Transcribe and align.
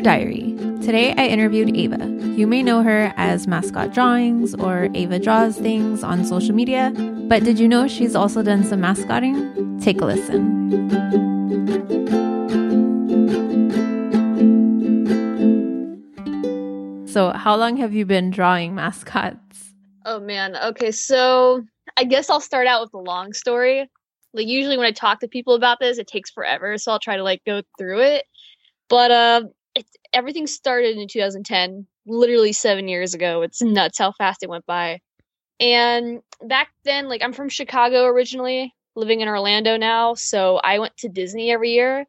Diary. 0.00 0.54
Today 0.82 1.14
I 1.16 1.26
interviewed 1.26 1.76
Ava. 1.76 2.06
You 2.36 2.46
may 2.46 2.62
know 2.62 2.82
her 2.82 3.12
as 3.16 3.46
Mascot 3.46 3.92
Drawings 3.92 4.54
or 4.54 4.88
Ava 4.94 5.18
Draws 5.18 5.58
Things 5.58 6.02
on 6.02 6.24
social 6.24 6.54
media, 6.54 6.92
but 7.28 7.44
did 7.44 7.58
you 7.58 7.68
know 7.68 7.88
she's 7.88 8.14
also 8.14 8.42
done 8.42 8.64
some 8.64 8.80
mascotting? 8.80 9.78
Take 9.80 10.00
a 10.00 10.04
listen. 10.04 10.68
So, 17.08 17.32
how 17.32 17.56
long 17.56 17.76
have 17.78 17.92
you 17.92 18.06
been 18.06 18.30
drawing 18.30 18.74
mascots? 18.74 19.74
Oh 20.04 20.20
man. 20.20 20.56
Okay, 20.56 20.92
so 20.92 21.64
I 21.96 22.04
guess 22.04 22.30
I'll 22.30 22.40
start 22.40 22.66
out 22.66 22.80
with 22.80 22.92
the 22.92 22.98
long 22.98 23.32
story. 23.32 23.90
Like 24.32 24.46
usually 24.46 24.76
when 24.76 24.86
I 24.86 24.92
talk 24.92 25.20
to 25.20 25.28
people 25.28 25.54
about 25.54 25.80
this, 25.80 25.98
it 25.98 26.06
takes 26.06 26.30
forever, 26.30 26.78
so 26.78 26.92
I'll 26.92 27.00
try 27.00 27.16
to 27.16 27.24
like 27.24 27.42
go 27.44 27.62
through 27.78 28.02
it. 28.02 28.24
But 28.88 29.10
it, 29.10 29.50
everything 30.12 30.46
started 30.46 30.96
in 30.96 31.08
2010, 31.08 31.86
literally 32.06 32.52
seven 32.52 32.88
years 32.88 33.14
ago. 33.14 33.42
It's 33.42 33.62
nuts 33.62 33.98
how 33.98 34.12
fast 34.12 34.42
it 34.42 34.50
went 34.50 34.66
by. 34.66 35.00
And 35.60 36.22
back 36.42 36.68
then, 36.84 37.08
like 37.08 37.22
I'm 37.22 37.32
from 37.32 37.48
Chicago 37.48 38.04
originally, 38.04 38.74
living 38.94 39.20
in 39.20 39.28
Orlando 39.28 39.76
now, 39.76 40.14
so 40.14 40.56
I 40.56 40.78
went 40.78 40.96
to 40.98 41.08
Disney 41.08 41.50
every 41.50 41.72
year. 41.72 42.06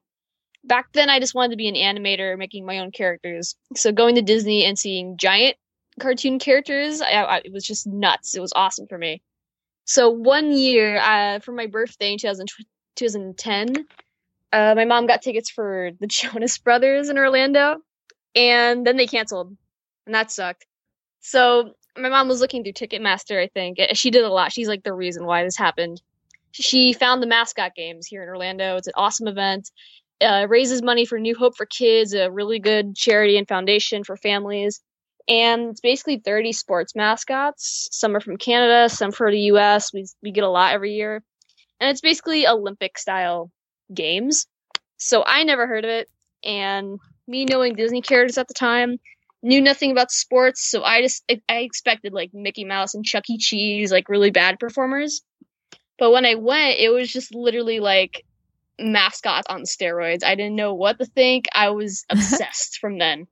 Back 0.63 0.91
then, 0.94 1.09
I 1.09 1.20
just 1.20 1.34
wanted 1.34 1.52
to 1.52 1.58
be 1.58 1.70
an 1.70 1.75
animator, 1.75 2.38
making 2.38 2.66
my 2.66 2.80
own 2.80 2.91
characters. 2.91 3.55
So 3.75 3.91
going 3.91 4.16
to 4.16 4.22
Disney 4.22 4.66
and 4.66 4.77
seeing 4.77 5.17
giant 5.17 5.55
cartoon 6.00 6.39
characters, 6.39 7.02
I, 7.02 7.11
I, 7.11 7.38
it 7.45 7.53
was 7.53 7.66
just 7.66 7.88
nuts. 7.88 8.36
It 8.36 8.41
was 8.41 8.53
awesome 8.55 8.88
for 8.88 8.97
me. 8.97 9.22
So 9.86 10.09
one 10.09 10.52
year, 10.52 11.00
uh, 11.00 11.39
for 11.39 11.52
my 11.52 11.67
birthday 11.67 12.11
in 12.11 12.20
2000, 12.20 12.47
2010, 12.95 13.86
uh, 14.52 14.73
my 14.75 14.86
mom 14.86 15.08
got 15.08 15.22
tickets 15.22 15.50
for 15.50 15.91
the 16.00 16.08
Jonas 16.08 16.58
Brothers 16.58 17.09
in 17.09 17.17
Orlando, 17.17 17.77
and 18.35 18.85
then 18.85 18.97
they 18.97 19.08
canceled, 19.08 19.55
and 20.05 20.16
that 20.16 20.31
sucked. 20.31 20.66
So 21.22 21.73
my 21.97 22.09
mom 22.09 22.27
was 22.27 22.41
looking 22.41 22.63
through 22.63 22.73
Ticketmaster, 22.73 23.41
I 23.41 23.47
think. 23.47 23.77
She 23.94 24.11
did 24.11 24.23
a 24.23 24.30
lot. 24.30 24.52
She's 24.52 24.67
like 24.67 24.83
the 24.83 24.94
reason 24.94 25.25
why 25.25 25.44
this 25.44 25.58
happened. 25.58 26.02
She 26.52 26.94
found 26.94 27.22
the 27.22 27.27
mascot 27.27 27.75
games 27.75 28.07
here 28.07 28.23
in 28.23 28.30
Orlando. 28.30 28.77
It's 28.77 28.88
an 28.88 28.94
awesome 28.95 29.27
event. 29.27 29.69
Uh, 30.22 30.47
raises 30.50 30.81
money 30.81 31.05
for 31.05 31.19
New 31.19 31.35
Hope 31.35 31.55
for 31.55 31.66
Kids, 31.66 32.13
a 32.13 32.30
really 32.30 32.59
good 32.59 32.95
charity 32.95 33.38
and 33.38 33.47
foundation 33.47 34.03
for 34.03 34.17
families. 34.17 34.81
And 35.27 35.69
it's 35.69 35.80
basically 35.80 36.17
30 36.17 36.53
sports 36.53 36.95
mascots. 36.95 37.88
Some 37.91 38.16
are 38.16 38.19
from 38.19 38.38
Canada, 38.38 38.89
some 38.89 39.11
for 39.11 39.31
the 39.31 39.39
US. 39.52 39.94
We, 39.94 40.05
we 40.23 40.31
get 40.31 40.44
a 40.44 40.50
lot 40.50 40.73
every 40.73 40.94
year. 40.94 41.23
And 41.80 41.89
it's 41.89 42.02
basically 42.02 42.47
Olympic 42.47 42.97
style 42.97 43.52
games. 43.94 44.47
So 44.97 45.23
I 45.25 45.44
never 45.44 45.67
heard 45.67 45.85
of 45.85 45.91
it. 45.91 46.09
And 46.44 47.00
me 47.30 47.45
knowing 47.45 47.75
Disney 47.75 48.02
characters 48.02 48.38
at 48.38 48.47
the 48.47 48.53
time, 48.53 48.97
knew 49.41 49.61
nothing 49.61 49.91
about 49.91 50.11
sports. 50.11 50.69
So 50.69 50.83
I 50.83 51.02
just, 51.02 51.23
I 51.47 51.59
expected 51.59 52.13
like 52.13 52.31
Mickey 52.33 52.66
Mouse 52.66 52.94
and 52.94 53.05
Chuck 53.05 53.30
E. 53.30 53.38
Cheese, 53.38 53.91
like 53.91 54.09
really 54.09 54.31
bad 54.31 54.59
performers. 54.59 55.22
But 55.97 56.11
when 56.11 56.25
I 56.25 56.35
went, 56.35 56.80
it 56.80 56.89
was 56.89 57.11
just 57.11 57.33
literally 57.35 57.80
like 57.80 58.25
mascots 58.80 59.47
on 59.50 59.63
steroids. 59.63 60.23
I 60.23 60.35
didn't 60.35 60.55
know 60.55 60.73
what 60.73 60.97
to 61.00 61.05
think. 61.05 61.45
I 61.53 61.69
was 61.69 62.05
obsessed 62.09 62.80
from 62.80 62.97
then. 62.97 63.27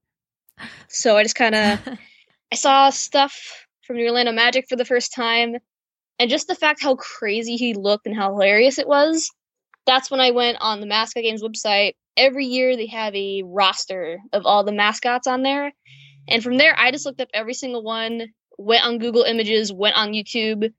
So 0.87 1.17
I 1.17 1.23
just 1.23 1.35
kind 1.35 1.55
of 1.55 1.79
I 2.51 2.55
saw 2.55 2.89
stuff 2.89 3.65
from 3.85 3.97
the 3.97 4.05
Orlando 4.07 4.31
Magic 4.31 4.65
for 4.69 4.75
the 4.75 4.85
first 4.85 5.13
time, 5.13 5.55
and 6.19 6.29
just 6.29 6.47
the 6.47 6.55
fact 6.55 6.83
how 6.83 6.95
crazy 6.95 7.55
he 7.55 7.73
looked 7.73 8.05
and 8.05 8.15
how 8.15 8.31
hilarious 8.31 8.77
it 8.79 8.87
was. 8.87 9.29
That's 9.87 10.11
when 10.11 10.19
I 10.19 10.31
went 10.31 10.57
on 10.61 10.81
the 10.81 10.85
Mascot 10.85 11.23
Games 11.23 11.41
website. 11.41 11.95
Every 12.15 12.45
year 12.45 12.75
they 12.75 12.87
have 12.87 13.15
a 13.15 13.41
roster 13.43 14.19
of 14.33 14.45
all 14.45 14.63
the 14.63 14.71
mascots 14.71 15.27
on 15.27 15.41
there, 15.41 15.71
and 16.27 16.43
from 16.43 16.57
there 16.57 16.75
I 16.77 16.91
just 16.91 17.05
looked 17.05 17.21
up 17.21 17.29
every 17.33 17.53
single 17.53 17.81
one, 17.81 18.27
went 18.57 18.85
on 18.85 18.99
Google 18.99 19.23
Images, 19.23 19.71
went 19.73 19.95
on 19.95 20.11
YouTube, 20.11 20.71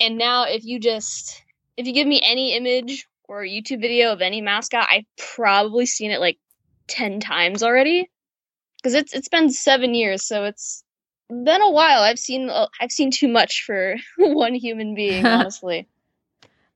and 0.00 0.18
now 0.18 0.44
if 0.44 0.64
you 0.64 0.80
just 0.80 1.42
if 1.76 1.86
you 1.86 1.92
give 1.92 2.06
me 2.06 2.20
any 2.24 2.56
image 2.56 3.06
or 3.28 3.42
YouTube 3.42 3.80
video 3.80 4.12
of 4.12 4.22
any 4.22 4.40
mascot, 4.40 4.88
I've 4.90 5.06
probably 5.34 5.86
seen 5.86 6.10
it 6.10 6.20
like 6.20 6.38
10 6.88 7.20
times 7.20 7.62
already. 7.62 8.10
Cuz 8.82 8.94
it's 8.94 9.12
it's 9.12 9.28
been 9.28 9.50
7 9.50 9.94
years, 9.94 10.26
so 10.26 10.44
it's 10.44 10.84
been 11.28 11.62
a 11.62 11.70
while. 11.70 12.02
I've 12.02 12.18
seen 12.18 12.50
I've 12.80 12.92
seen 12.92 13.10
too 13.10 13.28
much 13.28 13.62
for 13.66 13.96
one 14.18 14.54
human 14.54 14.94
being, 14.94 15.26
honestly. 15.36 15.86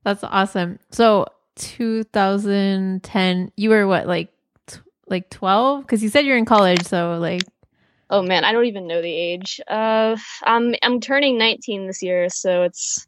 That's 0.05 0.25
awesome. 0.25 0.79
So, 0.91 1.27
2010, 1.59 3.53
you 3.57 3.71
were 3.71 3.87
what 3.87 4.07
like 4.07 4.33
t- 4.67 4.81
like 5.09 5.31
12 5.31 5.87
cuz 5.87 6.03
you 6.03 6.09
said 6.09 6.25
you're 6.25 6.39
in 6.39 6.45
college, 6.45 6.83
so 6.83 7.19
like 7.19 7.43
Oh 8.11 8.23
man, 8.23 8.45
I 8.45 8.53
don't 8.53 8.65
even 8.67 8.87
know 8.87 9.03
the 9.03 9.13
age. 9.13 9.61
Uh 9.69 10.17
I'm 10.43 10.75
I'm 10.83 11.01
turning 11.01 11.39
19 11.39 11.87
this 11.87 12.03
year, 12.03 12.29
so 12.29 12.63
it's 12.63 13.07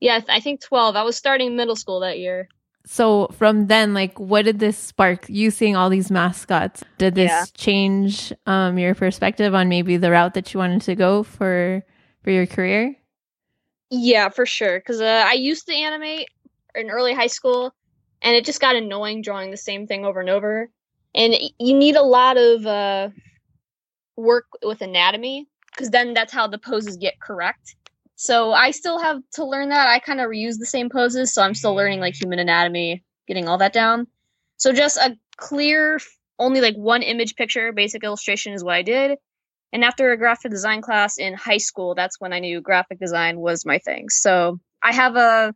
yeah, 0.00 0.20
I 0.28 0.40
think 0.40 0.62
12. 0.62 0.96
I 0.96 1.02
was 1.02 1.16
starting 1.16 1.56
middle 1.56 1.76
school 1.76 2.00
that 2.00 2.18
year 2.18 2.48
so 2.86 3.28
from 3.28 3.66
then 3.66 3.92
like 3.94 4.18
what 4.18 4.44
did 4.44 4.58
this 4.58 4.76
spark 4.76 5.28
you 5.28 5.50
seeing 5.50 5.76
all 5.76 5.90
these 5.90 6.10
mascots 6.10 6.82
did 6.98 7.14
this 7.14 7.30
yeah. 7.30 7.44
change 7.54 8.32
um 8.46 8.78
your 8.78 8.94
perspective 8.94 9.54
on 9.54 9.68
maybe 9.68 9.96
the 9.96 10.10
route 10.10 10.34
that 10.34 10.52
you 10.52 10.58
wanted 10.58 10.80
to 10.80 10.94
go 10.94 11.22
for 11.22 11.82
for 12.22 12.30
your 12.30 12.46
career 12.46 12.94
yeah 13.90 14.28
for 14.28 14.46
sure 14.46 14.78
because 14.78 15.00
uh, 15.00 15.24
i 15.26 15.34
used 15.34 15.66
to 15.66 15.74
animate 15.74 16.28
in 16.74 16.90
early 16.90 17.12
high 17.12 17.26
school 17.26 17.74
and 18.22 18.36
it 18.36 18.44
just 18.44 18.60
got 18.60 18.76
annoying 18.76 19.22
drawing 19.22 19.50
the 19.50 19.56
same 19.56 19.86
thing 19.86 20.04
over 20.04 20.20
and 20.20 20.30
over 20.30 20.68
and 21.14 21.34
you 21.58 21.74
need 21.74 21.96
a 21.96 22.02
lot 22.02 22.36
of 22.36 22.66
uh 22.66 23.08
work 24.16 24.46
with 24.62 24.82
anatomy 24.82 25.46
because 25.72 25.90
then 25.90 26.14
that's 26.14 26.32
how 26.32 26.46
the 26.46 26.58
poses 26.58 26.96
get 26.96 27.20
correct 27.20 27.76
so 28.20 28.52
I 28.52 28.72
still 28.72 28.98
have 28.98 29.22
to 29.36 29.46
learn 29.46 29.70
that. 29.70 29.88
I 29.88 29.98
kind 29.98 30.20
of 30.20 30.28
reuse 30.28 30.58
the 30.58 30.66
same 30.66 30.90
poses, 30.90 31.32
so 31.32 31.40
I'm 31.40 31.54
still 31.54 31.74
learning 31.74 32.00
like 32.00 32.20
human 32.20 32.38
anatomy, 32.38 33.02
getting 33.26 33.48
all 33.48 33.56
that 33.56 33.72
down. 33.72 34.08
So 34.58 34.74
just 34.74 34.98
a 34.98 35.16
clear, 35.38 35.98
only 36.38 36.60
like 36.60 36.74
one 36.76 37.02
image 37.02 37.34
picture, 37.34 37.72
basic 37.72 38.04
illustration 38.04 38.52
is 38.52 38.62
what 38.62 38.74
I 38.74 38.82
did. 38.82 39.16
And 39.72 39.82
after 39.82 40.12
a 40.12 40.18
graphic 40.18 40.50
design 40.50 40.82
class 40.82 41.16
in 41.16 41.32
high 41.32 41.56
school, 41.56 41.94
that's 41.94 42.20
when 42.20 42.34
I 42.34 42.40
knew 42.40 42.60
graphic 42.60 43.00
design 43.00 43.40
was 43.40 43.64
my 43.64 43.78
thing. 43.78 44.10
So 44.10 44.60
I 44.82 44.92
have 44.92 45.16
a, 45.16 45.54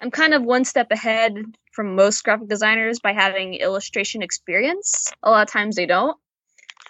I'm 0.00 0.10
kind 0.10 0.34
of 0.34 0.42
one 0.42 0.64
step 0.64 0.88
ahead 0.90 1.34
from 1.72 1.96
most 1.96 2.22
graphic 2.22 2.48
designers 2.48 3.00
by 3.00 3.12
having 3.12 3.54
illustration 3.54 4.22
experience. 4.22 5.12
A 5.22 5.30
lot 5.30 5.46
of 5.46 5.52
times 5.52 5.76
they 5.76 5.86
don't. 5.86 6.16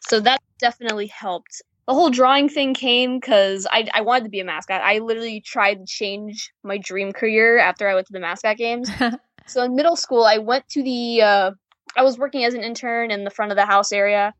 So 0.08 0.20
that 0.20 0.40
definitely 0.58 1.06
helped 1.06 1.62
the 1.88 1.94
whole 1.94 2.10
drawing 2.10 2.50
thing 2.50 2.74
came 2.74 3.18
because 3.18 3.66
I, 3.72 3.88
I 3.94 4.02
wanted 4.02 4.24
to 4.24 4.30
be 4.30 4.40
a 4.40 4.44
mascot. 4.44 4.82
I 4.82 4.98
literally 4.98 5.40
tried 5.40 5.76
to 5.76 5.86
change 5.86 6.52
my 6.62 6.76
dream 6.76 7.12
career 7.12 7.56
after 7.56 7.88
I 7.88 7.94
went 7.94 8.06
to 8.08 8.12
the 8.12 8.20
mascot 8.20 8.58
games. 8.58 8.90
so 9.46 9.62
in 9.62 9.74
middle 9.74 9.96
school, 9.96 10.22
I 10.22 10.36
went 10.36 10.68
to 10.72 10.82
the, 10.82 11.22
uh, 11.22 11.50
I 11.96 12.02
was 12.02 12.18
working 12.18 12.44
as 12.44 12.52
an 12.52 12.62
intern 12.62 13.10
in 13.10 13.24
the 13.24 13.30
front 13.30 13.52
of 13.52 13.56
the 13.56 13.64
house 13.64 13.90
area. 13.90 14.34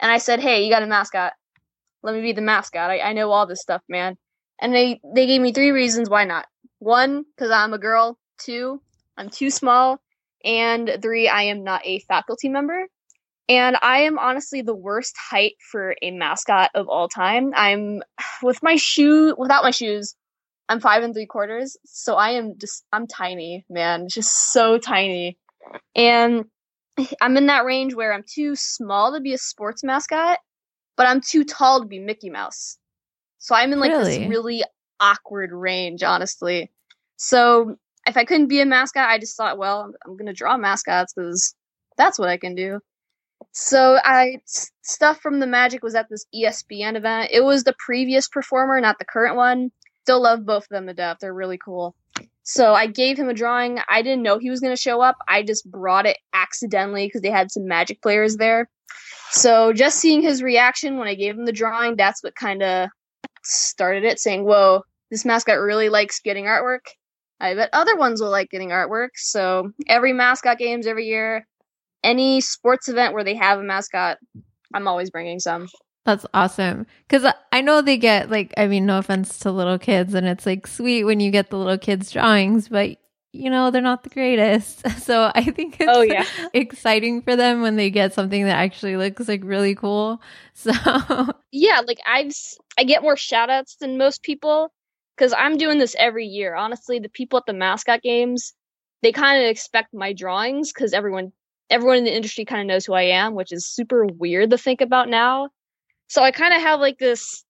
And 0.00 0.10
I 0.10 0.18
said, 0.18 0.40
hey, 0.40 0.64
you 0.64 0.72
got 0.72 0.82
a 0.82 0.88
mascot. 0.88 1.34
Let 2.02 2.16
me 2.16 2.20
be 2.20 2.32
the 2.32 2.42
mascot. 2.42 2.90
I, 2.90 2.98
I 2.98 3.12
know 3.12 3.30
all 3.30 3.46
this 3.46 3.62
stuff, 3.62 3.82
man. 3.88 4.16
And 4.60 4.74
they, 4.74 5.00
they 5.14 5.28
gave 5.28 5.40
me 5.40 5.52
three 5.52 5.70
reasons 5.70 6.10
why 6.10 6.24
not. 6.24 6.46
One, 6.78 7.24
because 7.24 7.50
I'm 7.50 7.74
a 7.74 7.78
girl. 7.78 8.18
Two, 8.38 8.80
I'm 9.16 9.30
too 9.30 9.50
small. 9.50 10.00
And 10.44 10.98
three, 11.02 11.28
I 11.28 11.42
am 11.42 11.64
not 11.64 11.82
a 11.84 11.98
faculty 12.00 12.48
member. 12.48 12.86
And 13.48 13.76
I 13.80 14.02
am 14.02 14.18
honestly 14.18 14.62
the 14.62 14.74
worst 14.74 15.16
height 15.18 15.54
for 15.70 15.96
a 16.02 16.10
mascot 16.10 16.70
of 16.74 16.88
all 16.88 17.08
time. 17.08 17.52
I'm 17.56 18.02
with 18.42 18.62
my 18.62 18.76
shoe 18.76 19.34
without 19.36 19.64
my 19.64 19.70
shoes, 19.70 20.14
I'm 20.68 20.80
five 20.80 21.02
and 21.02 21.14
three 21.14 21.26
quarters. 21.26 21.76
So 21.84 22.14
I 22.14 22.30
am 22.30 22.58
just 22.58 22.84
I'm 22.92 23.06
tiny, 23.06 23.64
man. 23.70 24.08
Just 24.08 24.52
so 24.52 24.78
tiny. 24.78 25.38
And 25.94 26.44
I'm 27.20 27.36
in 27.36 27.46
that 27.46 27.64
range 27.64 27.94
where 27.94 28.12
I'm 28.12 28.24
too 28.24 28.54
small 28.54 29.14
to 29.14 29.20
be 29.20 29.32
a 29.32 29.38
sports 29.38 29.82
mascot, 29.82 30.38
but 30.96 31.06
I'm 31.06 31.20
too 31.20 31.44
tall 31.44 31.80
to 31.80 31.86
be 31.86 31.98
Mickey 31.98 32.30
Mouse. 32.30 32.76
So 33.38 33.54
I'm 33.54 33.72
in 33.72 33.80
like 33.80 33.90
really? 33.90 34.18
this 34.18 34.28
really 34.28 34.64
awkward 35.00 35.52
range, 35.52 36.02
honestly. 36.02 36.70
So 37.16 37.76
if 38.06 38.16
I 38.16 38.24
couldn't 38.24 38.48
be 38.48 38.60
a 38.60 38.66
mascot, 38.66 39.08
I 39.08 39.18
just 39.18 39.36
thought, 39.36 39.58
well, 39.58 39.92
I'm 40.06 40.16
gonna 40.16 40.32
draw 40.32 40.56
mascots 40.56 41.12
because 41.14 41.54
that's 41.96 42.18
what 42.18 42.28
I 42.28 42.36
can 42.36 42.54
do. 42.54 42.80
So 43.52 43.98
I 44.02 44.38
stuff 44.82 45.20
from 45.20 45.40
the 45.40 45.46
Magic 45.46 45.82
was 45.82 45.94
at 45.94 46.08
this 46.08 46.26
ESPN 46.34 46.96
event. 46.96 47.30
It 47.32 47.42
was 47.44 47.64
the 47.64 47.74
previous 47.78 48.28
performer, 48.28 48.80
not 48.80 48.98
the 48.98 49.04
current 49.04 49.36
one. 49.36 49.70
Still 50.02 50.22
love 50.22 50.46
both 50.46 50.64
of 50.64 50.68
them 50.70 50.86
to 50.86 50.94
death. 50.94 51.18
They're 51.20 51.34
really 51.34 51.58
cool. 51.58 51.94
So 52.42 52.72
I 52.72 52.86
gave 52.86 53.18
him 53.18 53.28
a 53.28 53.34
drawing. 53.34 53.78
I 53.90 54.00
didn't 54.00 54.22
know 54.22 54.38
he 54.38 54.48
was 54.48 54.60
going 54.60 54.74
to 54.74 54.80
show 54.80 55.02
up. 55.02 55.18
I 55.28 55.42
just 55.42 55.70
brought 55.70 56.06
it 56.06 56.16
accidentally 56.32 57.06
because 57.06 57.20
they 57.20 57.30
had 57.30 57.50
some 57.50 57.66
Magic 57.66 58.00
players 58.00 58.36
there. 58.36 58.70
So 59.30 59.74
just 59.74 59.98
seeing 59.98 60.22
his 60.22 60.42
reaction 60.42 60.96
when 60.96 61.08
I 61.08 61.14
gave 61.14 61.36
him 61.36 61.44
the 61.44 61.52
drawing, 61.52 61.96
that's 61.96 62.22
what 62.24 62.34
kind 62.34 62.62
of 62.62 62.88
started 63.44 64.04
it, 64.04 64.18
saying, 64.18 64.44
"Whoa, 64.44 64.82
this 65.10 65.24
mascot 65.24 65.58
really 65.58 65.88
likes 65.88 66.20
getting 66.20 66.44
artwork." 66.44 66.80
I 67.40 67.54
bet 67.54 67.70
other 67.72 67.96
ones 67.96 68.20
will 68.20 68.30
like 68.30 68.50
getting 68.50 68.70
artwork. 68.70 69.10
So 69.14 69.70
every 69.86 70.12
mascot 70.12 70.58
games 70.58 70.86
every 70.86 71.06
year, 71.06 71.46
any 72.02 72.40
sports 72.40 72.88
event 72.88 73.14
where 73.14 73.24
they 73.24 73.34
have 73.36 73.60
a 73.60 73.62
mascot, 73.62 74.18
I'm 74.74 74.88
always 74.88 75.10
bringing 75.10 75.38
some. 75.38 75.68
That's 76.04 76.26
awesome. 76.32 76.86
Because 77.06 77.32
I 77.52 77.60
know 77.60 77.82
they 77.82 77.96
get 77.96 78.30
like, 78.30 78.54
I 78.56 78.66
mean, 78.66 78.86
no 78.86 78.98
offense 78.98 79.38
to 79.40 79.52
little 79.52 79.78
kids, 79.78 80.14
and 80.14 80.26
it's 80.26 80.46
like 80.46 80.66
sweet 80.66 81.04
when 81.04 81.20
you 81.20 81.30
get 81.30 81.50
the 81.50 81.58
little 81.58 81.78
kids' 81.78 82.10
drawings, 82.10 82.68
but 82.68 82.96
you 83.32 83.50
know, 83.50 83.70
they're 83.70 83.82
not 83.82 84.04
the 84.04 84.10
greatest. 84.10 84.82
So 84.98 85.30
I 85.34 85.44
think 85.44 85.76
it's 85.80 85.90
oh, 85.90 86.02
yeah. 86.02 86.24
exciting 86.54 87.22
for 87.22 87.36
them 87.36 87.62
when 87.62 87.76
they 87.76 87.90
get 87.90 88.14
something 88.14 88.44
that 88.44 88.56
actually 88.56 88.96
looks 88.96 89.28
like 89.28 89.42
really 89.44 89.74
cool. 89.74 90.20
So 90.54 90.72
yeah, 91.52 91.82
like 91.86 91.98
I've, 92.04 92.32
I 92.76 92.82
get 92.82 93.02
more 93.02 93.16
shout 93.16 93.48
outs 93.48 93.76
than 93.76 93.96
most 93.96 94.24
people 94.24 94.72
because 95.18 95.34
I'm 95.36 95.56
doing 95.56 95.78
this 95.78 95.96
every 95.98 96.26
year. 96.26 96.54
Honestly, 96.54 96.98
the 96.98 97.08
people 97.08 97.38
at 97.38 97.46
the 97.46 97.52
mascot 97.52 98.02
games, 98.02 98.52
they 99.02 99.12
kind 99.12 99.42
of 99.42 99.48
expect 99.48 99.92
my 99.92 100.12
drawings 100.12 100.72
because 100.72 100.92
everyone, 100.92 101.32
everyone 101.70 101.98
in 101.98 102.04
the 102.04 102.14
industry 102.14 102.44
kind 102.44 102.60
of 102.60 102.66
knows 102.66 102.86
who 102.86 102.94
I 102.94 103.02
am, 103.02 103.34
which 103.34 103.52
is 103.52 103.66
super 103.66 104.06
weird 104.06 104.50
to 104.50 104.58
think 104.58 104.80
about 104.80 105.08
now. 105.08 105.48
So 106.06 106.22
I 106.22 106.30
kind 106.30 106.54
of 106.54 106.60
have 106.60 106.80
like 106.80 106.98
this 106.98 107.44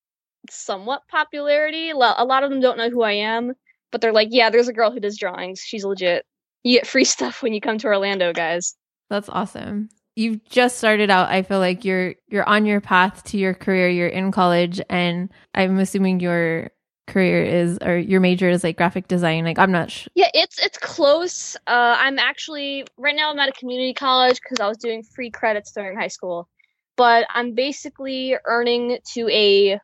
somewhat 0.51 1.03
popularity. 1.11 1.91
A 1.91 1.97
lot 1.97 2.43
of 2.43 2.51
them 2.51 2.61
don't 2.61 2.79
know 2.79 2.91
who 2.91 3.03
I 3.03 3.13
am 3.13 3.53
but 3.91 4.01
they're 4.01 4.13
like, 4.13 4.29
yeah, 4.31 4.51
there's 4.51 4.69
a 4.69 4.73
girl 4.73 4.91
who 4.91 5.01
does 5.01 5.17
drawings. 5.17 5.61
She's 5.61 5.85
legit. 5.85 6.25
You 6.63 6.79
get 6.79 6.87
free 6.87 7.05
stuff 7.05 7.43
when 7.43 7.53
you 7.53 7.61
come 7.61 7.79
to 7.79 7.87
Orlando, 7.87 8.33
guys. 8.33 8.75
That's 9.11 9.29
awesome. 9.29 9.89
You've 10.17 10.45
just 10.45 10.79
started 10.79 11.11
out. 11.11 11.29
I 11.29 11.43
feel 11.43 11.61
like 11.61 11.85
you're 11.85 12.17
you're 12.27 12.49
on 12.49 12.67
your 12.67 12.81
path 12.81 13.23
to 13.25 13.39
your 13.39 13.55
career. 13.55 13.89
You're 13.89 14.09
in 14.09 14.33
college, 14.33 14.81
and 14.91 15.31
I'm 15.55 15.79
assuming 15.79 16.19
your 16.19 16.71
career 17.09 17.43
is 17.43 17.79
or 17.83 17.99
your 17.99 18.21
major 18.21 18.49
is 18.49 18.63
like 18.63 18.77
graphic 18.77 19.09
design. 19.09 19.45
Like 19.45 19.59
I'm 19.59 19.73
not 19.73 19.91
sure. 19.91 20.09
Yeah, 20.15 20.31
it's 20.35 20.59
it's 20.59 20.79
close. 20.79 21.57
Uh, 21.67 21.97
I'm 21.99 22.19
actually 22.19 22.87
right 22.97 23.17
now. 23.17 23.31
I'm 23.31 23.39
at 23.39 23.49
a 23.49 23.53
community 23.53 23.95
college 23.95 24.41
because 24.41 24.61
I 24.61 24.69
was 24.69 24.79
doing 24.79 25.03
free 25.03 25.31
credits 25.31 25.73
during 25.73 25.99
high 25.99 26.09
school, 26.09 26.49
but 26.97 27.27
I'm 27.31 27.55
basically 27.55 28.37
earning 28.45 28.99
to 29.15 29.29
a 29.31 29.81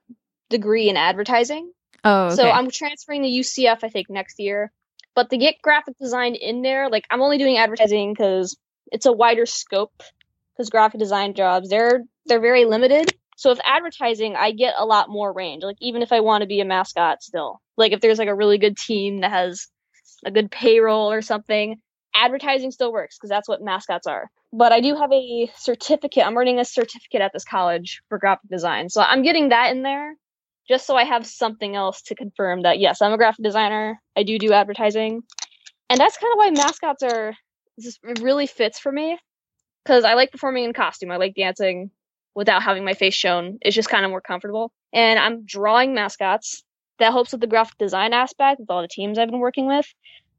degree 0.50 0.88
in 0.88 0.96
advertising. 0.96 1.72
Oh, 2.04 2.26
okay. 2.26 2.36
so 2.36 2.50
I'm 2.50 2.70
transferring 2.70 3.22
to 3.22 3.28
UCF, 3.28 3.78
I 3.82 3.88
think, 3.88 4.10
next 4.10 4.38
year. 4.38 4.70
But 5.14 5.30
to 5.30 5.38
get 5.38 5.62
graphic 5.62 5.96
design 5.98 6.34
in 6.34 6.62
there, 6.62 6.90
like 6.90 7.06
I'm 7.10 7.22
only 7.22 7.38
doing 7.38 7.56
advertising 7.56 8.12
because 8.12 8.56
it's 8.92 9.06
a 9.06 9.12
wider 9.12 9.46
scope. 9.46 10.02
Because 10.52 10.70
graphic 10.70 11.00
design 11.00 11.34
jobs, 11.34 11.68
they're 11.68 12.04
they're 12.26 12.40
very 12.40 12.64
limited. 12.64 13.12
So 13.36 13.50
with 13.50 13.60
advertising, 13.64 14.36
I 14.36 14.52
get 14.52 14.74
a 14.76 14.86
lot 14.86 15.08
more 15.08 15.32
range. 15.32 15.62
Like 15.64 15.76
even 15.80 16.02
if 16.02 16.12
I 16.12 16.20
want 16.20 16.42
to 16.42 16.48
be 16.48 16.60
a 16.60 16.64
mascot, 16.64 17.22
still, 17.22 17.60
like 17.76 17.92
if 17.92 18.00
there's 18.00 18.18
like 18.18 18.28
a 18.28 18.34
really 18.34 18.58
good 18.58 18.76
team 18.76 19.20
that 19.20 19.30
has 19.30 19.66
a 20.24 20.30
good 20.30 20.50
payroll 20.50 21.10
or 21.10 21.22
something, 21.22 21.76
advertising 22.14 22.70
still 22.70 22.92
works 22.92 23.18
because 23.18 23.30
that's 23.30 23.48
what 23.48 23.62
mascots 23.62 24.06
are. 24.06 24.30
But 24.52 24.72
I 24.72 24.80
do 24.80 24.94
have 24.94 25.12
a 25.12 25.50
certificate. 25.56 26.24
I'm 26.24 26.36
earning 26.36 26.60
a 26.60 26.64
certificate 26.64 27.20
at 27.20 27.32
this 27.32 27.44
college 27.44 28.02
for 28.08 28.18
graphic 28.18 28.48
design, 28.48 28.88
so 28.88 29.02
I'm 29.02 29.22
getting 29.22 29.48
that 29.48 29.72
in 29.72 29.82
there 29.82 30.14
just 30.68 30.86
so 30.86 30.96
I 30.96 31.04
have 31.04 31.26
something 31.26 31.76
else 31.76 32.02
to 32.02 32.14
confirm 32.14 32.62
that 32.62 32.78
yes, 32.78 33.02
I'm 33.02 33.12
a 33.12 33.18
graphic 33.18 33.42
designer. 33.42 34.00
I 34.16 34.22
do 34.22 34.38
do 34.38 34.52
advertising, 34.52 35.22
and 35.90 36.00
that's 36.00 36.16
kind 36.16 36.32
of 36.32 36.38
why 36.38 36.50
mascots 36.50 37.02
are. 37.02 37.34
It 37.76 38.20
really 38.20 38.46
fits 38.46 38.78
for 38.78 38.92
me 38.92 39.18
because 39.84 40.04
I 40.04 40.14
like 40.14 40.30
performing 40.30 40.64
in 40.64 40.72
costume. 40.72 41.10
I 41.10 41.16
like 41.16 41.34
dancing 41.34 41.90
without 42.34 42.62
having 42.62 42.84
my 42.84 42.94
face 42.94 43.14
shown. 43.14 43.58
It's 43.62 43.76
just 43.76 43.88
kind 43.88 44.04
of 44.04 44.10
more 44.10 44.20
comfortable. 44.20 44.72
And 44.92 45.18
I'm 45.18 45.44
drawing 45.44 45.94
mascots. 45.94 46.62
That 46.98 47.12
helps 47.12 47.32
with 47.32 47.40
the 47.40 47.46
graphic 47.46 47.76
design 47.78 48.12
aspect 48.12 48.60
with 48.60 48.70
all 48.70 48.82
the 48.82 48.88
teams 48.88 49.18
I've 49.18 49.30
been 49.30 49.40
working 49.40 49.66
with. 49.66 49.86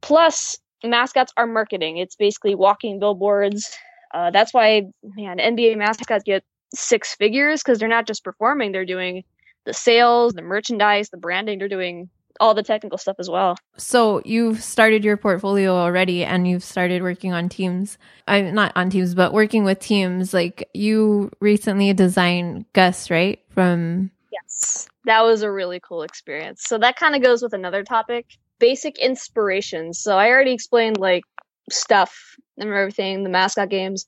Plus, 0.01 0.57
mascots 0.83 1.33
are 1.37 1.47
marketing. 1.47 1.97
It's 1.97 2.15
basically 2.15 2.55
walking 2.55 2.99
billboards. 2.99 3.75
Uh, 4.13 4.31
that's 4.31 4.53
why, 4.53 4.83
man, 5.03 5.37
NBA 5.37 5.77
mascots 5.77 6.23
get 6.23 6.43
six 6.73 7.15
figures 7.15 7.61
because 7.61 7.79
they're 7.79 7.89
not 7.89 8.07
just 8.07 8.23
performing; 8.23 8.71
they're 8.71 8.85
doing 8.85 9.23
the 9.65 9.73
sales, 9.73 10.33
the 10.33 10.41
merchandise, 10.41 11.09
the 11.09 11.17
branding. 11.17 11.59
They're 11.59 11.67
doing 11.67 12.09
all 12.39 12.53
the 12.53 12.63
technical 12.63 12.97
stuff 12.97 13.15
as 13.19 13.29
well. 13.29 13.55
So 13.77 14.21
you've 14.25 14.61
started 14.61 15.03
your 15.03 15.17
portfolio 15.17 15.75
already 15.75 16.23
and 16.23 16.47
you've 16.47 16.63
started 16.63 17.01
working 17.01 17.33
on 17.33 17.49
teams. 17.49 17.97
I'm 18.27 18.53
not 18.53 18.71
on 18.75 18.89
teams, 18.89 19.15
but 19.15 19.33
working 19.33 19.63
with 19.63 19.79
teams. 19.79 20.33
Like 20.33 20.69
you 20.73 21.31
recently 21.39 21.93
designed 21.93 22.65
Gus, 22.73 23.09
right? 23.09 23.39
From 23.49 24.11
Yes. 24.31 24.87
That 25.05 25.21
was 25.21 25.43
a 25.43 25.51
really 25.51 25.79
cool 25.79 26.03
experience. 26.03 26.63
So 26.65 26.77
that 26.79 26.97
kind 26.97 27.15
of 27.15 27.21
goes 27.21 27.41
with 27.41 27.53
another 27.53 27.83
topic, 27.83 28.25
basic 28.59 28.97
inspirations. 28.97 29.99
So 29.99 30.17
I 30.17 30.29
already 30.29 30.51
explained 30.51 30.97
like 30.97 31.23
stuff 31.71 32.15
and 32.57 32.69
everything, 32.69 33.23
the 33.23 33.29
mascot 33.29 33.69
games. 33.69 34.05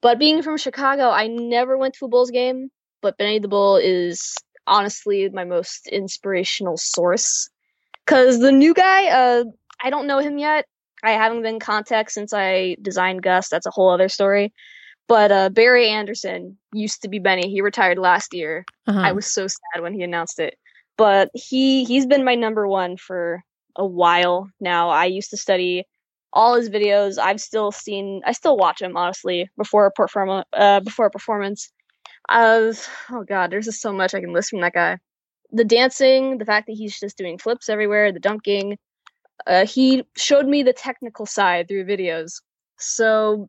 But 0.00 0.18
being 0.18 0.42
from 0.42 0.56
Chicago, 0.56 1.10
I 1.10 1.26
never 1.26 1.76
went 1.76 1.94
to 1.94 2.06
a 2.06 2.08
Bulls 2.08 2.30
game, 2.30 2.70
but 3.02 3.18
Benny 3.18 3.38
the 3.38 3.48
Bull 3.48 3.76
is 3.76 4.34
honestly 4.66 5.28
my 5.30 5.44
most 5.44 5.88
inspirational 5.88 6.76
source. 6.76 7.50
Because 8.08 8.40
the 8.40 8.52
new 8.52 8.72
guy, 8.72 9.08
uh, 9.08 9.44
I 9.82 9.90
don't 9.90 10.06
know 10.06 10.18
him 10.18 10.38
yet. 10.38 10.64
I 11.04 11.10
haven't 11.10 11.42
been 11.42 11.56
in 11.56 11.60
contact 11.60 12.10
since 12.10 12.32
I 12.32 12.76
designed 12.80 13.22
Gus. 13.22 13.50
That's 13.50 13.66
a 13.66 13.70
whole 13.70 13.90
other 13.90 14.08
story. 14.08 14.54
But 15.08 15.30
uh, 15.30 15.50
Barry 15.50 15.90
Anderson 15.90 16.56
used 16.72 17.02
to 17.02 17.08
be 17.08 17.18
Benny. 17.18 17.50
He 17.50 17.60
retired 17.60 17.98
last 17.98 18.32
year. 18.32 18.64
Uh-huh. 18.86 18.98
I 18.98 19.12
was 19.12 19.26
so 19.26 19.46
sad 19.46 19.82
when 19.82 19.92
he 19.92 20.02
announced 20.02 20.38
it. 20.38 20.54
But 20.96 21.28
he 21.34 21.84
he's 21.84 22.06
been 22.06 22.24
my 22.24 22.34
number 22.34 22.66
one 22.66 22.96
for 22.96 23.42
a 23.76 23.86
while 23.86 24.48
now. 24.58 24.88
I 24.88 25.04
used 25.04 25.30
to 25.30 25.36
study 25.36 25.84
all 26.32 26.54
his 26.54 26.70
videos. 26.70 27.18
I've 27.18 27.40
still 27.40 27.70
seen. 27.72 28.22
I 28.24 28.32
still 28.32 28.56
watch 28.56 28.80
him 28.80 28.96
honestly 28.96 29.50
before 29.56 29.84
a 29.84 29.92
perform 29.92 30.44
uh, 30.52 30.80
before 30.80 31.06
a 31.06 31.10
performance 31.10 31.70
of 32.28 32.88
oh 33.10 33.24
god, 33.24 33.50
there's 33.50 33.66
just 33.66 33.82
so 33.82 33.92
much 33.92 34.14
I 34.14 34.20
can 34.20 34.32
list 34.32 34.50
from 34.50 34.62
that 34.62 34.72
guy. 34.72 34.98
The 35.50 35.64
dancing, 35.64 36.38
the 36.38 36.44
fact 36.44 36.66
that 36.66 36.76
he's 36.76 36.98
just 36.98 37.16
doing 37.16 37.38
flips 37.38 37.68
everywhere, 37.68 38.12
the 38.12 38.20
dunking. 38.20 38.78
Uh, 39.46 39.66
he 39.66 40.04
showed 40.16 40.46
me 40.46 40.62
the 40.62 40.72
technical 40.72 41.26
side 41.26 41.68
through 41.68 41.84
videos. 41.86 42.42
So 42.78 43.48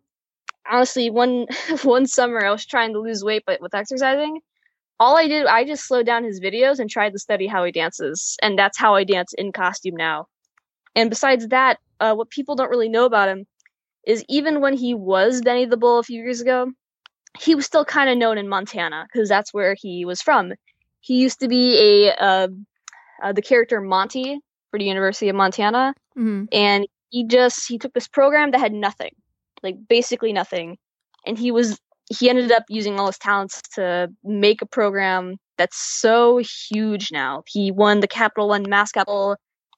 honestly, 0.70 1.10
one 1.10 1.48
one 1.84 2.06
summer 2.08 2.46
I 2.46 2.52
was 2.52 2.66
trying 2.66 2.94
to 2.94 3.00
lose 3.00 3.24
weight, 3.24 3.44
but 3.46 3.62
with 3.62 3.76
exercising, 3.76 4.40
all 5.00 5.18
I 5.18 5.28
did 5.28 5.46
I 5.46 5.64
just 5.66 5.88
slowed 5.88 6.06
down 6.06 6.24
his 6.24 6.40
videos 6.40 6.80
and 6.80 6.90
tried 6.90 7.12
to 7.14 7.20
study 7.20 7.48
how 7.48 7.64
he 7.64 7.72
dances, 7.72 8.38
and 8.42 8.58
that's 8.58 8.78
how 8.78 8.96
I 8.96 9.04
dance 9.04 9.34
in 9.38 9.52
costume 9.52 9.96
now. 9.96 10.28
And 10.96 11.10
besides 11.10 11.48
that, 11.50 11.80
uh, 12.00 12.14
what 12.16 12.30
people 12.30 12.56
don't 12.56 12.70
really 12.70 12.90
know 12.90 13.06
about 13.06 13.30
him 13.30 13.46
is 14.06 14.24
even 14.30 14.62
when 14.62 14.74
he 14.74 14.94
was 14.94 15.42
Benny 15.42 15.66
the 15.66 15.78
Bull 15.78 16.00
a 16.00 16.04
few 16.04 16.22
years 16.22 16.42
ago, 16.42 16.72
he 17.40 17.56
was 17.56 17.66
still 17.66 17.86
kind 17.86 18.10
of 18.10 18.18
known 18.18 18.38
in 18.38 18.50
Montana 18.50 19.06
because 19.12 19.30
that's 19.30 19.54
where 19.54 19.76
he 19.78 20.06
was 20.06 20.22
from. 20.22 20.54
He 21.02 21.22
used 21.22 21.40
to 21.40 21.48
be 21.48 22.08
a 22.08 22.16
uh, 22.16 22.48
uh, 23.24 23.34
the 23.34 23.42
character 23.42 23.82
Monte 23.82 24.40
for 24.72 24.80
the 24.80 24.86
University 24.86 25.30
of 25.30 25.36
Montana, 25.36 25.94
mm-hmm. 26.18 26.46
and 26.52 26.88
he 27.10 27.26
just 27.26 27.68
he 27.68 27.78
took 27.78 27.94
this 27.94 28.08
program 28.08 28.52
that 28.52 28.60
had 28.60 28.74
nothing, 28.74 29.12
like 29.64 29.76
basically 29.88 30.34
nothing, 30.34 30.78
and 31.26 31.38
he 31.38 31.52
was 31.52 31.80
he 32.10 32.30
ended 32.30 32.52
up 32.52 32.64
using 32.70 33.00
all 33.00 33.08
his 33.08 33.18
talents 33.18 33.62
to 33.76 34.10
make 34.24 34.62
a 34.62 34.66
program 34.66 35.38
that's 35.58 35.78
so 35.78 36.42
huge 36.70 37.12
now. 37.12 37.44
He 37.48 37.72
won 37.72 38.00
the 38.00 38.08
Capital 38.08 38.50
One 38.50 38.68
mascot 38.68 39.08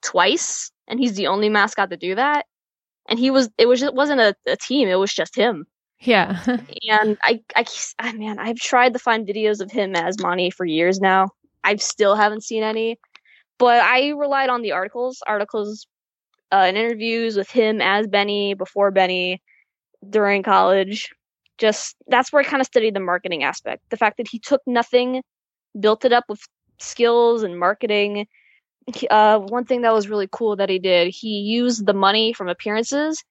twice, 0.02 0.70
and 0.88 0.98
he's 0.98 1.14
the 1.14 1.26
only 1.26 1.48
mascot 1.48 1.90
to 1.90 1.96
do 1.96 2.14
that. 2.14 2.46
And 3.08 3.18
he 3.18 3.30
was 3.30 3.50
it 3.58 3.66
was 3.66 3.80
just, 3.80 3.92
it 3.92 3.96
wasn't 3.96 4.20
a, 4.20 4.34
a 4.46 4.56
team; 4.56 4.88
it 4.88 4.98
was 4.98 5.12
just 5.12 5.36
him. 5.36 5.66
Yeah. 6.02 6.42
and 6.88 7.16
I, 7.22 7.42
I, 7.54 7.64
I, 7.98 8.12
man, 8.12 8.38
I've 8.38 8.56
tried 8.56 8.92
to 8.92 8.98
find 8.98 9.26
videos 9.26 9.60
of 9.60 9.70
him 9.70 9.94
as 9.94 10.20
Monte 10.20 10.50
for 10.50 10.66
years 10.66 11.00
now. 11.00 11.30
I 11.64 11.76
still 11.76 12.16
haven't 12.16 12.42
seen 12.42 12.64
any, 12.64 12.98
but 13.58 13.82
I 13.82 14.10
relied 14.10 14.50
on 14.50 14.62
the 14.62 14.72
articles, 14.72 15.22
articles, 15.26 15.86
uh, 16.50 16.64
and 16.66 16.76
interviews 16.76 17.36
with 17.36 17.50
him 17.50 17.80
as 17.80 18.08
Benny, 18.08 18.54
before 18.54 18.90
Benny, 18.90 19.40
during 20.08 20.42
college. 20.42 21.10
Just 21.58 21.94
that's 22.08 22.32
where 22.32 22.42
I 22.42 22.44
kind 22.44 22.60
of 22.60 22.66
studied 22.66 22.94
the 22.94 23.00
marketing 23.00 23.44
aspect. 23.44 23.82
The 23.90 23.96
fact 23.96 24.16
that 24.16 24.28
he 24.28 24.40
took 24.40 24.60
nothing, 24.66 25.22
built 25.78 26.04
it 26.04 26.12
up 26.12 26.24
with 26.28 26.40
skills 26.78 27.44
and 27.44 27.58
marketing. 27.58 28.26
Uh, 29.08 29.38
one 29.38 29.64
thing 29.64 29.82
that 29.82 29.92
was 29.92 30.08
really 30.08 30.28
cool 30.32 30.56
that 30.56 30.68
he 30.68 30.80
did, 30.80 31.14
he 31.14 31.38
used 31.38 31.86
the 31.86 31.94
money 31.94 32.32
from 32.32 32.48
appearances 32.48 33.22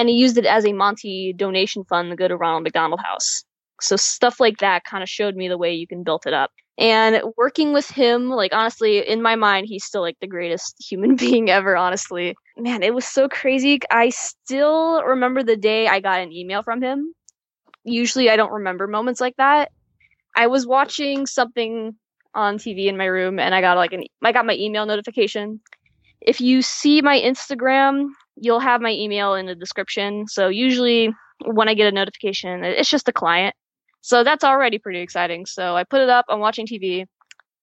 and 0.00 0.08
he 0.08 0.14
used 0.14 0.38
it 0.38 0.46
as 0.46 0.64
a 0.64 0.72
Monte 0.72 1.34
donation 1.34 1.84
fund 1.84 2.08
to 2.08 2.16
go 2.16 2.26
to 2.26 2.34
Ronald 2.34 2.62
McDonald 2.62 3.00
House. 3.04 3.44
So 3.82 3.96
stuff 3.96 4.40
like 4.40 4.56
that 4.58 4.84
kind 4.84 5.02
of 5.02 5.10
showed 5.10 5.36
me 5.36 5.46
the 5.46 5.58
way 5.58 5.74
you 5.74 5.86
can 5.86 6.02
build 6.02 6.22
it 6.24 6.32
up. 6.32 6.50
And 6.78 7.20
working 7.36 7.74
with 7.74 7.90
him, 7.90 8.30
like 8.30 8.54
honestly, 8.54 9.06
in 9.06 9.20
my 9.20 9.36
mind, 9.36 9.66
he's 9.68 9.84
still 9.84 10.00
like 10.00 10.16
the 10.22 10.26
greatest 10.26 10.74
human 10.90 11.16
being 11.16 11.50
ever, 11.50 11.76
honestly. 11.76 12.34
Man, 12.56 12.82
it 12.82 12.94
was 12.94 13.04
so 13.04 13.28
crazy. 13.28 13.78
I 13.90 14.08
still 14.08 15.02
remember 15.02 15.42
the 15.42 15.58
day 15.58 15.86
I 15.86 16.00
got 16.00 16.20
an 16.20 16.32
email 16.32 16.62
from 16.62 16.80
him. 16.80 17.12
Usually 17.84 18.30
I 18.30 18.36
don't 18.36 18.52
remember 18.52 18.86
moments 18.86 19.20
like 19.20 19.36
that. 19.36 19.70
I 20.34 20.46
was 20.46 20.66
watching 20.66 21.26
something 21.26 21.94
on 22.34 22.56
TV 22.56 22.86
in 22.86 22.96
my 22.96 23.04
room 23.04 23.38
and 23.38 23.54
I 23.54 23.60
got 23.60 23.76
like 23.76 23.92
an 23.92 24.04
I 24.24 24.32
got 24.32 24.46
my 24.46 24.54
email 24.54 24.86
notification. 24.86 25.60
If 26.22 26.40
you 26.40 26.62
see 26.62 27.02
my 27.02 27.18
Instagram, 27.18 28.06
you'll 28.40 28.60
have 28.60 28.80
my 28.80 28.90
email 28.90 29.34
in 29.34 29.46
the 29.46 29.54
description. 29.54 30.26
So 30.26 30.48
usually 30.48 31.10
when 31.44 31.68
I 31.68 31.74
get 31.74 31.86
a 31.88 31.92
notification, 31.92 32.64
it's 32.64 32.90
just 32.90 33.08
a 33.08 33.12
client. 33.12 33.54
So 34.00 34.24
that's 34.24 34.44
already 34.44 34.78
pretty 34.78 35.00
exciting. 35.00 35.46
So 35.46 35.76
I 35.76 35.84
put 35.84 36.00
it 36.00 36.08
up. 36.08 36.24
I'm 36.28 36.40
watching 36.40 36.66
TV. 36.66 37.04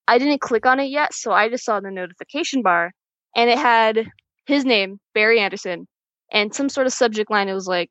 I 0.08 0.18
didn't 0.18 0.40
click 0.40 0.66
on 0.66 0.80
it 0.80 0.90
yet, 0.90 1.14
so 1.14 1.32
I 1.34 1.50
just 1.50 1.66
saw 1.66 1.80
the 1.80 1.92
notification 1.92 2.62
bar, 2.62 2.94
and 3.36 3.50
it 3.50 3.58
had 3.58 4.08
his 4.46 4.64
name, 4.64 5.00
Barry 5.14 5.40
Anderson, 5.40 5.86
and 6.32 6.54
some 6.56 6.70
sort 6.70 6.88
of 6.88 6.94
subject 6.94 7.30
line. 7.30 7.50
It 7.50 7.54
was 7.54 7.68
like, 7.68 7.90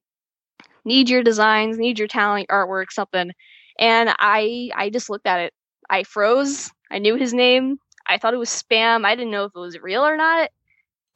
"Need 0.85 1.11
your 1.11 1.23
designs, 1.23 1.79
need 1.79 1.99
your 1.99 2.09
talent, 2.09 2.49
artwork, 2.49 2.91
something." 2.91 3.33
And 3.79 4.15
I 4.19 4.71
I 4.75 4.89
just 4.91 5.11
looked 5.11 5.27
at 5.27 5.41
it. 5.41 5.53
I 5.91 6.05
froze. 6.05 6.71
I 6.91 6.99
knew 7.01 7.17
his 7.17 7.35
name. 7.35 7.79
I 8.09 8.19
thought 8.19 8.35
it 8.35 8.39
was 8.39 8.51
spam. 8.51 9.05
I 9.05 9.15
didn't 9.15 9.33
know 9.33 9.45
if 9.45 9.53
it 9.55 9.59
was 9.59 9.79
real 9.81 10.07
or 10.07 10.17
not. 10.17 10.51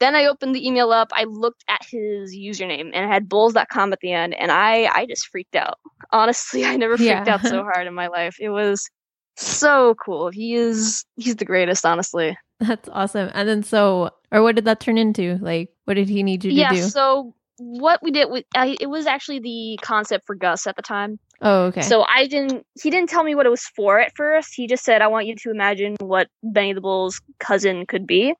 Then 0.00 0.14
I 0.14 0.24
opened 0.26 0.54
the 0.54 0.66
email 0.66 0.90
up. 0.92 1.10
I 1.12 1.24
looked 1.24 1.62
at 1.68 1.82
his 1.88 2.34
username 2.34 2.90
and 2.92 3.04
it 3.04 3.08
had 3.08 3.28
bulls.com 3.28 3.92
at 3.92 4.00
the 4.00 4.12
end, 4.12 4.34
and 4.34 4.50
I 4.50 4.84
I 4.86 5.06
just 5.06 5.28
freaked 5.28 5.54
out. 5.56 5.78
Honestly, 6.12 6.64
I 6.72 6.76
never 6.76 6.96
freaked 6.96 7.26
Yeah. 7.26 7.34
out 7.34 7.42
so 7.42 7.62
hard 7.72 7.86
in 7.86 7.94
my 7.94 8.08
life. 8.08 8.36
It 8.40 8.48
was 8.50 8.88
so 9.36 9.94
cool. 9.94 10.30
He 10.30 10.54
is 10.54 11.04
he's 11.16 11.36
the 11.36 11.44
greatest, 11.44 11.84
honestly. 11.86 12.36
That's 12.60 12.88
awesome. 12.90 13.30
And 13.34 13.48
then 13.48 13.62
so, 13.62 14.10
or 14.32 14.42
what 14.42 14.54
did 14.54 14.64
that 14.66 14.80
turn 14.80 14.98
into? 14.98 15.38
Like, 15.40 15.70
what 15.84 15.94
did 15.94 16.08
he 16.10 16.22
need 16.22 16.44
you 16.44 16.50
to 16.50 16.56
do? 16.68 16.76
yeah. 16.76 16.86
So 16.88 17.34
what 17.56 18.02
we 18.02 18.10
did, 18.10 18.30
we, 18.30 18.44
I, 18.54 18.76
it 18.80 18.86
was 18.86 19.06
actually 19.06 19.40
the 19.40 19.78
concept 19.82 20.26
for 20.26 20.34
Gus 20.34 20.66
at 20.66 20.76
the 20.76 20.82
time. 20.82 21.18
oh, 21.42 21.64
okay. 21.66 21.80
So 21.82 22.02
I 22.08 22.26
didn't. 22.26 22.66
He 22.82 22.90
didn't 22.90 23.08
tell 23.10 23.22
me 23.24 23.34
what 23.34 23.46
it 23.46 23.50
was 23.50 23.62
for 23.76 23.98
at 23.98 24.12
first. 24.16 24.52
He 24.54 24.66
just 24.66 24.84
said, 24.84 25.00
"I 25.02 25.08
want 25.08 25.26
you 25.26 25.34
to 25.36 25.50
imagine 25.50 25.96
what 26.00 26.28
Benny 26.42 26.72
the 26.74 26.80
Bull's 26.80 27.20
cousin 27.38 27.84
could 27.86 28.06
be." 28.06 28.34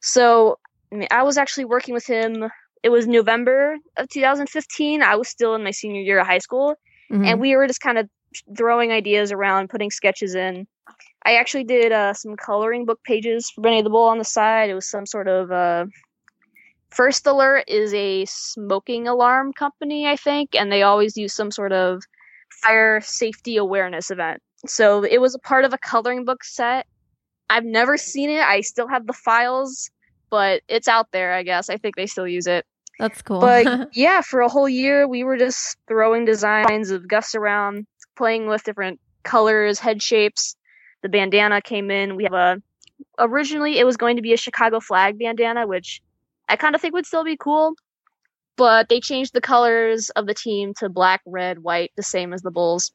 So 0.00 0.58
I, 0.92 0.96
mean, 0.96 1.08
I 1.10 1.22
was 1.22 1.38
actually 1.38 1.64
working 1.64 1.94
with 1.94 2.06
him. 2.06 2.50
It 2.82 2.90
was 2.90 3.06
November 3.06 3.76
of 3.96 4.08
2015. 4.08 5.02
I 5.02 5.16
was 5.16 5.28
still 5.28 5.54
in 5.54 5.64
my 5.64 5.70
senior 5.70 6.02
year 6.02 6.18
of 6.18 6.26
high 6.26 6.38
school, 6.38 6.74
Mhm. 7.10 7.26
and 7.26 7.40
we 7.40 7.56
were 7.56 7.66
just 7.66 7.80
kind 7.80 7.98
of 7.98 8.08
throwing 8.56 8.92
ideas 8.92 9.32
around, 9.32 9.70
putting 9.70 9.90
sketches 9.90 10.34
in. 10.34 10.66
I 11.24 11.36
actually 11.36 11.64
did 11.64 11.92
uh, 11.92 12.14
some 12.14 12.36
coloring 12.36 12.84
book 12.84 13.00
pages 13.04 13.50
for 13.50 13.60
Benny 13.60 13.82
the 13.82 13.90
Bull 13.90 14.08
on 14.08 14.18
the 14.18 14.24
side. 14.24 14.70
It 14.70 14.74
was 14.74 14.90
some 14.90 15.06
sort 15.06 15.28
of 15.28 15.52
uh, 15.52 15.86
First 16.90 17.26
Alert 17.26 17.64
is 17.68 17.94
a 17.94 18.24
smoking 18.26 19.08
alarm 19.08 19.52
company, 19.52 20.06
I 20.06 20.16
think, 20.16 20.54
and 20.54 20.70
they 20.70 20.82
always 20.82 21.16
use 21.16 21.32
some 21.32 21.50
sort 21.50 21.72
of 21.72 22.02
fire 22.62 23.00
safety 23.00 23.56
awareness 23.56 24.10
event. 24.10 24.42
So 24.66 25.02
it 25.04 25.20
was 25.20 25.34
a 25.34 25.38
part 25.38 25.64
of 25.64 25.72
a 25.72 25.78
coloring 25.78 26.24
book 26.24 26.44
set. 26.44 26.86
I've 27.48 27.64
never 27.64 27.96
seen 27.96 28.28
it. 28.30 28.40
I 28.42 28.60
still 28.60 28.88
have 28.88 29.06
the 29.06 29.12
files, 29.12 29.90
but 30.32 30.62
it's 30.66 30.88
out 30.88 31.08
there, 31.12 31.34
I 31.34 31.42
guess. 31.42 31.68
I 31.68 31.76
think 31.76 31.94
they 31.94 32.06
still 32.06 32.26
use 32.26 32.46
it. 32.46 32.64
That's 32.98 33.20
cool. 33.20 33.40
But 33.40 33.90
yeah, 33.94 34.22
for 34.22 34.40
a 34.40 34.48
whole 34.48 34.68
year, 34.68 35.06
we 35.06 35.24
were 35.24 35.36
just 35.36 35.76
throwing 35.86 36.24
designs 36.24 36.90
of 36.90 37.06
Gus 37.06 37.34
around, 37.34 37.86
playing 38.16 38.48
with 38.48 38.64
different 38.64 38.98
colors, 39.24 39.78
head 39.78 40.02
shapes. 40.02 40.56
The 41.02 41.10
bandana 41.10 41.60
came 41.60 41.90
in. 41.90 42.16
We 42.16 42.24
have 42.24 42.32
a. 42.32 42.62
Originally, 43.18 43.78
it 43.78 43.84
was 43.84 43.98
going 43.98 44.16
to 44.16 44.22
be 44.22 44.32
a 44.32 44.38
Chicago 44.38 44.80
flag 44.80 45.18
bandana, 45.18 45.66
which 45.66 46.00
I 46.48 46.56
kind 46.56 46.74
of 46.74 46.80
think 46.80 46.94
would 46.94 47.06
still 47.06 47.24
be 47.24 47.36
cool. 47.36 47.74
But 48.56 48.88
they 48.88 49.00
changed 49.00 49.34
the 49.34 49.40
colors 49.42 50.08
of 50.10 50.26
the 50.26 50.34
team 50.34 50.72
to 50.78 50.88
black, 50.88 51.20
red, 51.26 51.58
white, 51.58 51.92
the 51.96 52.02
same 52.02 52.32
as 52.32 52.40
the 52.40 52.50
Bulls. 52.50 52.90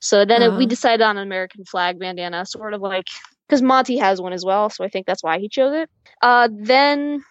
So 0.00 0.24
then 0.24 0.42
it, 0.42 0.48
we 0.50 0.64
Uh-huh. 0.64 0.66
decided 0.66 1.02
on 1.04 1.18
an 1.18 1.22
American 1.22 1.64
flag 1.64 2.00
bandana, 2.00 2.46
sort 2.46 2.74
of 2.74 2.80
like 2.80 3.06
because 3.50 3.62
Monte 3.62 3.98
has 3.98 4.20
one 4.20 4.32
as 4.32 4.44
well, 4.44 4.70
so 4.70 4.84
I 4.84 4.88
think 4.88 5.06
that's 5.06 5.24
why 5.24 5.40
he 5.40 5.48
chose 5.48 5.74
it. 5.74 5.90
Uh, 6.22 6.48
then 6.52 7.24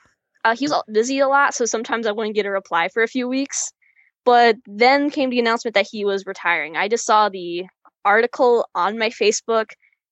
uh, 0.43 0.53
he 0.53 0.67
was 0.67 0.83
busy 0.91 1.19
a 1.19 1.29
lot, 1.29 1.53
so 1.53 1.63
sometimes 1.63 2.05
I 2.05 2.11
wouldn't 2.11 2.35
get 2.35 2.45
a 2.45 2.51
reply 2.51 2.89
for 2.89 3.01
a 3.01 3.07
few 3.07 3.25
weeks. 3.29 3.71
But 4.25 4.57
then 4.67 5.11
came 5.11 5.29
the 5.29 5.39
announcement 5.39 5.75
that 5.75 5.87
he 5.89 6.03
was 6.03 6.25
retiring. 6.25 6.75
I 6.75 6.89
just 6.89 7.05
saw 7.05 7.29
the 7.29 7.67
article 8.03 8.67
on 8.75 8.97
my 8.97 9.09
Facebook, 9.09 9.69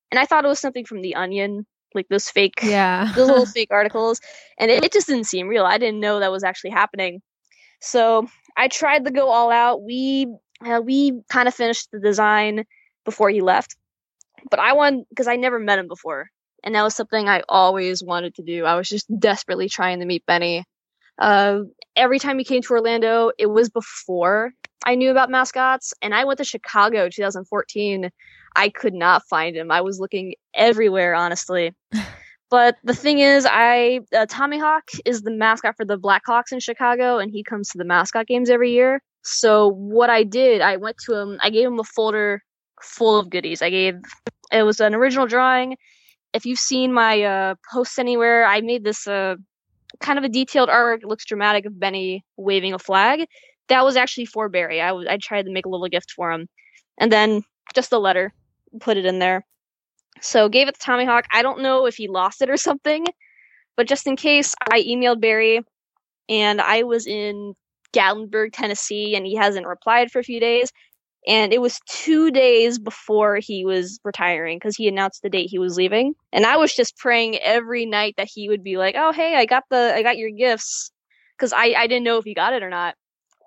and 0.09 0.17
I 0.17 0.23
thought 0.23 0.45
it 0.45 0.47
was 0.47 0.61
something 0.61 0.85
from 0.85 1.01
The 1.01 1.15
Onion, 1.15 1.65
like 1.93 2.07
those 2.07 2.29
fake, 2.29 2.61
yeah. 2.63 3.11
those 3.15 3.27
little 3.27 3.45
fake 3.45 3.69
articles, 3.71 4.21
and 4.57 4.71
it, 4.71 4.85
it 4.85 4.93
just 4.93 5.07
didn't 5.07 5.25
seem 5.25 5.49
real. 5.49 5.65
I 5.65 5.77
didn't 5.77 5.99
know 5.99 6.21
that 6.21 6.31
was 6.31 6.45
actually 6.45 6.71
happening. 6.71 7.21
So 7.81 8.27
I 8.55 8.69
tried 8.69 9.03
to 9.03 9.11
go 9.11 9.27
all 9.27 9.51
out. 9.51 9.83
We 9.83 10.27
uh, 10.65 10.79
we 10.81 11.19
kind 11.29 11.49
of 11.49 11.53
finished 11.53 11.89
the 11.91 11.99
design 11.99 12.63
before 13.03 13.29
he 13.29 13.41
left, 13.41 13.75
but 14.49 14.59
I 14.59 14.73
wanted 14.73 15.05
because 15.09 15.27
I 15.27 15.35
never 15.35 15.59
met 15.59 15.79
him 15.79 15.87
before, 15.87 16.29
and 16.63 16.75
that 16.75 16.83
was 16.83 16.95
something 16.95 17.27
I 17.27 17.43
always 17.47 18.03
wanted 18.03 18.35
to 18.35 18.43
do. 18.43 18.65
I 18.65 18.75
was 18.75 18.89
just 18.89 19.07
desperately 19.19 19.69
trying 19.69 19.99
to 19.99 20.05
meet 20.05 20.25
Benny. 20.25 20.63
Uh, 21.19 21.61
every 21.95 22.19
time 22.19 22.37
he 22.37 22.45
came 22.45 22.61
to 22.61 22.73
Orlando, 22.73 23.31
it 23.37 23.47
was 23.47 23.69
before 23.69 24.51
I 24.85 24.95
knew 24.95 25.11
about 25.11 25.29
mascots, 25.29 25.93
and 26.01 26.13
I 26.13 26.25
went 26.25 26.37
to 26.37 26.45
Chicago 26.45 27.09
2014. 27.09 28.09
I 28.55 28.69
could 28.69 28.93
not 28.93 29.23
find 29.29 29.55
him. 29.55 29.71
I 29.71 29.81
was 29.81 29.99
looking 29.99 30.35
everywhere, 30.53 31.13
honestly. 31.15 31.75
But 32.49 32.77
the 32.83 32.93
thing 32.93 33.19
is, 33.19 33.45
I 33.49 33.99
uh, 34.15 34.25
Tommy 34.29 34.57
Hawk 34.57 34.89
is 35.05 35.21
the 35.21 35.31
mascot 35.31 35.75
for 35.75 35.85
the 35.85 35.97
Blackhawks 35.97 36.51
in 36.51 36.59
Chicago, 36.59 37.17
and 37.17 37.29
he 37.29 37.43
comes 37.43 37.69
to 37.69 37.77
the 37.77 37.83
mascot 37.83 38.25
games 38.25 38.49
every 38.49 38.71
year. 38.71 39.01
So 39.23 39.67
what 39.67 40.09
I 40.09 40.23
did, 40.23 40.61
I 40.61 40.77
went 40.77 40.97
to 41.05 41.13
him. 41.13 41.39
I 41.41 41.49
gave 41.49 41.67
him 41.67 41.79
a 41.79 41.83
folder 41.83 42.41
full 42.81 43.19
of 43.19 43.29
goodies. 43.29 43.61
I 43.61 43.69
gave 43.69 43.95
it 44.51 44.63
was 44.63 44.79
an 44.79 44.95
original 44.95 45.27
drawing. 45.27 45.77
If 46.33 46.45
you've 46.45 46.59
seen 46.59 46.93
my 46.93 47.21
uh, 47.23 47.55
posts 47.71 47.99
anywhere, 47.99 48.45
I 48.45 48.61
made 48.61 48.83
this 48.83 49.07
uh, 49.07 49.35
kind 49.99 50.19
of 50.19 50.25
a 50.25 50.29
detailed 50.29 50.69
artwork. 50.69 51.03
It 51.03 51.07
looks 51.07 51.25
dramatic 51.25 51.65
of 51.65 51.79
Benny 51.79 52.23
waving 52.37 52.73
a 52.73 52.79
flag. 52.79 53.27
That 53.69 53.83
was 53.83 53.97
actually 53.97 54.25
for 54.25 54.49
Barry. 54.49 54.81
I 54.81 54.91
I 54.91 55.17
tried 55.17 55.45
to 55.45 55.51
make 55.51 55.65
a 55.65 55.69
little 55.69 55.87
gift 55.87 56.11
for 56.11 56.31
him, 56.31 56.47
and 56.97 57.11
then 57.11 57.43
just 57.75 57.91
a 57.91 57.99
letter, 57.99 58.33
put 58.79 58.97
it 58.97 59.05
in 59.05 59.19
there. 59.19 59.45
So 60.21 60.49
gave 60.49 60.67
it 60.67 60.75
to 60.75 60.79
Tommy 60.79 61.05
Hawk. 61.05 61.25
I 61.31 61.41
don't 61.41 61.61
know 61.61 61.85
if 61.85 61.95
he 61.95 62.07
lost 62.07 62.41
it 62.41 62.49
or 62.49 62.57
something, 62.57 63.05
but 63.75 63.87
just 63.87 64.07
in 64.07 64.15
case, 64.15 64.55
I 64.71 64.81
emailed 64.81 65.21
Barry, 65.21 65.61
and 66.29 66.61
I 66.61 66.83
was 66.83 67.07
in 67.07 67.53
Gatlinburg, 67.93 68.49
Tennessee, 68.53 69.15
and 69.15 69.25
he 69.25 69.35
hasn't 69.35 69.67
replied 69.67 70.11
for 70.11 70.19
a 70.19 70.23
few 70.23 70.39
days. 70.39 70.71
And 71.27 71.51
it 71.51 71.59
was 71.61 71.81
two 71.87 72.31
days 72.31 72.79
before 72.79 73.35
he 73.35 73.65
was 73.65 73.99
retiring 74.05 74.57
because 74.57 74.77
he 74.77 74.87
announced 74.87 75.21
the 75.21 75.29
date 75.29 75.49
he 75.49 75.59
was 75.59 75.75
leaving. 75.75 76.15
And 76.31 76.45
I 76.45 76.55
was 76.55 76.73
just 76.73 76.97
praying 76.97 77.37
every 77.39 77.85
night 77.85 78.13
that 78.15 78.29
he 78.33 78.47
would 78.47 78.63
be 78.63 78.77
like, 78.77 78.95
"Oh, 78.97 79.11
hey, 79.11 79.35
I 79.35 79.45
got 79.45 79.63
the, 79.69 79.93
I 79.93 80.03
got 80.03 80.17
your 80.17 80.31
gifts," 80.31 80.89
because 81.37 81.51
I, 81.51 81.73
I 81.77 81.87
didn't 81.87 82.05
know 82.05 82.17
if 82.17 82.23
he 82.23 82.33
got 82.33 82.53
it 82.53 82.63
or 82.63 82.69
not. 82.69 82.95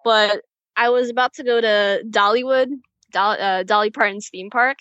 But 0.05 0.43
I 0.77 0.91
was 0.91 1.09
about 1.09 1.33
to 1.35 1.43
go 1.43 1.59
to 1.59 2.03
Dollywood, 2.09 2.69
Dolly, 3.13 3.39
uh, 3.41 3.63
Dolly 3.63 3.91
Parton's 3.91 4.29
theme 4.29 4.51
park, 4.51 4.77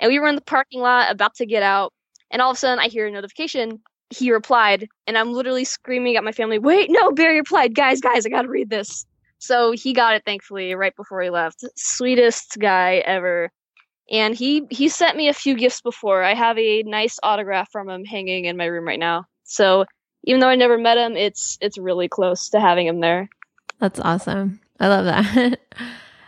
and 0.00 0.10
we 0.10 0.18
were 0.18 0.26
in 0.28 0.34
the 0.34 0.40
parking 0.40 0.80
lot 0.80 1.10
about 1.10 1.36
to 1.36 1.46
get 1.46 1.62
out, 1.62 1.92
and 2.32 2.42
all 2.42 2.50
of 2.50 2.56
a 2.56 2.58
sudden 2.58 2.80
I 2.80 2.88
hear 2.88 3.06
a 3.06 3.12
notification. 3.12 3.80
He 4.10 4.32
replied, 4.32 4.88
and 5.06 5.16
I'm 5.16 5.32
literally 5.32 5.64
screaming 5.64 6.16
at 6.16 6.24
my 6.24 6.32
family, 6.32 6.58
"Wait, 6.58 6.90
no, 6.90 7.12
Barry 7.12 7.36
replied, 7.36 7.76
guys, 7.76 8.00
guys, 8.00 8.26
I 8.26 8.28
gotta 8.28 8.48
read 8.48 8.70
this." 8.70 9.06
So 9.40 9.72
he 9.72 9.92
got 9.92 10.14
it 10.14 10.22
thankfully 10.24 10.74
right 10.74 10.94
before 10.94 11.22
he 11.22 11.30
left. 11.30 11.64
Sweetest 11.76 12.58
guy 12.58 12.96
ever. 12.96 13.50
And 14.10 14.34
he 14.34 14.66
he 14.70 14.88
sent 14.88 15.16
me 15.16 15.28
a 15.28 15.34
few 15.34 15.56
gifts 15.56 15.80
before. 15.80 16.22
I 16.22 16.34
have 16.34 16.58
a 16.58 16.82
nice 16.82 17.18
autograph 17.22 17.70
from 17.70 17.88
him 17.88 18.04
hanging 18.04 18.44
in 18.44 18.56
my 18.56 18.66
room 18.66 18.86
right 18.86 18.98
now. 18.98 19.24
So 19.44 19.86
even 20.24 20.40
though 20.40 20.48
I 20.48 20.56
never 20.56 20.78
met 20.78 20.98
him, 20.98 21.16
it's 21.16 21.58
it's 21.60 21.78
really 21.78 22.08
close 22.08 22.50
to 22.50 22.60
having 22.60 22.86
him 22.86 23.00
there. 23.00 23.28
That's 23.78 23.98
awesome. 23.98 24.60
I 24.78 24.88
love 24.88 25.04
that. 25.06 25.58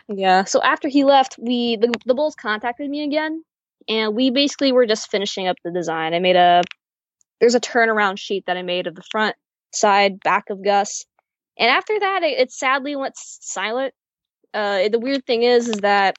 Yeah. 0.08 0.44
So 0.44 0.60
after 0.62 0.88
he 0.88 1.04
left, 1.04 1.36
we 1.38 1.76
the, 1.76 1.92
the 2.06 2.14
Bulls 2.14 2.34
contacted 2.34 2.90
me 2.90 3.04
again, 3.04 3.44
and 3.88 4.14
we 4.14 4.30
basically 4.30 4.72
were 4.72 4.86
just 4.86 5.10
finishing 5.10 5.46
up 5.46 5.56
the 5.64 5.70
design. 5.70 6.14
I 6.14 6.18
made 6.18 6.36
a 6.36 6.62
there's 7.40 7.54
a 7.54 7.60
turnaround 7.60 8.18
sheet 8.18 8.44
that 8.46 8.56
I 8.56 8.62
made 8.62 8.86
of 8.86 8.94
the 8.94 9.02
front, 9.10 9.36
side, 9.72 10.20
back 10.20 10.50
of 10.50 10.62
Gus, 10.62 11.04
and 11.58 11.70
after 11.70 11.98
that, 11.98 12.22
it, 12.22 12.38
it 12.38 12.52
sadly 12.52 12.96
went 12.96 13.14
silent. 13.16 13.94
Uh, 14.54 14.88
the 14.88 14.98
weird 14.98 15.24
thing 15.26 15.42
is, 15.42 15.68
is 15.68 15.76
that 15.76 16.16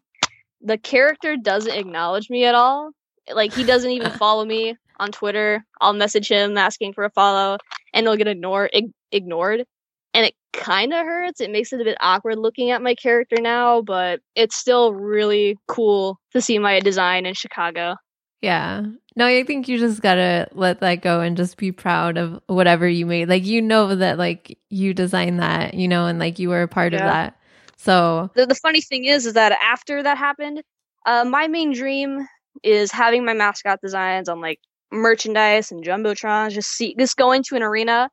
the 0.61 0.77
character 0.77 1.35
doesn't 1.37 1.73
acknowledge 1.73 2.29
me 2.29 2.45
at 2.45 2.55
all. 2.55 2.91
Like 3.31 3.53
he 3.53 3.63
doesn't 3.63 3.91
even 3.91 4.11
follow 4.17 4.45
me 4.45 4.75
on 4.99 5.11
Twitter. 5.11 5.63
I'll 5.81 5.93
message 5.93 6.29
him 6.29 6.57
asking 6.57 6.93
for 6.93 7.03
a 7.03 7.09
follow, 7.11 7.57
and 7.93 8.05
he'll 8.05 8.17
get 8.17 8.27
ignored. 8.27 8.71
Ig- 8.73 8.93
ignored 9.11 9.65
and 10.13 10.25
it 10.25 10.35
kind 10.53 10.93
of 10.93 11.05
hurts. 11.05 11.41
It 11.41 11.51
makes 11.51 11.73
it 11.73 11.81
a 11.81 11.83
bit 11.83 11.97
awkward 11.99 12.37
looking 12.37 12.71
at 12.71 12.81
my 12.81 12.95
character 12.95 13.37
now, 13.39 13.81
but 13.81 14.21
it's 14.35 14.55
still 14.55 14.93
really 14.93 15.57
cool 15.67 16.19
to 16.31 16.41
see 16.41 16.59
my 16.59 16.79
design 16.79 17.25
in 17.25 17.33
Chicago. 17.33 17.95
Yeah. 18.43 18.83
No, 19.15 19.25
I 19.25 19.43
think 19.43 19.67
you 19.69 19.77
just 19.79 20.01
gotta 20.01 20.49
let 20.53 20.81
that 20.81 21.01
go 21.01 21.21
and 21.21 21.37
just 21.37 21.57
be 21.57 21.71
proud 21.71 22.17
of 22.17 22.41
whatever 22.47 22.87
you 22.87 23.05
made. 23.05 23.29
Like 23.29 23.45
you 23.45 23.61
know 23.61 23.95
that 23.95 24.17
like 24.17 24.59
you 24.69 24.93
designed 24.93 25.39
that, 25.39 25.75
you 25.75 25.87
know, 25.87 26.07
and 26.07 26.19
like 26.19 26.39
you 26.39 26.49
were 26.49 26.63
a 26.63 26.67
part 26.67 26.93
of 26.93 26.99
that. 26.99 27.37
So 27.77 28.29
The, 28.35 28.45
the 28.47 28.55
funny 28.55 28.81
thing 28.81 29.05
is, 29.05 29.25
is 29.25 29.33
that 29.33 29.53
after 29.63 30.03
that 30.03 30.17
happened, 30.17 30.61
uh, 31.05 31.25
my 31.25 31.47
main 31.47 31.73
dream 31.73 32.27
is 32.63 32.91
having 32.91 33.25
my 33.25 33.33
mascot 33.33 33.79
designs 33.81 34.29
on 34.29 34.41
like 34.41 34.59
merchandise 34.91 35.71
and 35.71 35.83
jumbotrons. 35.83 36.51
Just 36.51 36.71
see, 36.71 36.95
just 36.99 37.17
going 37.17 37.43
to 37.43 37.55
an 37.55 37.63
arena 37.63 38.09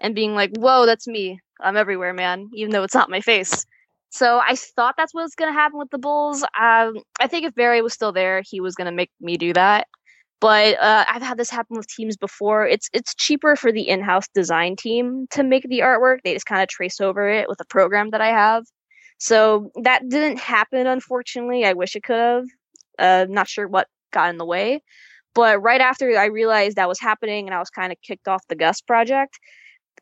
and 0.00 0.14
being 0.14 0.34
like, 0.34 0.52
"Whoa, 0.56 0.86
that's 0.86 1.08
me! 1.08 1.40
I'm 1.60 1.76
everywhere, 1.76 2.14
man!" 2.14 2.50
Even 2.54 2.72
though 2.72 2.84
it's 2.84 2.94
not 2.94 3.10
my 3.10 3.20
face. 3.20 3.66
So 4.14 4.38
I 4.38 4.54
thought 4.54 4.94
that's 4.96 5.12
what's 5.12 5.34
going 5.34 5.52
to 5.52 5.60
happen 5.60 5.76
with 5.76 5.90
the 5.90 5.98
Bulls. 5.98 6.44
Um, 6.44 6.98
I 7.18 7.26
think 7.26 7.44
if 7.44 7.54
Barry 7.56 7.82
was 7.82 7.94
still 7.94 8.12
there, 8.12 8.42
he 8.48 8.60
was 8.60 8.76
going 8.76 8.86
to 8.86 8.92
make 8.92 9.10
me 9.20 9.36
do 9.36 9.52
that. 9.54 9.88
But 10.40 10.78
uh, 10.78 11.04
I've 11.08 11.20
had 11.20 11.36
this 11.36 11.50
happen 11.50 11.76
with 11.76 11.88
teams 11.88 12.16
before. 12.16 12.64
It's 12.64 12.88
it's 12.92 13.16
cheaper 13.16 13.56
for 13.56 13.72
the 13.72 13.88
in-house 13.88 14.26
design 14.32 14.76
team 14.76 15.26
to 15.30 15.42
make 15.42 15.64
the 15.68 15.80
artwork. 15.80 16.18
They 16.22 16.32
just 16.32 16.46
kind 16.46 16.62
of 16.62 16.68
trace 16.68 17.00
over 17.00 17.28
it 17.28 17.48
with 17.48 17.60
a 17.60 17.64
program 17.64 18.10
that 18.10 18.20
I 18.20 18.28
have. 18.28 18.62
So 19.18 19.72
that 19.82 20.08
didn't 20.08 20.38
happen, 20.38 20.86
unfortunately. 20.86 21.64
I 21.64 21.72
wish 21.72 21.96
it 21.96 22.04
could 22.04 22.16
have. 22.16 22.44
Uh, 23.00 23.26
not 23.28 23.48
sure 23.48 23.66
what 23.66 23.88
got 24.12 24.30
in 24.30 24.38
the 24.38 24.46
way. 24.46 24.80
But 25.34 25.60
right 25.60 25.80
after 25.80 26.16
I 26.16 26.26
realized 26.26 26.76
that 26.76 26.88
was 26.88 27.00
happening 27.00 27.48
and 27.48 27.54
I 27.54 27.58
was 27.58 27.70
kind 27.70 27.90
of 27.90 27.98
kicked 28.00 28.28
off 28.28 28.46
the 28.48 28.54
Gus 28.54 28.80
project, 28.80 29.40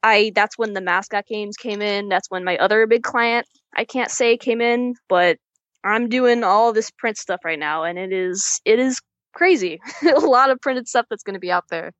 I 0.02 0.32
that's 0.34 0.58
when 0.58 0.74
the 0.74 0.82
mascot 0.82 1.24
games 1.26 1.56
came 1.56 1.80
in. 1.80 2.10
That's 2.10 2.30
when 2.30 2.44
my 2.44 2.58
other 2.58 2.86
big 2.86 3.04
client, 3.04 3.46
I 3.74 3.84
can't 3.84 4.10
say 4.10 4.36
came 4.36 4.60
in, 4.60 4.94
but 5.08 5.38
I'm 5.84 6.08
doing 6.08 6.44
all 6.44 6.72
this 6.72 6.90
print 6.90 7.16
stuff 7.16 7.40
right 7.44 7.58
now 7.58 7.84
and 7.84 7.98
it 7.98 8.12
is 8.12 8.60
it 8.64 8.78
is 8.78 9.00
crazy. 9.34 9.80
a 10.02 10.20
lot 10.20 10.50
of 10.50 10.60
printed 10.60 10.88
stuff 10.88 11.06
that's 11.08 11.22
going 11.22 11.34
to 11.34 11.40
be 11.40 11.50
out 11.50 11.68
there. 11.68 11.92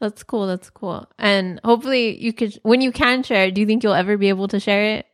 That's 0.00 0.24
cool. 0.24 0.46
That's 0.46 0.70
cool. 0.70 1.08
And 1.18 1.60
hopefully 1.64 2.18
you 2.20 2.32
could 2.32 2.58
when 2.62 2.80
you 2.80 2.90
can 2.90 3.22
share, 3.22 3.50
do 3.50 3.60
you 3.60 3.66
think 3.66 3.82
you'll 3.82 3.92
ever 3.92 4.16
be 4.16 4.28
able 4.28 4.48
to 4.48 4.58
share 4.58 4.96
it? 4.96 5.06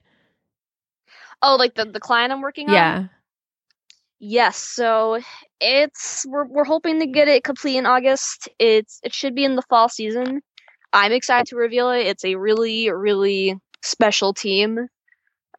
Oh, 1.43 1.57
like 1.57 1.75
the 1.75 1.85
the 1.85 2.01
client 2.01 2.33
I'm 2.33 2.41
working 2.41 2.69
on? 2.69 2.75
Yeah. 2.75 3.05
Yes, 4.21 4.57
so 4.57 5.21
it's 5.61 6.27
we're 6.27 6.47
we're 6.47 6.65
hoping 6.65 6.99
to 7.01 7.07
get 7.07 7.29
it 7.29 7.45
complete 7.45 7.77
in 7.77 7.87
August. 7.87 8.49
It's 8.59 8.99
it 9.05 9.15
should 9.15 9.35
be 9.35 9.45
in 9.45 9.55
the 9.55 9.63
fall 9.69 9.89
season. 9.89 10.41
I'm 10.93 11.13
excited 11.13 11.47
to 11.49 11.57
reveal 11.57 11.91
it. 11.91 12.07
It's 12.07 12.25
a 12.25 12.35
really 12.35 12.91
really 12.91 13.57
special 13.85 14.33
team. 14.33 14.89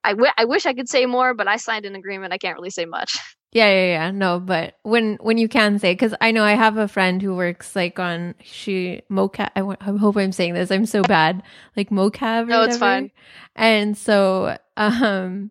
I, 0.04 0.12
w- 0.12 0.32
I 0.38 0.46
wish 0.46 0.66
I 0.66 0.74
could 0.74 0.90
say 0.90 1.06
more, 1.06 1.34
but 1.34 1.48
I 1.48 1.58
signed 1.58 1.86
an 1.86 1.96
agreement. 1.96 2.34
I 2.34 2.38
can't 2.38 2.56
really 2.58 2.70
say 2.72 2.86
much. 2.86 3.18
Yeah, 3.52 3.68
yeah, 3.72 3.86
yeah. 3.86 4.12
No, 4.12 4.40
but 4.40 4.76
when 4.84 5.18
when 5.22 5.40
you 5.40 5.50
can 5.50 5.80
say, 5.80 5.94
because 5.94 6.14
I 6.22 6.30
know 6.30 6.44
I 6.44 6.52
have 6.54 6.78
a 6.78 6.88
friend 6.88 7.20
who 7.20 7.36
works 7.36 7.76
like 7.76 7.98
on 7.98 8.36
she 8.44 9.02
mocap. 9.10 9.50
I, 9.56 9.62
I 9.62 9.98
hope 9.98 10.18
I'm 10.18 10.32
saying 10.32 10.54
this. 10.54 10.70
I'm 10.70 10.86
so 10.86 11.02
bad, 11.02 11.42
like 11.76 11.90
mocap. 11.90 12.48
no, 12.48 12.62
it's 12.62 12.78
fine. 12.78 13.10
And 13.56 13.98
so, 13.98 14.56
um, 14.78 15.50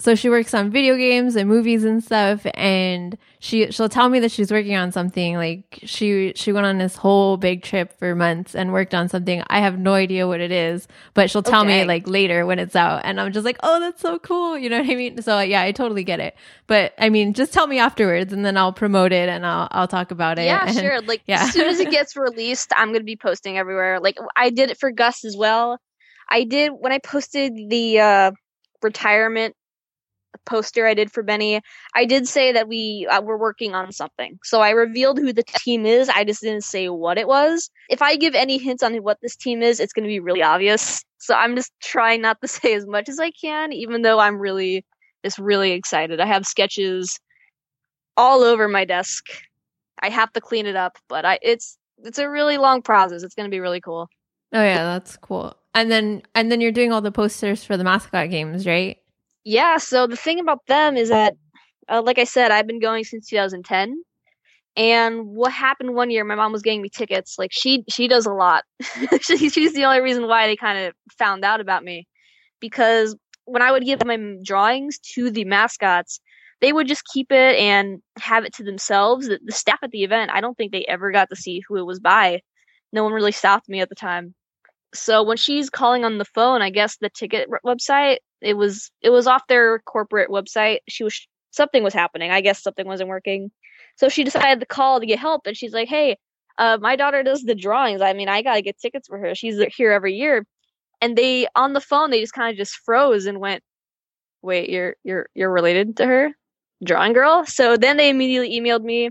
so 0.00 0.14
she 0.14 0.30
works 0.30 0.54
on 0.54 0.70
video 0.70 0.96
games 0.96 1.34
and 1.34 1.48
movies 1.48 1.82
and 1.82 2.02
stuff 2.02 2.46
and 2.54 3.18
she 3.40 3.70
she'll 3.72 3.88
tell 3.88 4.08
me 4.08 4.20
that 4.20 4.30
she's 4.30 4.50
working 4.50 4.76
on 4.76 4.92
something 4.92 5.34
like 5.34 5.80
she 5.82 6.32
she 6.36 6.52
went 6.52 6.66
on 6.66 6.78
this 6.78 6.94
whole 6.94 7.36
big 7.36 7.62
trip 7.64 7.98
for 7.98 8.14
months 8.14 8.54
and 8.54 8.72
worked 8.72 8.94
on 8.94 9.08
something. 9.08 9.42
I 9.48 9.58
have 9.58 9.78
no 9.78 9.94
idea 9.94 10.28
what 10.28 10.40
it 10.40 10.52
is 10.52 10.86
but 11.14 11.30
she'll 11.30 11.42
tell 11.42 11.62
okay. 11.62 11.80
me 11.80 11.84
like 11.84 12.06
later 12.06 12.46
when 12.46 12.60
it's 12.60 12.76
out 12.76 13.00
and 13.04 13.20
i'm 13.20 13.32
just 13.32 13.44
like 13.44 13.58
oh 13.62 13.80
that's 13.80 14.00
so 14.00 14.18
cool 14.20 14.56
you 14.56 14.70
know 14.70 14.78
what 14.78 14.90
i 14.90 14.94
mean? 14.94 15.20
So 15.20 15.40
yeah 15.40 15.62
i 15.62 15.72
totally 15.72 16.04
get 16.04 16.20
it. 16.20 16.36
But 16.68 16.94
i 16.98 17.08
mean 17.08 17.34
just 17.34 17.52
tell 17.52 17.66
me 17.66 17.80
afterwards 17.80 18.32
and 18.32 18.44
then 18.44 18.56
i'll 18.56 18.72
promote 18.72 19.12
it 19.12 19.28
and 19.28 19.44
i'll 19.44 19.66
i'll 19.72 19.88
talk 19.88 20.12
about 20.12 20.38
it. 20.38 20.44
Yeah 20.44 20.64
and, 20.66 20.76
sure. 20.78 21.00
Like 21.02 21.22
yeah. 21.26 21.42
as 21.42 21.52
soon 21.52 21.68
as 21.68 21.80
it 21.80 21.90
gets 21.98 22.16
released 22.16 22.72
i'm 22.76 22.92
gonna 22.92 23.04
be 23.04 23.16
posting 23.16 23.58
everywhere. 23.58 23.98
Like 23.98 24.16
i 24.36 24.50
did 24.50 24.70
it 24.70 24.78
for 24.78 24.92
gus 24.92 25.24
as 25.24 25.36
well. 25.36 25.80
I 26.30 26.44
did 26.44 26.70
when 26.70 26.92
i 26.92 26.98
posted 26.98 27.52
the 27.68 27.98
uh 27.98 28.30
retirement 28.80 29.56
poster 30.44 30.86
I 30.86 30.94
did 30.94 31.10
for 31.10 31.22
Benny, 31.22 31.60
I 31.94 32.04
did 32.04 32.26
say 32.26 32.52
that 32.52 32.68
we 32.68 33.06
uh, 33.10 33.20
were 33.20 33.38
working 33.38 33.74
on 33.74 33.92
something. 33.92 34.38
So 34.44 34.60
I 34.60 34.70
revealed 34.70 35.18
who 35.18 35.32
the 35.32 35.42
team 35.42 35.86
is. 35.86 36.08
I 36.08 36.24
just 36.24 36.42
didn't 36.42 36.64
say 36.64 36.88
what 36.88 37.18
it 37.18 37.28
was. 37.28 37.70
If 37.88 38.02
I 38.02 38.16
give 38.16 38.34
any 38.34 38.58
hints 38.58 38.82
on 38.82 38.94
what 38.96 39.18
this 39.20 39.36
team 39.36 39.62
is, 39.62 39.80
it's 39.80 39.92
going 39.92 40.04
to 40.04 40.08
be 40.08 40.20
really 40.20 40.42
obvious. 40.42 41.04
So 41.18 41.34
I'm 41.34 41.56
just 41.56 41.72
trying 41.82 42.22
not 42.22 42.40
to 42.40 42.48
say 42.48 42.74
as 42.74 42.86
much 42.86 43.08
as 43.08 43.20
I 43.20 43.30
can, 43.30 43.72
even 43.72 44.02
though 44.02 44.18
I'm 44.18 44.38
really 44.38 44.84
just 45.24 45.38
really 45.38 45.72
excited. 45.72 46.20
I 46.20 46.26
have 46.26 46.46
sketches 46.46 47.18
all 48.16 48.42
over 48.42 48.68
my 48.68 48.84
desk. 48.84 49.24
I 50.00 50.10
have 50.10 50.32
to 50.34 50.40
clean 50.40 50.66
it 50.66 50.76
up, 50.76 50.96
but 51.08 51.24
I 51.24 51.38
it's 51.42 51.76
it's 52.04 52.18
a 52.18 52.28
really 52.28 52.58
long 52.58 52.82
process. 52.82 53.22
It's 53.22 53.34
going 53.34 53.48
to 53.48 53.54
be 53.54 53.60
really 53.60 53.80
cool. 53.80 54.08
Oh 54.52 54.62
yeah, 54.62 54.84
that's 54.84 55.16
cool. 55.16 55.56
And 55.74 55.90
then 55.90 56.22
and 56.34 56.50
then 56.50 56.60
you're 56.60 56.72
doing 56.72 56.92
all 56.92 57.00
the 57.00 57.12
posters 57.12 57.64
for 57.64 57.76
the 57.76 57.84
mascot 57.84 58.30
games, 58.30 58.66
right? 58.66 58.98
Yeah, 59.48 59.78
so 59.78 60.06
the 60.06 60.14
thing 60.14 60.40
about 60.40 60.66
them 60.66 60.98
is 60.98 61.08
that, 61.08 61.34
uh, 61.88 62.02
like 62.02 62.18
I 62.18 62.24
said, 62.24 62.50
I've 62.50 62.66
been 62.66 62.80
going 62.80 63.04
since 63.04 63.28
2010. 63.28 64.02
And 64.76 65.24
what 65.24 65.52
happened 65.52 65.94
one 65.94 66.10
year, 66.10 66.22
my 66.22 66.34
mom 66.34 66.52
was 66.52 66.60
getting 66.60 66.82
me 66.82 66.90
tickets. 66.90 67.36
Like 67.38 67.50
she 67.50 67.82
she 67.88 68.08
does 68.08 68.26
a 68.26 68.32
lot. 68.34 68.64
she, 69.22 69.48
she's 69.48 69.72
the 69.72 69.86
only 69.86 70.00
reason 70.00 70.28
why 70.28 70.46
they 70.46 70.54
kind 70.54 70.78
of 70.78 70.94
found 71.18 71.46
out 71.46 71.62
about 71.62 71.82
me, 71.82 72.06
because 72.60 73.16
when 73.46 73.62
I 73.62 73.72
would 73.72 73.86
give 73.86 74.04
my 74.04 74.18
drawings 74.44 74.98
to 75.14 75.30
the 75.30 75.46
mascots, 75.46 76.20
they 76.60 76.74
would 76.74 76.86
just 76.86 77.06
keep 77.06 77.32
it 77.32 77.56
and 77.56 78.02
have 78.18 78.44
it 78.44 78.52
to 78.56 78.64
themselves. 78.64 79.28
The, 79.28 79.40
the 79.42 79.52
staff 79.52 79.78
at 79.82 79.92
the 79.92 80.04
event, 80.04 80.30
I 80.30 80.42
don't 80.42 80.58
think 80.58 80.72
they 80.72 80.84
ever 80.84 81.10
got 81.10 81.30
to 81.30 81.36
see 81.36 81.62
who 81.66 81.78
it 81.78 81.86
was 81.86 82.00
by. 82.00 82.42
No 82.92 83.02
one 83.02 83.14
really 83.14 83.32
stopped 83.32 83.66
me 83.66 83.80
at 83.80 83.88
the 83.88 83.94
time. 83.94 84.34
So 84.92 85.22
when 85.22 85.38
she's 85.38 85.70
calling 85.70 86.04
on 86.04 86.18
the 86.18 86.26
phone, 86.26 86.60
I 86.60 86.68
guess 86.68 86.98
the 86.98 87.08
ticket 87.08 87.48
website 87.64 88.18
it 88.40 88.54
was 88.54 88.90
it 89.02 89.10
was 89.10 89.26
off 89.26 89.46
their 89.48 89.80
corporate 89.80 90.30
website. 90.30 90.78
She 90.88 91.04
was 91.04 91.26
something 91.50 91.82
was 91.82 91.94
happening. 91.94 92.30
I 92.30 92.40
guess 92.40 92.62
something 92.62 92.86
wasn't 92.86 93.08
working. 93.08 93.50
So 93.96 94.08
she 94.08 94.24
decided 94.24 94.60
to 94.60 94.66
call 94.66 95.00
to 95.00 95.06
get 95.06 95.18
help 95.18 95.46
and 95.46 95.56
she's 95.56 95.72
like, 95.72 95.88
"Hey, 95.88 96.16
uh, 96.58 96.78
my 96.80 96.96
daughter 96.96 97.22
does 97.22 97.42
the 97.42 97.54
drawings. 97.54 98.00
I 98.02 98.12
mean, 98.12 98.28
I 98.28 98.42
got 98.42 98.54
to 98.54 98.62
get 98.62 98.78
tickets 98.78 99.08
for 99.08 99.18
her. 99.18 99.34
She's 99.34 99.60
here 99.76 99.92
every 99.92 100.14
year." 100.14 100.46
And 101.00 101.16
they 101.16 101.48
on 101.56 101.72
the 101.74 101.80
phone, 101.80 102.10
they 102.10 102.20
just 102.20 102.32
kind 102.32 102.50
of 102.50 102.56
just 102.56 102.76
froze 102.84 103.26
and 103.26 103.40
went, 103.40 103.62
"Wait, 104.42 104.70
you're 104.70 104.96
you're 105.04 105.28
you're 105.34 105.50
related 105.52 105.96
to 105.98 106.06
her, 106.06 106.32
drawing 106.84 107.12
girl?" 107.12 107.44
So 107.46 107.76
then 107.76 107.96
they 107.96 108.10
immediately 108.10 108.58
emailed 108.58 108.84
me, 108.84 109.10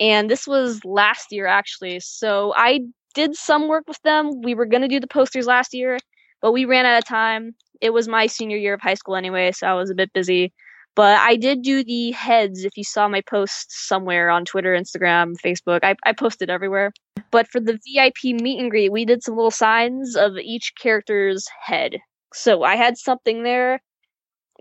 and 0.00 0.30
this 0.30 0.46
was 0.46 0.84
last 0.84 1.32
year 1.32 1.46
actually. 1.46 2.00
So 2.00 2.54
I 2.56 2.80
did 3.14 3.34
some 3.36 3.68
work 3.68 3.84
with 3.88 4.00
them. 4.02 4.42
We 4.42 4.54
were 4.54 4.66
gonna 4.66 4.88
do 4.88 5.00
the 5.00 5.06
posters 5.06 5.46
last 5.46 5.74
year, 5.74 5.98
but 6.42 6.52
we 6.52 6.66
ran 6.66 6.84
out 6.84 6.98
of 6.98 7.06
time 7.06 7.54
it 7.82 7.92
was 7.92 8.08
my 8.08 8.26
senior 8.26 8.56
year 8.56 8.74
of 8.74 8.80
high 8.80 8.94
school 8.94 9.16
anyway, 9.16 9.50
so 9.52 9.66
I 9.66 9.74
was 9.74 9.90
a 9.90 9.94
bit 9.94 10.12
busy. 10.14 10.52
But 10.94 11.18
I 11.18 11.36
did 11.36 11.62
do 11.62 11.82
the 11.82 12.12
heads. 12.12 12.64
If 12.64 12.76
you 12.76 12.84
saw 12.84 13.08
my 13.08 13.22
posts 13.22 13.88
somewhere 13.88 14.30
on 14.30 14.44
Twitter, 14.44 14.74
Instagram, 14.74 15.34
Facebook, 15.44 15.80
I, 15.82 15.96
I 16.04 16.12
posted 16.12 16.48
everywhere. 16.48 16.92
But 17.30 17.48
for 17.48 17.60
the 17.60 17.78
VIP 17.84 18.40
meet 18.40 18.60
and 18.60 18.70
greet, 18.70 18.92
we 18.92 19.04
did 19.04 19.22
some 19.22 19.34
little 19.34 19.50
signs 19.50 20.16
of 20.16 20.36
each 20.36 20.74
character's 20.80 21.46
head. 21.60 21.96
So 22.32 22.62
I 22.62 22.76
had 22.76 22.96
something 22.98 23.42
there. 23.42 23.80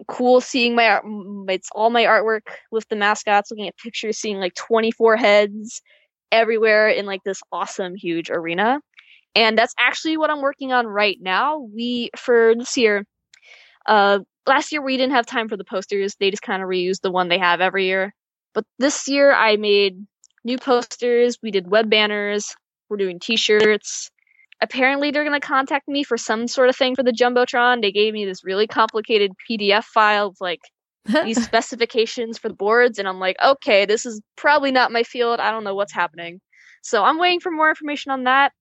Cool 0.08 0.42
seeing 0.42 0.74
my. 0.74 1.00
It's 1.50 1.70
all 1.76 1.92
my 1.92 2.06
artwork 2.06 2.48
with 2.72 2.88
the 2.88 2.96
mascots, 2.96 3.52
looking 3.52 3.68
at 3.68 3.78
pictures, 3.78 4.18
seeing 4.18 4.38
like 4.38 4.56
24 4.56 5.18
heads 5.18 5.82
everywhere 6.32 6.88
in 6.88 7.06
like 7.06 7.24
this 7.24 7.42
awesome, 7.52 7.94
huge 7.94 8.32
arena. 8.32 8.80
And 9.36 9.58
that's 9.58 9.74
actually 9.80 10.18
what 10.18 10.30
I'm 10.30 10.42
working 10.42 10.74
on 10.74 10.86
right 10.88 11.18
now. 11.22 11.60
We, 11.74 12.10
for 12.18 12.54
this 12.56 12.76
year, 12.78 13.06
uh, 13.86 14.20
last 14.48 14.72
year 14.72 14.84
we 14.84 14.98
didn't 14.98 15.14
have 15.14 15.26
time 15.26 15.48
for 15.48 15.58
the 15.58 15.64
posters. 15.64 16.16
They 16.20 16.30
just 16.30 16.44
kind 16.44 16.62
of 16.62 16.68
reused 16.68 17.02
the 17.02 17.12
one 17.12 17.30
they 17.30 17.40
have 17.40 17.62
every 17.62 17.86
year. 17.86 18.14
But 18.54 18.66
this 18.80 19.08
year 19.08 19.32
I 19.32 19.56
made 19.56 20.06
new 20.44 20.58
posters. 20.58 21.38
We 21.42 21.52
did 21.52 21.70
web 21.70 21.90
banners. 21.90 22.54
We're 22.90 22.98
doing 22.98 23.20
t-shirts. 23.20 24.10
Apparently 24.62 25.12
they're 25.12 25.24
going 25.24 25.40
to 25.40 25.46
contact 25.46 25.88
me 25.88 26.04
for 26.04 26.18
some 26.18 26.48
sort 26.48 26.70
of 26.70 26.76
thing 26.76 26.96
for 26.96 27.04
the 27.04 27.14
Jumbotron. 27.14 27.82
They 27.82 27.92
gave 27.92 28.14
me 28.14 28.26
this 28.26 28.44
really 28.44 28.68
complicated 28.68 29.32
PDF 29.50 29.86
file 29.86 30.28
of 30.28 30.38
like 30.40 30.60
these 31.24 31.44
specifications 31.46 32.38
for 32.38 32.50
the 32.50 32.56
boards 32.56 33.00
and 33.00 33.08
I'm 33.08 33.20
like, 33.20 33.38
"Okay, 33.44 33.86
this 33.86 34.06
is 34.06 34.22
probably 34.36 34.72
not 34.72 34.92
my 34.92 35.04
field. 35.04 35.40
I 35.40 35.52
don't 35.52 35.64
know 35.64 35.74
what's 35.74 35.94
happening." 35.94 36.42
So 36.84 37.04
I'm 37.04 37.18
waiting 37.18 37.40
for 37.40 37.52
more 37.52 37.70
information 37.70 38.12
on 38.12 38.26
that. 38.26 38.52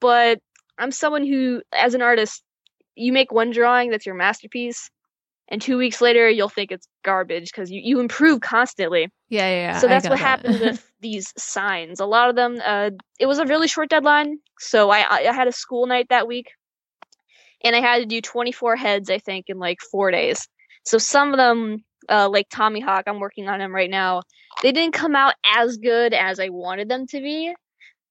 But 0.00 0.40
I'm 0.78 0.92
someone 0.92 1.26
who 1.26 1.62
as 1.72 1.94
an 1.94 2.02
artist 2.02 2.42
you 2.96 3.12
make 3.12 3.32
one 3.32 3.50
drawing 3.50 3.90
that's 3.90 4.06
your 4.06 4.14
masterpiece 4.14 4.90
and 5.48 5.60
two 5.60 5.78
weeks 5.78 6.00
later 6.00 6.28
you'll 6.28 6.48
think 6.48 6.70
it's 6.70 6.86
garbage 7.04 7.50
because 7.52 7.70
you, 7.70 7.80
you 7.82 8.00
improve 8.00 8.40
constantly. 8.40 9.08
Yeah 9.28 9.48
yeah, 9.48 9.72
yeah. 9.72 9.78
So 9.78 9.88
that's 9.88 10.08
what 10.08 10.18
that. 10.18 10.24
happened 10.24 10.60
with 10.60 10.90
these 11.00 11.32
signs. 11.36 12.00
A 12.00 12.06
lot 12.06 12.30
of 12.30 12.36
them 12.36 12.58
uh, 12.64 12.90
it 13.18 13.26
was 13.26 13.38
a 13.38 13.46
really 13.46 13.68
short 13.68 13.88
deadline 13.88 14.38
so 14.58 14.90
I, 14.90 15.28
I 15.28 15.32
had 15.32 15.48
a 15.48 15.52
school 15.52 15.86
night 15.86 16.08
that 16.10 16.26
week 16.28 16.50
and 17.62 17.74
i 17.74 17.80
had 17.80 17.98
to 17.98 18.06
do 18.06 18.20
24 18.20 18.76
heads 18.76 19.10
i 19.10 19.18
think 19.18 19.46
in 19.48 19.58
like 19.58 19.78
four 19.90 20.10
days. 20.10 20.46
So 20.84 20.98
some 20.98 21.32
of 21.32 21.36
them 21.36 21.84
uh, 22.08 22.28
like 22.28 22.46
tommy 22.50 22.80
hawk 22.80 23.04
i'm 23.06 23.20
working 23.20 23.48
on 23.48 23.58
them 23.58 23.74
right 23.74 23.90
now 23.90 24.22
they 24.62 24.72
didn't 24.72 24.94
come 24.94 25.14
out 25.14 25.34
as 25.44 25.76
good 25.76 26.14
as 26.14 26.40
i 26.40 26.48
wanted 26.48 26.88
them 26.88 27.06
to 27.06 27.20
be 27.20 27.54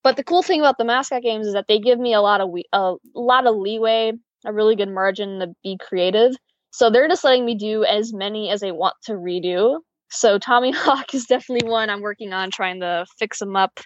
but 0.03 0.15
the 0.15 0.23
cool 0.23 0.41
thing 0.41 0.59
about 0.59 0.77
the 0.77 0.85
mascot 0.85 1.21
games 1.21 1.47
is 1.47 1.53
that 1.53 1.65
they 1.67 1.79
give 1.79 1.99
me 1.99 2.13
a 2.13 2.21
lot 2.21 2.41
of 2.41 2.49
we- 2.49 2.69
a 2.73 2.95
lot 3.13 3.47
of 3.47 3.55
leeway 3.55 4.13
a 4.45 4.53
really 4.53 4.75
good 4.75 4.89
margin 4.89 5.39
to 5.39 5.47
be 5.63 5.77
creative. 5.79 6.33
So 6.71 6.89
they're 6.89 7.07
just 7.07 7.23
letting 7.23 7.45
me 7.45 7.55
do 7.55 7.83
as 7.83 8.13
many 8.13 8.49
as 8.49 8.63
I 8.63 8.71
want 8.71 8.95
to 9.03 9.13
redo. 9.13 9.79
So 10.09 10.37
Tommy 10.37 10.71
Hawk 10.75 11.13
is 11.13 11.25
definitely 11.25 11.69
one 11.69 11.89
I'm 11.89 12.01
working 12.01 12.33
on 12.33 12.51
trying 12.51 12.79
to 12.81 13.05
fix 13.17 13.39
them 13.39 13.55
up. 13.55 13.79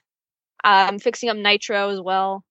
I'm 0.63 0.99
fixing 0.99 1.30
up 1.30 1.38
Nitro 1.38 1.89
as 1.89 2.02
well. 2.02 2.43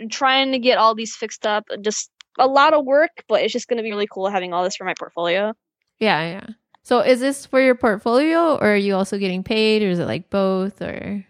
I'm 0.00 0.08
trying 0.08 0.52
to 0.52 0.58
get 0.58 0.78
all 0.78 0.94
these 0.94 1.14
fixed 1.14 1.46
up. 1.46 1.64
Just 1.82 2.10
a 2.38 2.46
lot 2.46 2.72
of 2.72 2.84
work, 2.84 3.10
but 3.28 3.42
it's 3.42 3.52
just 3.52 3.68
going 3.68 3.76
to 3.78 3.82
be 3.82 3.90
really 3.90 4.08
cool 4.10 4.28
having 4.28 4.52
all 4.52 4.64
this 4.64 4.76
for 4.76 4.84
my 4.84 4.94
portfolio. 4.98 5.52
Yeah, 5.98 6.22
yeah. 6.22 6.46
So 6.82 7.00
is 7.00 7.20
this 7.20 7.44
for 7.44 7.60
your 7.60 7.74
portfolio 7.74 8.54
or 8.56 8.72
are 8.72 8.76
you 8.76 8.94
also 8.94 9.18
getting 9.18 9.42
paid 9.42 9.82
or 9.82 9.90
is 9.90 9.98
it 9.98 10.06
like 10.06 10.30
both 10.30 10.80
or 10.80 11.26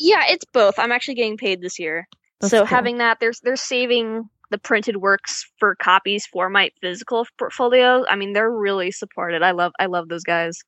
Yeah, 0.00 0.24
it's 0.28 0.44
both. 0.52 0.78
I'm 0.78 0.90
actually 0.90 1.14
getting 1.14 1.36
paid 1.36 1.60
this 1.60 1.78
year. 1.78 2.08
That's 2.40 2.50
so 2.50 2.60
cool. 2.60 2.66
having 2.66 2.98
that 2.98 3.18
there's 3.20 3.38
they're 3.40 3.54
saving 3.54 4.28
the 4.50 4.58
printed 4.58 4.96
works 4.96 5.44
for 5.58 5.76
copies 5.76 6.26
for 6.26 6.48
my 6.48 6.70
physical 6.80 7.26
portfolio. 7.38 8.04
I 8.08 8.16
mean, 8.16 8.32
they're 8.32 8.50
really 8.50 8.90
supported. 8.90 9.42
I 9.42 9.52
love 9.52 9.72
I 9.78 9.86
love 9.86 10.08
those 10.08 10.24
guys. 10.24 10.58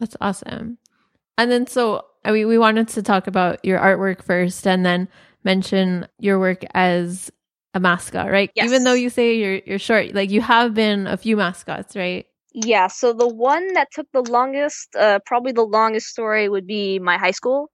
That's 0.00 0.16
awesome. 0.20 0.78
And 1.36 1.50
then 1.50 1.66
so 1.66 2.06
I 2.24 2.32
mean 2.32 2.48
we 2.48 2.58
wanted 2.58 2.88
to 2.88 3.02
talk 3.02 3.26
about 3.26 3.62
your 3.64 3.78
artwork 3.78 4.24
first 4.24 4.66
and 4.66 4.84
then 4.84 5.08
mention 5.44 6.08
your 6.18 6.38
work 6.38 6.64
as 6.74 7.30
a 7.74 7.80
mascot, 7.80 8.30
right? 8.30 8.50
Yes. 8.54 8.64
Even 8.64 8.84
though 8.84 8.94
you 8.94 9.10
say 9.10 9.36
you're 9.36 9.60
you're 9.66 9.78
short, 9.78 10.14
like 10.14 10.30
you 10.30 10.40
have 10.40 10.72
been 10.72 11.06
a 11.06 11.18
few 11.18 11.36
mascots, 11.36 11.94
right? 11.94 12.26
Yeah, 12.52 12.88
so 12.88 13.12
the 13.12 13.28
one 13.28 13.74
that 13.74 13.88
took 13.92 14.10
the 14.12 14.22
longest, 14.22 14.96
uh, 14.96 15.20
probably 15.24 15.52
the 15.52 15.62
longest 15.62 16.08
story 16.08 16.48
would 16.48 16.66
be 16.66 16.98
my 16.98 17.16
high 17.16 17.30
school. 17.30 17.70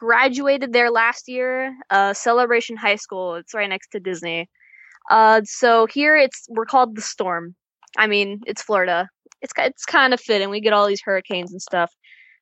Graduated 0.00 0.72
there 0.72 0.90
last 0.90 1.28
year, 1.28 1.76
uh, 1.90 2.14
Celebration 2.14 2.78
High 2.78 2.96
School. 2.96 3.34
It's 3.34 3.52
right 3.52 3.68
next 3.68 3.88
to 3.88 4.00
Disney. 4.00 4.48
Uh, 5.10 5.42
so 5.44 5.84
here 5.84 6.16
it's 6.16 6.46
we're 6.48 6.64
called 6.64 6.96
the 6.96 7.02
Storm. 7.02 7.54
I 7.98 8.06
mean, 8.06 8.40
it's 8.46 8.62
Florida. 8.62 9.10
It's 9.42 9.52
it's 9.58 9.84
kind 9.84 10.14
of 10.14 10.20
fitting. 10.20 10.48
We 10.48 10.62
get 10.62 10.72
all 10.72 10.86
these 10.86 11.02
hurricanes 11.04 11.52
and 11.52 11.60
stuff. 11.60 11.92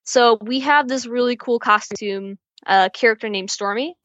So 0.05 0.39
we 0.41 0.61
have 0.61 0.87
this 0.87 1.05
really 1.05 1.35
cool 1.35 1.59
costume, 1.59 2.39
uh, 2.65 2.91
character 2.91 3.29
named 3.29 3.51
Stormy. 3.51 3.97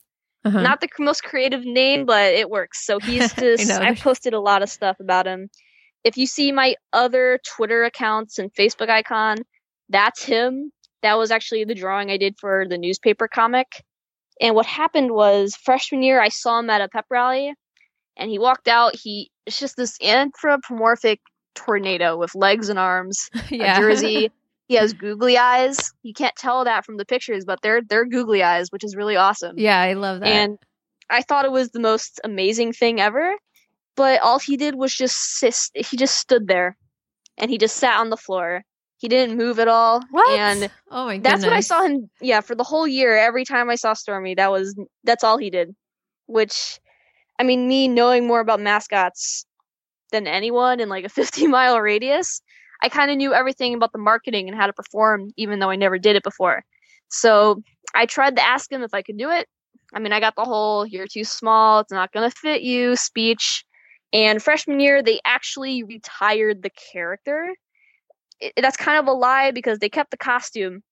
Uh-huh. 0.43 0.59
Not 0.59 0.81
the 0.81 0.89
most 0.97 1.23
creative 1.23 1.63
name, 1.63 2.07
but 2.07 2.33
it 2.33 2.49
works. 2.49 2.83
So 2.83 2.99
he's 3.03 3.31
just. 3.33 3.69
I've 3.69 3.99
posted 3.99 4.33
a 4.33 4.39
lot 4.39 4.63
of 4.63 4.69
stuff 4.69 4.99
about 4.99 5.27
him. 5.27 5.51
If 6.03 6.17
you 6.17 6.25
see 6.25 6.51
my 6.51 6.73
other 6.91 7.39
Twitter 7.55 7.83
accounts 7.83 8.39
and 8.39 8.51
Facebook 8.51 8.89
icon, 8.89 9.37
that's 9.89 10.23
him. 10.23 10.71
That 11.03 11.17
was 11.17 11.31
actually 11.31 11.65
the 11.65 11.75
drawing 11.75 12.09
I 12.09 12.17
did 12.17 12.35
for 12.39 12.65
the 12.67 12.77
newspaper 12.77 13.27
comic. 13.27 13.67
And 14.41 14.55
what 14.55 14.65
happened 14.65 15.11
was 15.11 15.55
freshman 15.55 16.01
year 16.01 16.19
I 16.19 16.29
saw 16.29 16.59
him 16.59 16.69
at 16.69 16.81
a 16.81 16.89
pep 16.89 17.05
rally 17.09 17.53
and 18.17 18.29
he 18.29 18.39
walked 18.39 18.67
out. 18.67 18.95
He 18.95 19.29
it's 19.45 19.59
just 19.59 19.75
this 19.75 19.97
anthropomorphic 20.01 21.19
tornado 21.55 22.17
with 22.17 22.33
legs 22.35 22.69
and 22.69 22.79
arms, 22.79 23.29
yeah. 23.49 23.77
a 23.77 23.79
jersey. 23.79 24.31
He 24.69 24.75
has 24.75 24.93
googly 24.93 25.37
eyes. 25.37 25.91
You 26.03 26.13
can't 26.13 26.35
tell 26.37 26.63
that 26.63 26.85
from 26.85 26.95
the 26.95 27.03
pictures, 27.03 27.43
but 27.43 27.59
they're 27.61 27.81
they're 27.81 28.05
googly 28.05 28.43
eyes, 28.43 28.71
which 28.71 28.85
is 28.85 28.95
really 28.95 29.17
awesome. 29.17 29.59
yeah, 29.59 29.77
I 29.77 29.93
love 29.93 30.21
that. 30.21 30.29
And 30.29 30.57
I 31.09 31.21
thought 31.21 31.43
it 31.43 31.51
was 31.51 31.71
the 31.71 31.81
most 31.81 32.21
amazing 32.23 32.71
thing 32.71 33.01
ever. 33.01 33.35
But 33.97 34.21
all 34.21 34.39
he 34.39 34.55
did 34.55 34.75
was 34.75 34.95
just 34.95 35.15
sit, 35.15 35.53
he 35.75 35.97
just 35.97 36.17
stood 36.17 36.47
there, 36.47 36.77
and 37.37 37.51
he 37.51 37.57
just 37.57 37.75
sat 37.75 37.99
on 37.99 38.09
the 38.09 38.17
floor. 38.17 38.63
He 39.03 39.09
didn't 39.09 39.35
move 39.35 39.59
at 39.59 39.67
all. 39.67 40.01
what? 40.11 40.39
And 40.39 40.71
oh 40.89 41.07
my 41.07 41.17
goodness. 41.17 41.33
that's 41.33 41.45
what 41.45 41.51
I 41.51 41.59
saw 41.59 41.83
him. 41.83 42.09
Yeah, 42.21 42.39
for 42.39 42.55
the 42.55 42.63
whole 42.63 42.87
year, 42.87 43.17
every 43.17 43.43
time 43.43 43.69
I 43.69 43.75
saw 43.75 43.91
Stormy, 43.91 44.33
that 44.35 44.49
was 44.49 44.79
that's 45.03 45.25
all 45.25 45.37
he 45.37 45.49
did. 45.49 45.75
Which, 46.27 46.79
I 47.37 47.43
mean, 47.43 47.67
me 47.67 47.89
knowing 47.89 48.25
more 48.25 48.39
about 48.39 48.61
mascots 48.61 49.45
than 50.13 50.25
anyone 50.25 50.79
in 50.79 50.87
like 50.87 51.03
a 51.03 51.09
50 51.19 51.47
mile 51.47 51.81
radius, 51.81 52.41
I 52.81 52.87
kind 52.87 53.11
of 53.11 53.17
knew 53.17 53.33
everything 53.33 53.73
about 53.73 53.91
the 53.91 53.99
marketing 53.99 54.47
and 54.47 54.57
how 54.57 54.67
to 54.67 54.73
perform, 54.73 55.31
even 55.35 55.59
though 55.59 55.69
I 55.69 55.75
never 55.75 55.99
did 55.99 56.15
it 56.15 56.23
before. 56.23 56.63
So 57.09 57.61
I 57.93 58.05
tried 58.05 58.37
to 58.37 58.41
ask 58.41 58.71
him 58.71 58.83
if 58.83 58.93
I 58.93 59.01
could 59.01 59.17
do 59.17 59.31
it. 59.31 59.49
I 59.93 59.99
mean, 59.99 60.13
I 60.13 60.21
got 60.21 60.37
the 60.37 60.45
whole 60.45 60.85
"you're 60.85 61.07
too 61.07 61.25
small, 61.25 61.81
it's 61.81 61.91
not 61.91 62.13
gonna 62.13 62.31
fit 62.31 62.61
you" 62.61 62.95
speech. 62.95 63.65
And 64.13 64.41
freshman 64.41 64.79
year, 64.79 65.03
they 65.03 65.19
actually 65.25 65.83
retired 65.83 66.63
the 66.63 66.71
character. 66.93 67.53
It, 68.43 68.53
that's 68.62 68.77
kind 68.77 68.99
of 68.99 69.08
a 69.08 69.13
lie 69.13 69.51
because 69.51 69.79
they 69.79 69.89
kept 69.89 70.12
the 70.12 70.17
costume 70.17 70.84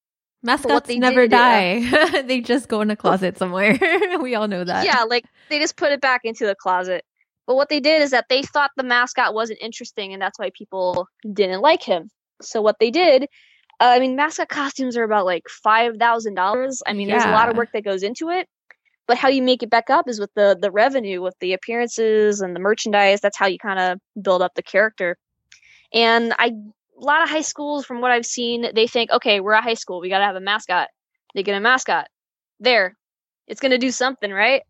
Mascots 0.44 0.88
they 0.88 0.98
never 0.98 1.24
did, 1.24 1.32
die. 1.32 2.22
they 2.26 2.42
just 2.42 2.68
go 2.68 2.82
in 2.82 2.90
a 2.90 2.96
closet 2.96 3.38
somewhere. 3.38 3.78
we 4.22 4.34
all 4.36 4.48
know 4.48 4.64
that. 4.64 4.86
Yeah, 4.86 5.04
like 5.04 5.26
they 5.50 5.60
just 5.60 5.78
put 5.78 5.92
it 5.92 6.02
back 6.02 6.22
into 6.24 6.46
the 6.46 6.56
closet. 6.56 7.06
But 7.46 7.56
what 7.56 7.70
they 7.70 7.80
did 7.80 8.02
is 8.02 8.12
that 8.12 8.26
they 8.30 8.42
thought 8.42 8.72
the 8.76 8.84
mascot 8.84 9.34
wasn't 9.34 9.60
interesting, 9.62 10.14
and 10.14 10.22
that's 10.22 10.40
why 10.40 10.52
people 10.58 11.08
didn't 11.32 11.62
like 11.62 11.84
him. 11.84 12.10
So 12.42 12.62
what 12.62 12.78
they 12.80 12.90
did, 12.90 13.24
uh, 13.80 13.94
I 13.96 14.00
mean, 14.00 14.16
mascot 14.16 14.50
costumes 14.50 14.98
are 14.98 15.04
about 15.04 15.26
like 15.26 15.44
five 15.48 15.98
thousand 15.98 16.36
dollars. 16.36 16.82
I 16.88 16.94
mean, 16.94 17.08
there's 17.08 17.24
a 17.24 17.32
lot 17.32 17.50
of 17.50 17.58
work 17.58 17.70
that 17.74 17.84
goes 17.84 18.04
into 18.04 18.30
it. 18.30 18.48
But 19.08 19.18
how 19.18 19.28
you 19.28 19.42
make 19.42 19.62
it 19.62 19.70
back 19.70 19.90
up 19.90 20.08
is 20.08 20.20
with 20.20 20.34
the 20.36 20.58
the 20.60 20.72
revenue, 20.72 21.22
with 21.22 21.36
the 21.40 21.54
appearances 21.54 22.42
and 22.42 22.56
the 22.56 22.60
merchandise. 22.60 23.22
That's 23.22 23.38
how 23.38 23.46
you 23.46 23.60
kind 23.60 23.80
of 23.80 24.00
build 24.24 24.42
up 24.42 24.54
the 24.56 24.64
character. 24.64 25.18
And 25.94 26.34
I, 26.40 26.54
a 27.02 27.06
lot 27.06 27.24
of 27.24 27.30
high 27.30 27.42
schools, 27.42 27.86
from 27.86 28.00
what 28.00 28.12
I've 28.12 28.26
seen, 28.26 28.68
they 28.76 28.88
think, 28.88 29.12
okay, 29.12 29.40
we're 29.40 29.54
a 29.54 29.62
high 29.62 29.74
school, 29.74 30.00
we 30.00 30.10
gotta 30.10 30.26
have 30.26 30.36
a 30.36 30.42
mascot. 30.42 30.90
They 31.34 31.44
get 31.44 31.58
a 31.58 31.60
mascot. 31.60 32.08
There, 32.60 32.96
it's 33.48 33.60
gonna 33.60 33.80
do 33.80 33.92
something, 33.92 34.32
right? 34.32 34.62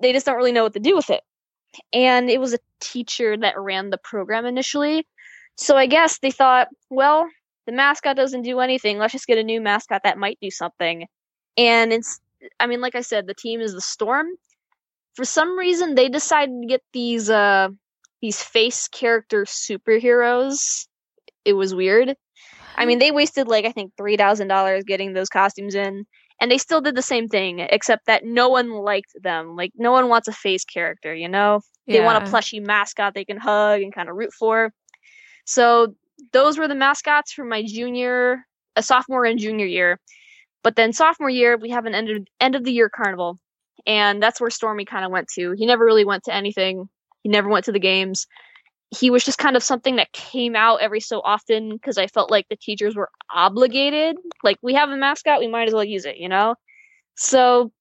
They 0.00 0.12
just 0.12 0.24
don't 0.24 0.36
really 0.36 0.52
know 0.52 0.64
what 0.64 0.72
to 0.74 0.80
do 0.80 0.96
with 0.96 1.10
it. 1.10 1.22
And 1.92 2.30
it 2.30 2.40
was 2.40 2.54
a 2.54 2.58
teacher 2.80 3.36
that 3.36 3.58
ran 3.58 3.90
the 3.90 3.98
program 3.98 4.46
initially. 4.46 5.06
So 5.56 5.76
I 5.76 5.86
guess 5.86 6.18
they 6.18 6.30
thought, 6.30 6.68
well, 6.90 7.28
the 7.66 7.72
mascot 7.72 8.16
doesn't 8.16 8.42
do 8.42 8.60
anything. 8.60 8.98
Let's 8.98 9.12
just 9.12 9.26
get 9.26 9.38
a 9.38 9.42
new 9.42 9.60
mascot 9.60 10.02
that 10.04 10.18
might 10.18 10.38
do 10.40 10.50
something. 10.50 11.06
And 11.56 11.92
it's, 11.92 12.20
I 12.58 12.66
mean, 12.66 12.80
like 12.80 12.94
I 12.94 13.00
said, 13.00 13.26
the 13.26 13.34
team 13.34 13.60
is 13.60 13.72
the 13.72 13.80
Storm. 13.80 14.26
For 15.14 15.24
some 15.24 15.56
reason, 15.56 15.94
they 15.94 16.08
decided 16.08 16.60
to 16.60 16.66
get 16.66 16.82
these, 16.92 17.30
uh, 17.30 17.68
these 18.20 18.42
face 18.42 18.88
character 18.88 19.44
superheroes. 19.44 20.86
It 21.44 21.54
was 21.54 21.74
weird. 21.74 22.14
I 22.76 22.86
mean, 22.86 22.98
mm. 22.98 23.00
they 23.00 23.10
wasted 23.12 23.48
like 23.48 23.64
I 23.64 23.72
think 23.72 23.92
three 23.96 24.16
thousand 24.16 24.48
dollars 24.48 24.84
getting 24.84 25.12
those 25.12 25.28
costumes 25.28 25.74
in, 25.74 26.04
and 26.40 26.50
they 26.50 26.58
still 26.58 26.80
did 26.80 26.96
the 26.96 27.02
same 27.02 27.28
thing, 27.28 27.60
except 27.60 28.06
that 28.06 28.24
no 28.24 28.48
one 28.48 28.70
liked 28.70 29.12
them. 29.22 29.56
Like 29.56 29.72
no 29.76 29.92
one 29.92 30.08
wants 30.08 30.28
a 30.28 30.32
face 30.32 30.64
character, 30.64 31.14
you 31.14 31.28
know? 31.28 31.60
They 31.86 32.00
want 32.00 32.22
a 32.22 32.24
Yeah. 32.24 32.30
plushy 32.30 32.60
mascot 32.60 33.14
they 33.14 33.24
can 33.24 33.36
hug 33.36 33.82
and 33.82 33.94
kind 33.94 34.08
of 34.08 34.16
root 34.16 34.32
for. 34.32 34.72
So 35.44 35.94
those 36.32 36.58
were 36.58 36.68
the 36.68 36.74
mascots 36.74 37.32
for 37.32 37.44
my 37.44 37.62
junior, 37.62 38.46
a 38.76 38.82
sophomore 38.82 39.24
and 39.26 39.38
junior 39.38 39.66
year. 39.66 40.00
But 40.62 40.76
then 40.76 40.92
sophomore 40.92 41.28
year, 41.30 41.58
we 41.58 41.70
have 41.70 41.84
an 41.84 41.94
end 41.94 42.10
of, 42.10 42.26
end 42.40 42.54
of 42.54 42.64
the 42.64 42.72
year 42.72 42.88
carnival, 42.88 43.38
and 43.86 44.22
that's 44.22 44.40
where 44.40 44.50
Stormy 44.50 44.86
kind 44.86 45.04
of 45.04 45.10
went 45.10 45.28
to. 45.34 45.52
He 45.52 45.66
never 45.66 45.84
really 45.84 46.06
went 46.06 46.24
to 46.24 46.34
anything. 46.34 46.88
He 47.22 47.28
never 47.28 47.48
went 47.48 47.66
to 47.66 47.72
the 47.72 47.78
games. 47.78 48.26
He 48.90 49.10
was 49.10 49.24
just 49.24 49.38
kind 49.38 49.56
of 49.56 49.62
something 49.62 49.96
that 49.96 50.12
came 50.12 50.54
out 50.54 50.80
every 50.80 51.00
so 51.00 51.20
often 51.20 51.72
because 51.72 51.98
I 51.98 52.06
felt 52.06 52.30
like 52.30 52.46
the 52.48 52.56
teachers 52.56 52.94
were 52.94 53.10
obligated. 53.34 54.16
Like 54.42 54.58
we 54.62 54.74
have 54.74 54.90
a 54.90 54.96
mascot, 54.96 55.40
we 55.40 55.48
might 55.48 55.68
as 55.68 55.74
well 55.74 55.84
use 55.84 56.04
it, 56.04 56.18
you 56.18 56.28
know. 56.28 56.54
So 57.16 57.72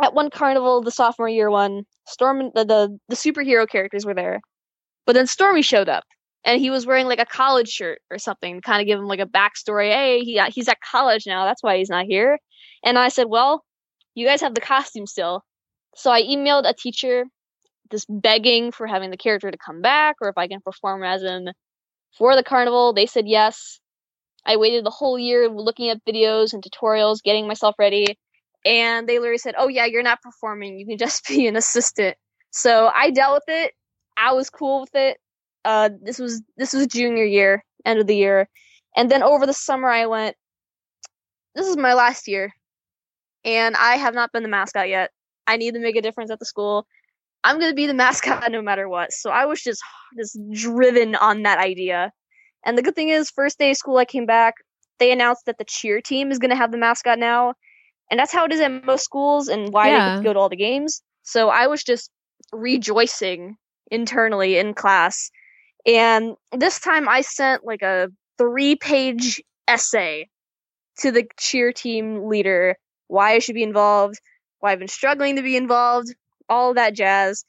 at 0.00 0.14
one 0.14 0.30
carnival, 0.30 0.82
the 0.82 0.90
sophomore 0.90 1.28
year 1.28 1.50
one, 1.50 1.84
Storm 2.06 2.50
the 2.54 2.64
the, 2.64 2.98
the 3.08 3.16
superhero 3.16 3.68
characters 3.68 4.04
were 4.04 4.14
there, 4.14 4.40
but 5.06 5.12
then 5.14 5.26
Stormy 5.26 5.62
showed 5.62 5.88
up, 5.88 6.04
and 6.44 6.60
he 6.60 6.70
was 6.70 6.86
wearing 6.86 7.06
like 7.06 7.20
a 7.20 7.26
college 7.26 7.68
shirt 7.68 8.00
or 8.10 8.18
something, 8.18 8.60
kind 8.60 8.80
of 8.80 8.86
give 8.86 8.98
him 8.98 9.06
like 9.06 9.20
a 9.20 9.26
backstory. 9.26 9.90
Hey, 9.90 10.20
he 10.20 10.38
uh, 10.38 10.50
he's 10.50 10.68
at 10.68 10.80
college 10.80 11.26
now, 11.26 11.44
that's 11.44 11.62
why 11.62 11.78
he's 11.78 11.90
not 11.90 12.06
here. 12.06 12.38
And 12.84 12.98
I 12.98 13.08
said, 13.08 13.26
well, 13.28 13.64
you 14.14 14.26
guys 14.26 14.40
have 14.40 14.54
the 14.54 14.60
costume 14.60 15.06
still, 15.06 15.44
so 15.94 16.10
I 16.10 16.22
emailed 16.22 16.68
a 16.68 16.74
teacher, 16.74 17.24
just 17.92 18.06
begging 18.08 18.72
for 18.72 18.86
having 18.86 19.10
the 19.10 19.16
character 19.16 19.50
to 19.50 19.58
come 19.58 19.80
back, 19.82 20.16
or 20.20 20.28
if 20.28 20.38
I 20.38 20.48
can 20.48 20.60
perform 20.60 21.04
as 21.04 21.22
him 21.22 21.48
for 22.18 22.34
the 22.34 22.42
carnival. 22.42 22.92
They 22.92 23.06
said 23.06 23.28
yes. 23.28 23.78
I 24.44 24.56
waited 24.56 24.84
the 24.84 24.90
whole 24.90 25.18
year 25.18 25.48
looking 25.48 25.90
at 25.90 26.04
videos 26.04 26.52
and 26.52 26.64
tutorials, 26.64 27.22
getting 27.22 27.46
myself 27.46 27.76
ready 27.78 28.18
and 28.64 29.08
they 29.08 29.18
literally 29.18 29.38
said, 29.38 29.54
"Oh 29.58 29.68
yeah, 29.68 29.86
you're 29.86 30.02
not 30.02 30.22
performing. 30.22 30.78
You 30.78 30.86
can 30.86 30.98
just 30.98 31.24
be 31.28 31.46
an 31.46 31.56
assistant." 31.56 32.16
So 32.50 32.90
I 32.94 33.10
dealt 33.10 33.34
with 33.34 33.56
it. 33.56 33.72
I 34.16 34.32
was 34.32 34.50
cool 34.50 34.82
with 34.82 34.94
it. 34.94 35.18
Uh, 35.64 35.90
this 36.02 36.18
was 36.18 36.42
this 36.56 36.72
was 36.72 36.86
junior 36.86 37.24
year, 37.24 37.64
end 37.84 38.00
of 38.00 38.06
the 38.06 38.16
year, 38.16 38.48
and 38.96 39.10
then 39.10 39.22
over 39.22 39.46
the 39.46 39.54
summer 39.54 39.88
I 39.88 40.06
went. 40.06 40.36
This 41.54 41.66
is 41.66 41.76
my 41.76 41.94
last 41.94 42.28
year, 42.28 42.52
and 43.44 43.76
I 43.76 43.96
have 43.96 44.14
not 44.14 44.32
been 44.32 44.42
the 44.42 44.48
mascot 44.48 44.88
yet. 44.88 45.10
I 45.46 45.56
need 45.56 45.74
to 45.74 45.80
make 45.80 45.96
a 45.96 46.02
difference 46.02 46.30
at 46.30 46.38
the 46.38 46.46
school. 46.46 46.86
I'm 47.44 47.58
gonna 47.58 47.74
be 47.74 47.86
the 47.86 47.94
mascot 47.94 48.50
no 48.50 48.62
matter 48.62 48.88
what. 48.88 49.12
So 49.12 49.30
I 49.30 49.46
was 49.46 49.62
just 49.62 49.82
just 50.18 50.38
driven 50.52 51.14
on 51.16 51.42
that 51.42 51.58
idea. 51.58 52.12
And 52.64 52.76
the 52.78 52.82
good 52.82 52.94
thing 52.94 53.08
is, 53.08 53.30
first 53.30 53.58
day 53.58 53.70
of 53.70 53.76
school, 53.76 53.96
I 53.98 54.04
came 54.04 54.26
back. 54.26 54.54
They 54.98 55.12
announced 55.12 55.46
that 55.46 55.58
the 55.58 55.64
cheer 55.64 56.00
team 56.00 56.30
is 56.30 56.38
gonna 56.38 56.56
have 56.56 56.72
the 56.72 56.78
mascot 56.78 57.18
now 57.18 57.54
and 58.10 58.18
that's 58.20 58.32
how 58.32 58.44
it 58.44 58.52
is 58.52 58.60
at 58.60 58.84
most 58.84 59.04
schools 59.04 59.48
and 59.48 59.72
why 59.72 59.90
they 59.90 59.90
Yeah. 59.90 60.14
to 60.16 60.20
go 60.22 60.32
to 60.32 60.38
all 60.38 60.48
the 60.48 60.56
games 60.56 61.02
so 61.22 61.48
i 61.48 61.66
was 61.66 61.82
just 61.82 62.10
rejoicing 62.52 63.56
internally 63.90 64.56
in 64.58 64.74
class 64.74 65.30
and 65.86 66.34
this 66.52 66.78
time 66.80 67.08
i 67.08 67.20
sent 67.20 67.64
like 67.64 67.82
a 67.82 68.08
three 68.38 68.76
page 68.76 69.42
essay 69.68 70.28
to 70.98 71.10
the 71.10 71.24
cheer 71.38 71.72
team 71.72 72.28
leader 72.28 72.76
why 73.08 73.32
i 73.32 73.38
should 73.38 73.54
be 73.54 73.62
involved 73.62 74.20
why 74.60 74.72
i've 74.72 74.78
been 74.78 74.88
struggling 74.88 75.36
to 75.36 75.42
be 75.42 75.56
involved 75.56 76.14
all 76.52 76.74
that 76.74 76.94
jazz 76.94 77.44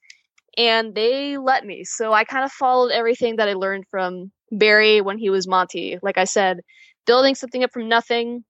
and 0.57 0.95
they 0.95 1.37
let 1.37 1.65
me. 1.65 1.83
So 1.83 2.13
I 2.13 2.23
kind 2.23 2.45
of 2.45 2.51
followed 2.51 2.91
everything 2.91 3.35
that 3.37 3.49
I 3.49 3.53
learned 3.53 3.85
from 3.91 4.31
Barry 4.51 5.01
when 5.01 5.17
he 5.17 5.29
was 5.29 5.47
Monte. 5.47 5.99
Like 6.01 6.17
I 6.17 6.23
said, 6.23 6.61
building 7.05 7.35
something 7.35 7.63
up 7.63 7.71
from 7.73 7.89
nothing. 7.89 8.43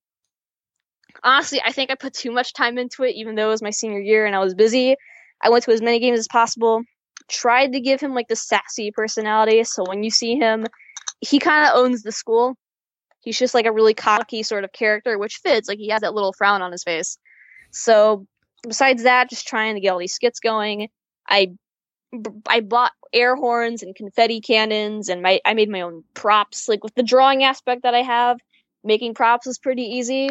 Honestly, 1.22 1.60
I 1.64 1.72
think 1.72 1.90
I 1.90 1.94
put 1.94 2.14
too 2.14 2.30
much 2.30 2.52
time 2.52 2.78
into 2.78 3.02
it, 3.02 3.14
even 3.16 3.34
though 3.34 3.48
it 3.48 3.50
was 3.50 3.62
my 3.62 3.70
senior 3.70 4.00
year 4.00 4.26
and 4.26 4.36
I 4.36 4.40
was 4.40 4.54
busy. 4.54 4.96
I 5.42 5.50
went 5.50 5.64
to 5.64 5.72
as 5.72 5.82
many 5.82 5.98
games 5.98 6.18
as 6.18 6.28
possible. 6.28 6.82
Tried 7.28 7.72
to 7.72 7.80
give 7.80 8.00
him 8.00 8.14
like 8.14 8.28
the 8.28 8.36
sassy 8.36 8.90
personality, 8.90 9.64
so 9.64 9.84
when 9.86 10.02
you 10.02 10.10
see 10.10 10.36
him, 10.36 10.66
he 11.20 11.38
kind 11.38 11.66
of 11.66 11.72
owns 11.76 12.02
the 12.02 12.12
school. 12.12 12.54
He's 13.20 13.38
just 13.38 13.54
like 13.54 13.64
a 13.64 13.72
really 13.72 13.94
cocky 13.94 14.42
sort 14.42 14.64
of 14.64 14.72
character, 14.72 15.18
which 15.18 15.40
fits. 15.42 15.68
Like 15.68 15.78
he 15.78 15.88
has 15.88 16.02
that 16.02 16.12
little 16.12 16.34
frown 16.34 16.60
on 16.60 16.72
his 16.72 16.84
face. 16.84 17.16
So 17.70 18.26
besides 18.66 19.02
that, 19.04 19.30
just 19.30 19.46
trying 19.46 19.74
to 19.74 19.80
get 19.80 19.90
all 19.90 19.98
these 19.98 20.14
skits 20.14 20.40
going. 20.40 20.88
I 21.28 21.52
I 22.46 22.60
bought 22.60 22.92
air 23.12 23.34
horns 23.36 23.82
and 23.82 23.94
confetti 23.94 24.40
cannons, 24.40 25.08
and 25.08 25.22
my 25.22 25.40
I 25.44 25.54
made 25.54 25.68
my 25.68 25.80
own 25.80 26.04
props. 26.14 26.68
Like 26.68 26.82
with 26.82 26.94
the 26.94 27.02
drawing 27.02 27.44
aspect 27.44 27.82
that 27.82 27.94
I 27.94 28.02
have, 28.02 28.38
making 28.82 29.14
props 29.14 29.46
is 29.46 29.58
pretty 29.58 29.82
easy. 29.82 30.30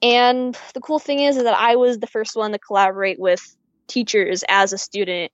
And 0.00 0.56
the 0.72 0.80
cool 0.80 0.98
thing 0.98 1.20
is, 1.20 1.36
is 1.36 1.44
that 1.44 1.56
I 1.56 1.76
was 1.76 1.98
the 1.98 2.06
first 2.06 2.36
one 2.36 2.52
to 2.52 2.58
collaborate 2.58 3.18
with 3.18 3.56
teachers 3.86 4.44
as 4.48 4.72
a 4.72 4.78
student 4.78 5.32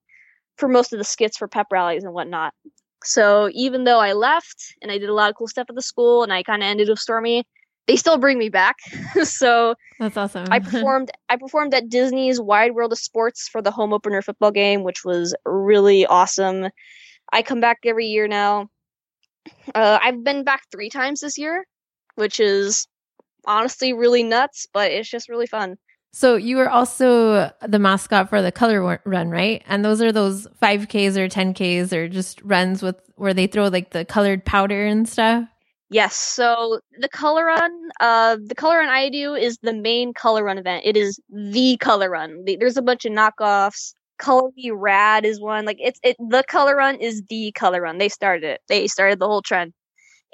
for 0.56 0.68
most 0.68 0.92
of 0.92 0.98
the 0.98 1.04
skits 1.04 1.36
for 1.36 1.48
pep 1.48 1.68
rallies 1.70 2.04
and 2.04 2.12
whatnot. 2.12 2.52
So 3.02 3.48
even 3.52 3.84
though 3.84 4.00
I 4.00 4.12
left 4.12 4.74
and 4.82 4.90
I 4.90 4.98
did 4.98 5.08
a 5.08 5.14
lot 5.14 5.30
of 5.30 5.36
cool 5.36 5.48
stuff 5.48 5.66
at 5.68 5.74
the 5.74 5.82
school 5.82 6.22
and 6.22 6.32
I 6.32 6.42
kind 6.42 6.62
of 6.62 6.66
ended 6.66 6.88
with 6.88 6.98
Stormy, 6.98 7.46
they 7.86 7.96
still 7.96 8.18
bring 8.18 8.38
me 8.38 8.48
back. 8.48 8.76
so 9.22 9.74
that's 9.98 10.16
awesome. 10.16 10.46
I 10.50 10.58
performed 10.60 11.10
I 11.28 11.36
performed 11.36 11.74
at 11.74 11.88
Disney's 11.88 12.40
Wide 12.40 12.74
World 12.74 12.92
of 12.92 12.98
Sports 12.98 13.48
for 13.48 13.62
the 13.62 13.70
home 13.70 13.92
opener 13.92 14.22
football 14.22 14.50
game, 14.50 14.82
which 14.84 15.04
was 15.04 15.34
really 15.44 16.06
awesome. 16.06 16.68
I 17.32 17.42
come 17.42 17.60
back 17.60 17.78
every 17.84 18.06
year 18.06 18.28
now. 18.28 18.68
Uh, 19.74 19.98
I've 20.02 20.22
been 20.22 20.44
back 20.44 20.62
three 20.70 20.90
times 20.90 21.20
this 21.20 21.38
year, 21.38 21.64
which 22.16 22.40
is 22.40 22.86
honestly 23.46 23.92
really 23.92 24.22
nuts, 24.22 24.66
but 24.72 24.90
it's 24.90 25.08
just 25.08 25.28
really 25.28 25.46
fun. 25.46 25.76
So 26.12 26.34
you 26.34 26.56
were 26.56 26.68
also 26.68 27.52
the 27.66 27.78
mascot 27.78 28.28
for 28.28 28.42
the 28.42 28.50
color 28.50 29.00
run, 29.04 29.30
right? 29.30 29.62
And 29.66 29.84
those 29.84 30.02
are 30.02 30.10
those 30.10 30.48
5Ks 30.60 31.16
or 31.16 31.28
10Ks 31.28 31.92
or 31.92 32.08
just 32.08 32.42
runs 32.42 32.82
with 32.82 32.96
where 33.14 33.32
they 33.32 33.46
throw 33.46 33.68
like 33.68 33.90
the 33.90 34.04
colored 34.04 34.44
powder 34.44 34.84
and 34.84 35.08
stuff. 35.08 35.48
Yes. 35.90 36.16
So 36.16 36.80
the 36.98 37.08
color 37.08 37.44
run, 37.46 37.72
uh, 37.98 38.36
the 38.44 38.54
color 38.54 38.78
run 38.78 38.88
I 38.88 39.08
do 39.08 39.34
is 39.34 39.58
the 39.62 39.72
main 39.72 40.14
color 40.14 40.44
run 40.44 40.58
event. 40.58 40.84
It 40.84 40.96
is 40.96 41.18
the 41.28 41.76
color 41.78 42.08
run. 42.08 42.44
There's 42.46 42.76
a 42.76 42.82
bunch 42.82 43.04
of 43.04 43.12
knockoffs. 43.12 43.94
Color 44.18 44.50
Me 44.56 44.70
Rad 44.70 45.24
is 45.24 45.40
one. 45.40 45.64
Like 45.64 45.78
it's 45.80 45.98
it. 46.02 46.16
The 46.18 46.44
color 46.46 46.76
run 46.76 46.96
is 46.96 47.22
the 47.28 47.52
color 47.52 47.80
run. 47.80 47.98
They 47.98 48.08
started 48.08 48.44
it. 48.44 48.60
They 48.68 48.86
started 48.86 49.18
the 49.18 49.26
whole 49.26 49.42
trend. 49.42 49.72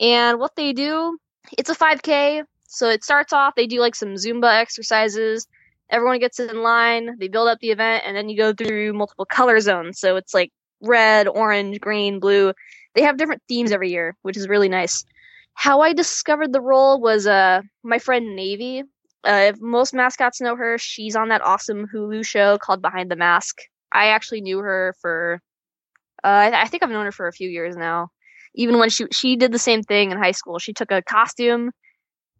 And 0.01 0.38
what 0.38 0.57
they 0.57 0.73
do, 0.73 1.19
it's 1.57 1.71
a 1.71 1.75
5K. 1.75 2.42
So 2.69 2.90
it 2.90 3.05
starts 3.05 3.33
off. 3.33 3.55
They 3.57 3.66
do 3.66 3.81
like 3.81 3.95
some 3.95 4.14
Zumba 4.14 4.61
exercises 4.61 5.47
everyone 5.90 6.19
gets 6.19 6.38
in 6.40 6.62
line, 6.62 7.19
they 7.19 7.29
build 7.29 7.49
up 7.49 7.61
the 7.61 7.71
event, 7.71 8.05
and 8.07 8.16
then 8.16 8.29
you 8.29 8.37
go 8.37 8.53
through 8.53 8.92
multiple 8.92 9.25
color 9.25 9.61
zones. 9.61 9.99
So 9.99 10.16
it's 10.16 10.35
like 10.35 10.53
red, 10.81 11.29
orange, 11.29 11.81
green, 11.81 12.19
blue. 12.19 12.53
They 12.95 13.03
have 13.03 13.16
different 13.16 13.42
themes 13.49 13.73
every 13.73 13.90
year, 13.90 14.16
which 14.23 14.37
is 14.37 14.49
really 14.49 14.69
nice. 14.69 15.05
How 15.57 15.81
I 15.81 15.92
discovered 15.92 16.53
the 16.53 16.61
role 16.61 17.01
was 17.01 17.27
uh 17.27 17.62
my 17.83 17.99
friend 17.99 18.37
Navy. 18.37 18.85
Uh, 19.25 19.51
if 19.53 19.61
most 19.61 19.92
mascots 19.95 20.40
know 20.40 20.55
her, 20.55 20.79
she's 20.79 21.16
on 21.16 21.29
that 21.31 21.42
awesome 21.42 21.87
Hulu 21.92 22.25
show 22.25 22.59
called 22.59 22.81
Behind 22.81 23.11
the 23.11 23.16
Mask. 23.16 23.57
I 23.90 24.07
actually 24.09 24.40
knew 24.40 24.59
her 24.61 24.95
for, 25.01 25.40
uh, 26.23 26.29
I, 26.29 26.62
I 26.62 26.66
think 26.69 26.85
I've 26.85 26.90
known 26.90 27.07
her 27.07 27.12
for 27.12 27.27
a 27.27 27.33
few 27.33 27.49
years 27.49 27.77
now. 27.77 28.11
Even 28.55 28.79
when 28.79 28.90
she 28.90 29.07
she 29.12 29.37
did 29.37 29.53
the 29.53 29.59
same 29.59 29.83
thing 29.83 30.12
in 30.12 30.19
high 30.19 30.33
school, 30.33 30.59
she 30.61 30.73
took 30.73 30.92
a 30.92 31.03
costume 31.03 31.73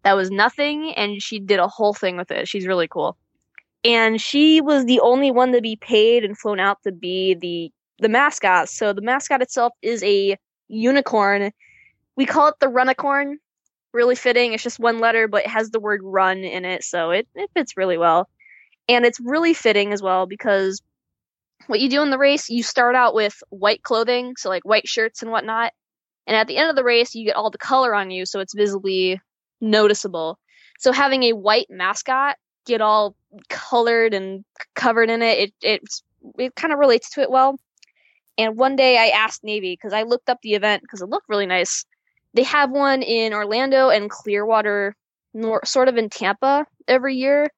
that 0.05 0.14
was 0.16 0.31
nothing 0.31 0.94
and 0.94 1.22
she 1.22 1.40
did 1.40 1.59
a 1.59 1.68
whole 1.68 1.94
thing 1.94 2.16
with 2.16 2.31
it. 2.31 2.48
She's 2.48 2.66
really 2.66 2.88
cool 2.88 3.16
and 3.85 4.20
she 4.20 4.61
was 4.61 4.85
the 4.85 5.00
only 5.00 5.31
one 5.31 5.52
to 5.52 5.61
be 5.61 5.76
paid 5.76 6.24
and 6.24 6.38
flown 6.38 6.61
out 6.61 6.79
to 6.83 6.92
be 6.92 7.35
the 7.35 7.72
the 8.00 8.09
mascot. 8.09 8.68
So 8.68 8.92
the 8.92 9.00
mascot 9.00 9.42
itself 9.42 9.72
is 9.83 10.02
a 10.02 10.37
unicorn. 10.68 11.52
We 12.16 12.26
call 12.26 12.48
it 12.48 12.55
the 12.61 12.66
runicorn. 12.66 13.35
Really 13.92 14.14
fitting. 14.14 14.52
It's 14.52 14.62
just 14.62 14.79
one 14.79 14.98
letter, 14.98 15.29
but 15.29 15.44
it 15.44 15.50
has 15.50 15.70
the 15.70 15.81
word 15.81 16.00
run 16.02 16.38
in 16.38 16.64
it, 16.64 16.85
so 16.85 17.11
it, 17.11 17.26
it 17.35 17.50
fits 17.55 17.76
really 17.76 17.96
well. 17.96 18.29
And 18.88 19.07
it's 19.07 19.20
really 19.20 19.55
fitting 19.55 19.92
as 19.92 20.02
well 20.02 20.26
because 20.26 20.83
what 21.66 21.81
you 21.81 21.88
do 21.88 22.02
in 22.02 22.11
the 22.11 22.18
race, 22.18 22.48
you 22.48 22.62
start 22.62 22.94
out 22.94 23.14
with 23.14 23.42
white 23.48 23.83
clothing, 23.83 24.35
so 24.37 24.48
like 24.48 24.64
white 24.64 24.87
shirts 24.87 25.22
and 25.22 25.31
whatnot. 25.31 25.72
And 26.26 26.37
at 26.37 26.46
the 26.46 26.57
end 26.57 26.70
of 26.70 26.76
the 26.76 26.85
race, 26.85 27.14
you 27.14 27.24
get 27.24 27.37
all 27.37 27.50
the 27.50 27.59
color 27.59 27.94
on 27.94 28.11
you, 28.11 28.26
so 28.26 28.40
it's 28.40 28.55
visibly 28.55 29.20
noticeable. 29.61 30.38
So 30.79 30.92
having 30.92 31.22
a 31.24 31.33
white 31.33 31.66
mascot 31.70 32.37
get 32.66 32.81
all 32.81 33.16
colored 33.48 34.12
and 34.12 34.44
covered 34.74 35.09
in 35.09 35.22
it, 35.22 35.38
it 35.38 35.55
it 35.62 35.83
it 36.38 36.55
kind 36.55 36.72
of 36.72 36.79
relates 36.79 37.11
to 37.11 37.22
it 37.22 37.31
well. 37.31 37.59
And 38.38 38.57
one 38.57 38.76
day 38.76 38.98
I 38.98 39.07
asked 39.16 39.44
Navy 39.44 39.72
because 39.72 39.92
I 39.92 40.02
looked 40.02 40.29
up 40.29 40.38
the 40.42 40.55
event 40.55 40.83
because 40.83 41.00
it 41.00 41.09
looked 41.09 41.29
really 41.29 41.46
nice. 41.46 41.85
They 42.37 42.44
have 42.44 42.70
one 42.70 43.03
in 43.03 43.35
Orlando 43.35 43.90
and 43.90 44.11
Clearwater, 44.11 44.96
nor- 45.35 45.66
sort 45.66 45.88
of 45.88 45.99
in 45.99 46.11
Tampa 46.11 46.66
every 46.88 47.16
year, 47.16 47.49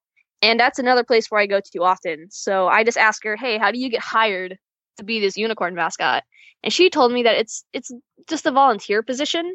and 0.43 0.61
that's 0.61 0.81
another 0.81 1.05
place 1.05 1.31
where 1.31 1.43
I 1.43 1.47
go 1.47 1.61
to 1.61 1.85
often. 1.85 2.29
So 2.31 2.69
I 2.69 2.85
just 2.85 2.99
asked 2.99 3.25
her, 3.25 3.37
"Hey, 3.37 3.59
how 3.59 3.73
do 3.73 3.81
you 3.81 3.91
get 3.91 4.03
hired 4.03 4.59
to 4.99 5.05
be 5.05 5.21
this 5.21 5.39
unicorn 5.39 5.77
mascot?" 5.77 6.25
And 6.65 6.73
she 6.73 6.91
told 6.91 7.13
me 7.13 7.25
that 7.25 7.39
it's 7.39 7.65
it's 7.75 7.93
just 8.29 8.47
a 8.47 8.53
volunteer 8.53 9.03
position. 9.05 9.55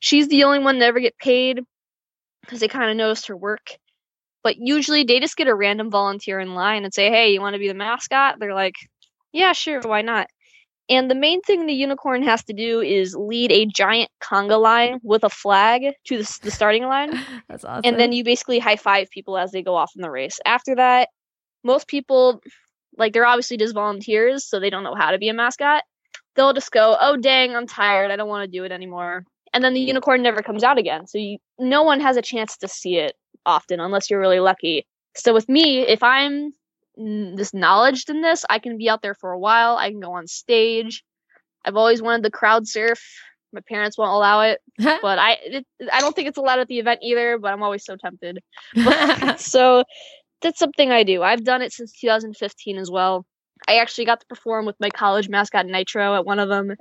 She's 0.00 0.28
the 0.28 0.44
only 0.44 0.60
one 0.60 0.80
that 0.80 0.86
ever 0.86 1.00
get 1.00 1.18
paid 1.18 1.60
because 2.42 2.60
they 2.60 2.68
kind 2.68 2.90
of 2.90 2.96
noticed 2.98 3.28
her 3.28 3.36
work 3.36 3.70
but 4.42 4.56
usually 4.58 5.04
they 5.04 5.20
just 5.20 5.36
get 5.36 5.48
a 5.48 5.54
random 5.54 5.90
volunteer 5.90 6.40
in 6.40 6.54
line 6.54 6.84
and 6.84 6.92
say, 6.92 7.10
hey, 7.10 7.32
you 7.32 7.40
want 7.40 7.54
to 7.54 7.60
be 7.60 7.68
the 7.68 7.74
mascot? 7.74 8.36
They're 8.38 8.54
like, 8.54 8.74
yeah, 9.32 9.52
sure, 9.52 9.80
why 9.82 10.02
not? 10.02 10.28
And 10.88 11.10
the 11.10 11.14
main 11.14 11.40
thing 11.42 11.66
the 11.66 11.72
unicorn 11.72 12.22
has 12.22 12.42
to 12.44 12.52
do 12.52 12.80
is 12.80 13.14
lead 13.14 13.52
a 13.52 13.66
giant 13.66 14.10
conga 14.20 14.60
line 14.60 14.98
with 15.02 15.24
a 15.24 15.30
flag 15.30 15.94
to 16.06 16.18
the, 16.18 16.38
the 16.42 16.50
starting 16.50 16.84
line. 16.84 17.12
That's 17.48 17.64
awesome. 17.64 17.82
And 17.84 17.98
then 17.98 18.12
you 18.12 18.24
basically 18.24 18.58
high 18.58 18.76
five 18.76 19.08
people 19.10 19.38
as 19.38 19.52
they 19.52 19.62
go 19.62 19.74
off 19.74 19.92
in 19.94 20.02
the 20.02 20.10
race. 20.10 20.40
After 20.44 20.74
that, 20.74 21.08
most 21.64 21.86
people, 21.86 22.40
like, 22.98 23.12
they're 23.12 23.26
obviously 23.26 23.56
just 23.56 23.74
volunteers, 23.74 24.44
so 24.48 24.58
they 24.58 24.70
don't 24.70 24.82
know 24.82 24.96
how 24.96 25.12
to 25.12 25.18
be 25.18 25.28
a 25.28 25.34
mascot. 25.34 25.84
They'll 26.34 26.52
just 26.52 26.72
go, 26.72 26.96
oh, 27.00 27.16
dang, 27.16 27.54
I'm 27.54 27.66
tired. 27.66 28.10
I 28.10 28.16
don't 28.16 28.28
want 28.28 28.50
to 28.50 28.58
do 28.58 28.64
it 28.64 28.72
anymore. 28.72 29.24
And 29.52 29.62
then 29.62 29.74
the 29.74 29.80
unicorn 29.80 30.22
never 30.22 30.42
comes 30.42 30.64
out 30.64 30.78
again. 30.78 31.06
So 31.06 31.18
you, 31.18 31.38
no 31.58 31.82
one 31.82 32.00
has 32.00 32.16
a 32.16 32.22
chance 32.22 32.56
to 32.58 32.68
see 32.68 32.96
it 32.96 33.14
often 33.46 33.80
unless 33.80 34.10
you're 34.10 34.20
really 34.20 34.40
lucky. 34.40 34.86
So 35.14 35.34
with 35.34 35.48
me, 35.48 35.80
if 35.80 36.02
I'm 36.02 36.52
this 36.96 37.54
knowledged 37.54 38.10
in 38.10 38.20
this, 38.20 38.44
I 38.48 38.58
can 38.58 38.76
be 38.76 38.88
out 38.88 39.02
there 39.02 39.14
for 39.14 39.32
a 39.32 39.38
while. 39.38 39.76
I 39.76 39.90
can 39.90 40.00
go 40.00 40.12
on 40.12 40.26
stage. 40.26 41.02
I've 41.64 41.76
always 41.76 42.02
wanted 42.02 42.22
the 42.22 42.30
crowd 42.30 42.66
surf. 42.66 43.00
My 43.52 43.60
parents 43.68 43.98
won't 43.98 44.12
allow 44.12 44.42
it, 44.42 44.60
but 44.78 45.18
I 45.18 45.36
it, 45.42 45.66
I 45.92 46.00
don't 46.00 46.16
think 46.16 46.28
it's 46.28 46.38
allowed 46.38 46.60
at 46.60 46.68
the 46.68 46.78
event 46.78 47.00
either. 47.02 47.38
But 47.38 47.52
I'm 47.52 47.62
always 47.62 47.84
so 47.84 47.96
tempted. 47.96 48.40
so 49.38 49.84
that's 50.40 50.58
something 50.58 50.90
I 50.90 51.02
do. 51.02 51.22
I've 51.22 51.44
done 51.44 51.62
it 51.62 51.72
since 51.72 51.92
2015 52.00 52.78
as 52.78 52.90
well. 52.90 53.26
I 53.68 53.76
actually 53.76 54.06
got 54.06 54.20
to 54.20 54.26
perform 54.26 54.66
with 54.66 54.76
my 54.80 54.90
college 54.90 55.28
mascot 55.28 55.66
Nitro 55.66 56.16
at 56.16 56.24
one 56.24 56.40
of 56.40 56.48
them, 56.48 56.74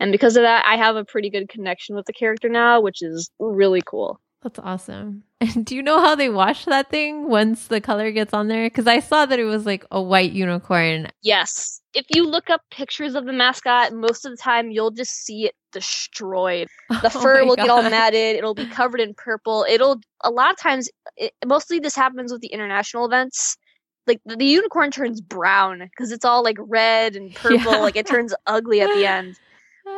and 0.00 0.10
because 0.10 0.36
of 0.36 0.42
that, 0.42 0.64
I 0.66 0.76
have 0.76 0.96
a 0.96 1.04
pretty 1.04 1.30
good 1.30 1.48
connection 1.48 1.94
with 1.94 2.06
the 2.06 2.12
character 2.12 2.48
now, 2.48 2.80
which 2.80 3.02
is 3.02 3.30
really 3.38 3.82
cool. 3.86 4.18
That's 4.44 4.60
awesome. 4.60 5.24
And 5.44 5.66
do 5.66 5.76
you 5.76 5.82
know 5.82 6.00
how 6.00 6.14
they 6.14 6.30
wash 6.30 6.64
that 6.64 6.88
thing 6.88 7.28
once 7.28 7.66
the 7.66 7.78
color 7.78 8.10
gets 8.10 8.32
on 8.32 8.48
there? 8.48 8.64
Because 8.64 8.86
I 8.86 9.00
saw 9.00 9.26
that 9.26 9.38
it 9.38 9.44
was 9.44 9.66
like 9.66 9.84
a 9.90 10.00
white 10.00 10.32
unicorn. 10.32 11.08
Yes. 11.20 11.82
If 11.92 12.06
you 12.14 12.26
look 12.26 12.48
up 12.48 12.62
pictures 12.70 13.14
of 13.14 13.26
the 13.26 13.32
mascot, 13.34 13.92
most 13.92 14.24
of 14.24 14.32
the 14.32 14.38
time 14.38 14.70
you'll 14.70 14.90
just 14.90 15.12
see 15.12 15.44
it 15.44 15.54
destroyed. 15.70 16.68
The 16.88 17.12
oh 17.14 17.20
fur 17.20 17.44
will 17.44 17.56
God. 17.56 17.62
get 17.64 17.70
all 17.70 17.82
matted. 17.90 18.36
It'll 18.36 18.54
be 18.54 18.64
covered 18.64 19.00
in 19.00 19.12
purple. 19.12 19.66
It'll, 19.68 20.00
a 20.22 20.30
lot 20.30 20.50
of 20.50 20.56
times, 20.56 20.88
it, 21.18 21.34
mostly 21.44 21.78
this 21.78 21.94
happens 21.94 22.32
with 22.32 22.40
the 22.40 22.48
international 22.48 23.04
events. 23.04 23.58
Like 24.06 24.22
the, 24.24 24.36
the 24.36 24.46
unicorn 24.46 24.92
turns 24.92 25.20
brown 25.20 25.80
because 25.80 26.10
it's 26.10 26.24
all 26.24 26.42
like 26.42 26.56
red 26.58 27.16
and 27.16 27.34
purple. 27.34 27.72
Yeah. 27.72 27.78
Like 27.78 27.96
it 27.96 28.06
turns 28.06 28.32
ugly 28.46 28.80
at 28.80 28.94
the 28.94 29.04
end. 29.06 29.38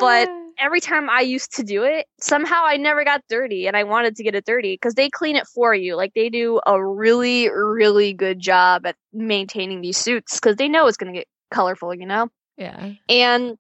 But 0.01 0.29
every 0.59 0.81
time 0.81 1.09
I 1.11 1.21
used 1.21 1.57
to 1.57 1.63
do 1.63 1.85
it, 1.85 2.07
somehow 2.21 2.63
I 2.65 2.77
never 2.77 3.05
got 3.05 3.23
dirty 3.29 3.67
and 3.67 3.77
I 3.77 3.85
wanted 3.85 4.17
to 4.17 4.23
get 4.23 4.35
it 4.35 4.45
dirty 4.45 4.75
because 4.75 4.95
they 4.95 5.11
clean 5.11 5.37
it 5.37 5.47
for 5.47 5.75
you. 5.75 5.97
Like 5.97 6.13
they 6.15 6.29
do 6.29 6.61
a 6.67 6.83
really, 6.83 7.49
really 7.51 8.13
good 8.13 8.39
job 8.41 8.87
at 8.87 8.97
maintaining 9.13 9.81
these 9.81 9.99
suits 9.99 10.41
because 10.41 10.57
they 10.57 10.69
know 10.69 10.87
it's 10.87 10.97
going 10.97 11.13
to 11.13 11.19
get 11.19 11.29
colorful, 11.51 11.95
you 11.95 12.07
know? 12.07 12.29
Yeah. 12.57 12.93
And 13.09 13.59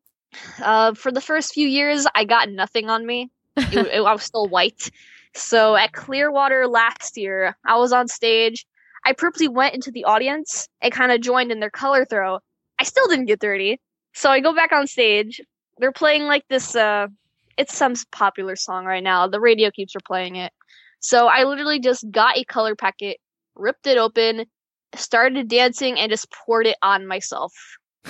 uh, 0.63 0.95
for 0.95 1.13
the 1.13 1.21
first 1.21 1.53
few 1.53 1.69
years, 1.69 2.07
I 2.15 2.25
got 2.25 2.51
nothing 2.51 2.91
on 2.91 3.05
me. 3.07 3.31
It, 3.57 3.87
it, 3.87 4.01
I 4.03 4.13
was 4.13 4.23
still 4.23 4.47
white. 4.49 4.91
So 5.35 5.77
at 5.77 5.93
Clearwater 5.93 6.67
last 6.67 7.17
year, 7.17 7.57
I 7.65 7.79
was 7.79 7.93
on 7.93 8.07
stage. 8.07 8.67
I 9.05 9.13
purposely 9.13 9.49
went 9.49 9.75
into 9.75 9.91
the 9.91 10.05
audience 10.05 10.69
and 10.83 10.93
kind 10.93 11.11
of 11.11 11.21
joined 11.21 11.53
in 11.53 11.61
their 11.61 11.71
color 11.71 12.05
throw. 12.05 12.41
I 12.79 12.85
still 12.85 13.09
didn't 13.09 13.27
get 13.27 13.41
dirty 13.41 13.81
so 14.17 14.31
I 14.31 14.41
go 14.41 14.55
back 14.55 14.73
on 14.73 14.87
stage. 14.87 15.43
They're 15.79 15.93
playing 15.93 16.25
like 16.25 16.45
this. 16.49 16.75
Uh, 16.75 17.09
it's 17.57 17.77
some 17.77 17.95
popular 18.13 18.57
song 18.57 18.85
right 18.85 19.03
now. 19.03 19.27
The 19.27 19.41
radio 19.41 19.71
keeps 19.71 19.95
replaying 19.95 20.37
it. 20.37 20.53
So 21.01 21.27
I 21.27 21.45
literally 21.45 21.81
just 21.81 22.11
got 22.11 22.37
a 22.37 22.45
color 22.45 22.75
packet, 22.75 23.19
ripped 23.55 23.87
it 23.87 23.99
open, 23.99 24.47
started 24.95 25.49
dancing, 25.49 25.99
and 25.99 26.11
just 26.11 26.31
poured 26.33 26.67
it 26.67 26.77
on 26.83 27.07
myself. 27.07 27.53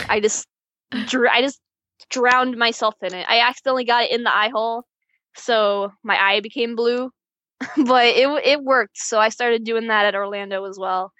I 0.09 0.21
just, 0.21 0.47
dr- 1.07 1.31
I 1.33 1.43
just 1.43 1.61
drowned 2.11 2.57
myself 2.57 2.95
in 3.03 3.15
it. 3.15 3.27
I 3.29 3.41
accidentally 3.41 3.85
got 3.85 4.05
it 4.05 4.13
in 4.13 4.23
the 4.23 4.35
eye 4.37 4.51
hole, 4.51 4.85
so 5.37 5.93
my 6.03 6.17
eye 6.17 6.41
became 6.41 6.77
blue. 6.77 7.11
but 7.87 8.05
it 8.07 8.29
it 8.45 8.63
worked. 8.63 8.99
So 8.99 9.19
I 9.19 9.31
started 9.31 9.65
doing 9.65 9.87
that 9.87 10.05
at 10.05 10.15
Orlando 10.15 10.65
as 10.65 10.79
well. 10.79 11.13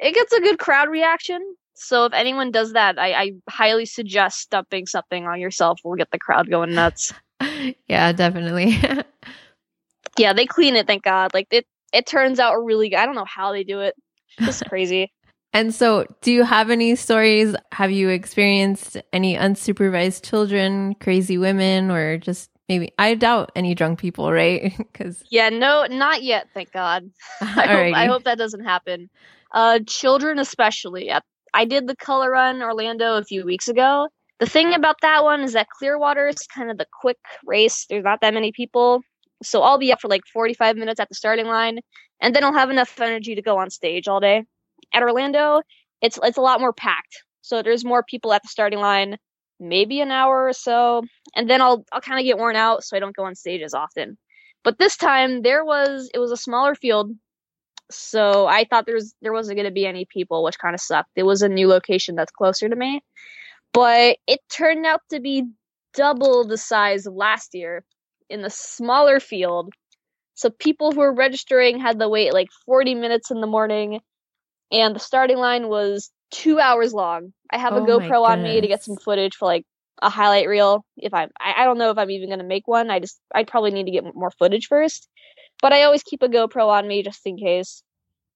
It 0.00 0.14
gets 0.14 0.32
a 0.32 0.40
good 0.40 0.58
crowd 0.58 0.88
reaction. 0.88 1.40
So 1.74 2.04
if 2.04 2.12
anyone 2.12 2.50
does 2.50 2.72
that, 2.72 2.98
I, 2.98 3.12
I 3.12 3.30
highly 3.48 3.86
suggest 3.86 4.50
dumping 4.50 4.86
something 4.86 5.26
on 5.26 5.40
yourself 5.40 5.80
We'll 5.84 5.96
get 5.96 6.10
the 6.10 6.18
crowd 6.18 6.48
going 6.48 6.74
nuts. 6.74 7.12
yeah, 7.88 8.12
definitely. 8.12 8.78
yeah, 10.18 10.32
they 10.32 10.46
clean 10.46 10.76
it, 10.76 10.86
thank 10.86 11.02
God. 11.02 11.34
Like 11.34 11.48
it 11.50 11.66
it 11.92 12.06
turns 12.06 12.40
out 12.40 12.56
really 12.64 12.88
good. 12.88 12.98
I 12.98 13.06
don't 13.06 13.14
know 13.14 13.26
how 13.26 13.52
they 13.52 13.64
do 13.64 13.80
it. 13.80 13.94
It's 14.38 14.62
crazy. 14.68 15.12
and 15.52 15.74
so, 15.74 16.06
do 16.22 16.32
you 16.32 16.44
have 16.44 16.70
any 16.70 16.96
stories? 16.96 17.54
Have 17.72 17.90
you 17.90 18.08
experienced 18.08 18.96
any 19.12 19.36
unsupervised 19.36 20.28
children, 20.28 20.94
crazy 20.96 21.38
women, 21.38 21.90
or 21.90 22.18
just 22.18 22.50
maybe 22.68 22.92
I 22.98 23.14
doubt 23.14 23.52
any 23.54 23.74
drunk 23.74 23.98
people, 23.98 24.32
right? 24.32 24.74
Because 24.76 25.22
yeah, 25.30 25.50
no, 25.50 25.86
not 25.88 26.22
yet. 26.22 26.48
Thank 26.54 26.72
God. 26.72 27.10
I, 27.40 27.66
hope, 27.66 27.94
I 27.94 28.06
hope 28.06 28.24
that 28.24 28.38
doesn't 28.38 28.64
happen. 28.64 29.10
Uh, 29.52 29.78
children, 29.86 30.38
especially. 30.38 31.10
I 31.54 31.64
did 31.64 31.86
the 31.86 31.96
color 31.96 32.32
run 32.32 32.62
Orlando 32.62 33.16
a 33.16 33.24
few 33.24 33.44
weeks 33.44 33.68
ago. 33.68 34.08
The 34.40 34.46
thing 34.46 34.74
about 34.74 34.96
that 35.02 35.22
one 35.24 35.42
is 35.42 35.52
that 35.52 35.68
Clearwater 35.70 36.28
is 36.28 36.38
kind 36.54 36.70
of 36.70 36.78
the 36.78 36.86
quick 37.00 37.18
race. 37.46 37.86
There's 37.88 38.04
not 38.04 38.20
that 38.20 38.34
many 38.34 38.52
people, 38.52 39.00
so 39.42 39.62
I'll 39.62 39.78
be 39.78 39.92
up 39.92 40.00
for 40.00 40.08
like 40.08 40.22
45 40.32 40.76
minutes 40.76 41.00
at 41.00 41.08
the 41.08 41.14
starting 41.14 41.46
line, 41.46 41.78
and 42.20 42.34
then 42.34 42.44
I'll 42.44 42.52
have 42.52 42.70
enough 42.70 43.00
energy 43.00 43.36
to 43.36 43.42
go 43.42 43.56
on 43.58 43.70
stage 43.70 44.08
all 44.08 44.20
day. 44.20 44.44
At 44.92 45.02
Orlando, 45.02 45.62
it's 46.02 46.18
it's 46.22 46.36
a 46.36 46.42
lot 46.42 46.60
more 46.60 46.72
packed, 46.72 47.22
so 47.40 47.62
there's 47.62 47.84
more 47.84 48.02
people 48.02 48.32
at 48.32 48.42
the 48.42 48.48
starting 48.48 48.80
line 48.80 49.16
maybe 49.60 50.00
an 50.00 50.10
hour 50.10 50.48
or 50.48 50.52
so, 50.52 51.02
and 51.34 51.48
then 51.48 51.60
I'll 51.62 51.84
I'll 51.92 52.00
kind 52.00 52.18
of 52.18 52.24
get 52.24 52.38
worn 52.38 52.56
out, 52.56 52.84
so 52.84 52.96
I 52.96 53.00
don't 53.00 53.16
go 53.16 53.24
on 53.24 53.34
stage 53.34 53.62
as 53.62 53.74
often. 53.74 54.18
But 54.62 54.78
this 54.78 54.96
time 54.96 55.42
there 55.42 55.64
was 55.64 56.10
it 56.14 56.18
was 56.18 56.32
a 56.32 56.36
smaller 56.36 56.74
field, 56.74 57.10
so 57.90 58.46
I 58.46 58.64
thought 58.64 58.86
there 58.86 58.94
was 58.94 59.14
there 59.22 59.32
wasn't 59.32 59.56
going 59.56 59.68
to 59.68 59.72
be 59.72 59.86
any 59.86 60.06
people, 60.06 60.42
which 60.42 60.58
kind 60.58 60.74
of 60.74 60.80
sucked. 60.80 61.10
It 61.16 61.24
was 61.24 61.42
a 61.42 61.48
new 61.48 61.68
location 61.68 62.14
that's 62.14 62.32
closer 62.32 62.68
to 62.68 62.76
me, 62.76 63.02
but 63.72 64.18
it 64.26 64.40
turned 64.50 64.86
out 64.86 65.00
to 65.10 65.20
be 65.20 65.44
double 65.94 66.46
the 66.46 66.58
size 66.58 67.06
of 67.06 67.14
last 67.14 67.54
year 67.54 67.84
in 68.28 68.42
the 68.42 68.50
smaller 68.50 69.20
field. 69.20 69.72
So 70.34 70.50
people 70.50 70.92
who 70.92 71.00
were 71.00 71.14
registering 71.14 71.78
had 71.78 71.98
to 72.00 72.08
wait 72.08 72.32
like 72.32 72.48
40 72.66 72.94
minutes 72.94 73.30
in 73.30 73.40
the 73.40 73.46
morning, 73.46 74.00
and 74.72 74.96
the 74.96 75.00
starting 75.00 75.38
line 75.38 75.68
was 75.68 76.10
two 76.30 76.58
hours 76.58 76.92
long. 76.92 77.32
I 77.50 77.58
have 77.58 77.74
oh 77.74 77.84
a 77.84 77.86
GoPro 77.86 78.22
on 78.24 78.42
me 78.42 78.60
to 78.60 78.66
get 78.66 78.82
some 78.82 78.96
footage 78.96 79.36
for 79.36 79.46
like 79.46 79.64
a 80.02 80.10
highlight 80.10 80.48
reel. 80.48 80.84
If 80.96 81.14
I'm, 81.14 81.30
I, 81.40 81.62
I 81.62 81.64
don't 81.64 81.78
know 81.78 81.90
if 81.90 81.98
I'm 81.98 82.10
even 82.10 82.30
gonna 82.30 82.42
make 82.44 82.66
one. 82.66 82.90
I 82.90 82.98
just, 82.98 83.20
I 83.32 83.44
probably 83.44 83.70
need 83.70 83.84
to 83.84 83.92
get 83.92 84.04
more 84.14 84.32
footage 84.32 84.66
first. 84.66 85.08
But 85.64 85.72
I 85.72 85.84
always 85.84 86.02
keep 86.02 86.22
a 86.22 86.28
GoPro 86.28 86.68
on 86.68 86.86
me 86.86 87.02
just 87.02 87.24
in 87.24 87.38
case. 87.38 87.82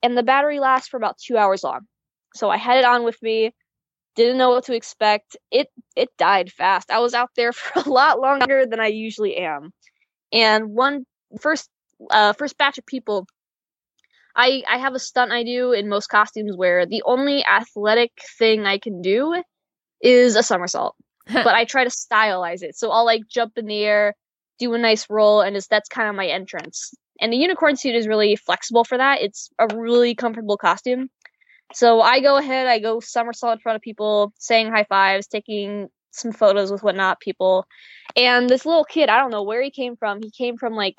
And 0.03 0.17
the 0.17 0.23
battery 0.23 0.61
lasts 0.61 0.89
for 0.89 0.97
about 0.97 1.19
two 1.19 1.37
hours 1.37 1.63
long. 1.63 1.81
So 2.35 2.49
I 2.49 2.57
had 2.57 2.79
it 2.79 2.87
on 2.87 3.05
with 3.05 3.21
me. 3.21 3.53
Didn't 4.17 4.39
know 4.39 4.49
what 4.49 4.65
to 4.65 4.75
expect. 4.75 5.37
It 5.51 5.69
it 5.95 6.09
died 6.17 6.51
fast. 6.51 6.91
I 6.91 7.01
was 7.01 7.13
out 7.13 7.29
there 7.37 7.53
for 7.59 7.83
a 7.85 7.91
lot 7.91 8.19
longer 8.19 8.65
than 8.65 8.81
I 8.81 8.87
usually 8.87 9.37
am. 9.37 9.73
And 10.33 10.71
one 10.71 11.05
first 11.39 11.69
uh, 12.11 12.33
first 12.33 12.57
batch 12.57 12.79
of 12.79 12.87
people 12.87 13.27
I 14.35 14.63
I 14.67 14.79
have 14.79 14.95
a 14.95 14.99
stunt 14.99 15.31
I 15.31 15.43
do 15.45 15.73
in 15.73 15.91
most 15.91 16.07
costumes 16.07 16.57
where 16.57 16.87
the 16.87 17.03
only 17.05 17.45
athletic 17.45 18.13
thing 18.39 18.65
I 18.65 18.79
can 18.79 19.03
do 19.03 19.43
is 20.01 20.35
a 20.35 20.43
somersault. 20.43 20.97
but 21.27 21.49
I 21.49 21.67
try 21.67 21.85
to 21.85 21.91
stylize 21.91 22.63
it. 22.63 22.75
So 22.75 22.91
I'll 22.91 23.05
like 23.05 23.29
jump 23.29 23.59
in 23.59 23.67
the 23.67 23.85
air, 23.85 24.15
do 24.59 24.73
a 24.73 24.79
nice 24.79 25.11
roll, 25.11 25.43
and 25.43 25.55
just, 25.55 25.69
that's 25.69 25.91
kind 25.91 26.09
of 26.09 26.15
my 26.15 26.27
entrance. 26.27 26.95
And 27.21 27.33
the 27.33 27.37
unicorn 27.37 27.77
suit 27.77 27.95
is 27.95 28.07
really 28.07 28.37
flexible 28.37 28.85
for 28.85 28.99
that. 28.99 29.21
It's 29.21 29.51
a 29.59 29.67
really 29.77 30.15
comfortable 30.15 30.57
costume. 30.57 31.11
So 31.75 32.01
I 32.01 32.21
go 32.21 32.37
ahead, 32.37 32.67
I 32.67 32.79
go 32.79 33.01
somersault 33.01 33.55
in 33.55 33.59
front 33.61 33.77
of 33.77 33.83
people, 33.83 34.33
saying 34.39 34.71
high 34.71 34.87
fives, 34.89 35.27
taking 35.27 35.89
some 36.13 36.33
photos 36.33 36.71
with 36.73 36.83
whatnot 36.83 37.21
people. 37.21 37.67
And 38.17 38.49
this 38.49 38.65
little 38.65 38.85
kid, 38.85 39.09
I 39.09 39.19
don't 39.19 39.31
know 39.31 39.43
where 39.43 39.63
he 39.63 39.71
came 39.71 39.97
from. 39.97 40.21
He 40.23 40.31
came 40.31 40.57
from 40.57 40.75
like 40.75 40.97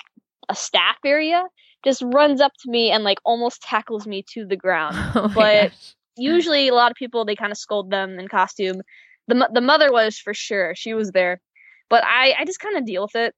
a 0.48 0.54
staff 0.54 0.96
area 1.04 1.44
just 1.84 2.02
runs 2.02 2.40
up 2.40 2.52
to 2.62 2.70
me 2.70 2.90
and 2.90 3.04
like 3.04 3.18
almost 3.24 3.62
tackles 3.62 4.06
me 4.06 4.24
to 4.34 4.44
the 4.46 4.56
ground. 4.56 4.96
Oh 5.14 5.28
but 5.28 5.70
gosh. 5.70 5.94
usually 6.16 6.68
a 6.68 6.74
lot 6.74 6.90
of 6.90 6.96
people 6.96 7.24
they 7.24 7.36
kind 7.36 7.52
of 7.52 7.58
scold 7.58 7.90
them 7.90 8.18
in 8.18 8.28
costume. 8.28 8.82
The 9.28 9.48
the 9.52 9.60
mother 9.60 9.92
was 9.92 10.18
for 10.18 10.34
sure. 10.34 10.74
She 10.76 10.94
was 10.94 11.10
there. 11.10 11.40
But 11.88 12.04
I 12.04 12.34
I 12.38 12.44
just 12.44 12.60
kind 12.60 12.76
of 12.76 12.86
deal 12.86 13.02
with 13.02 13.16
it. 13.16 13.34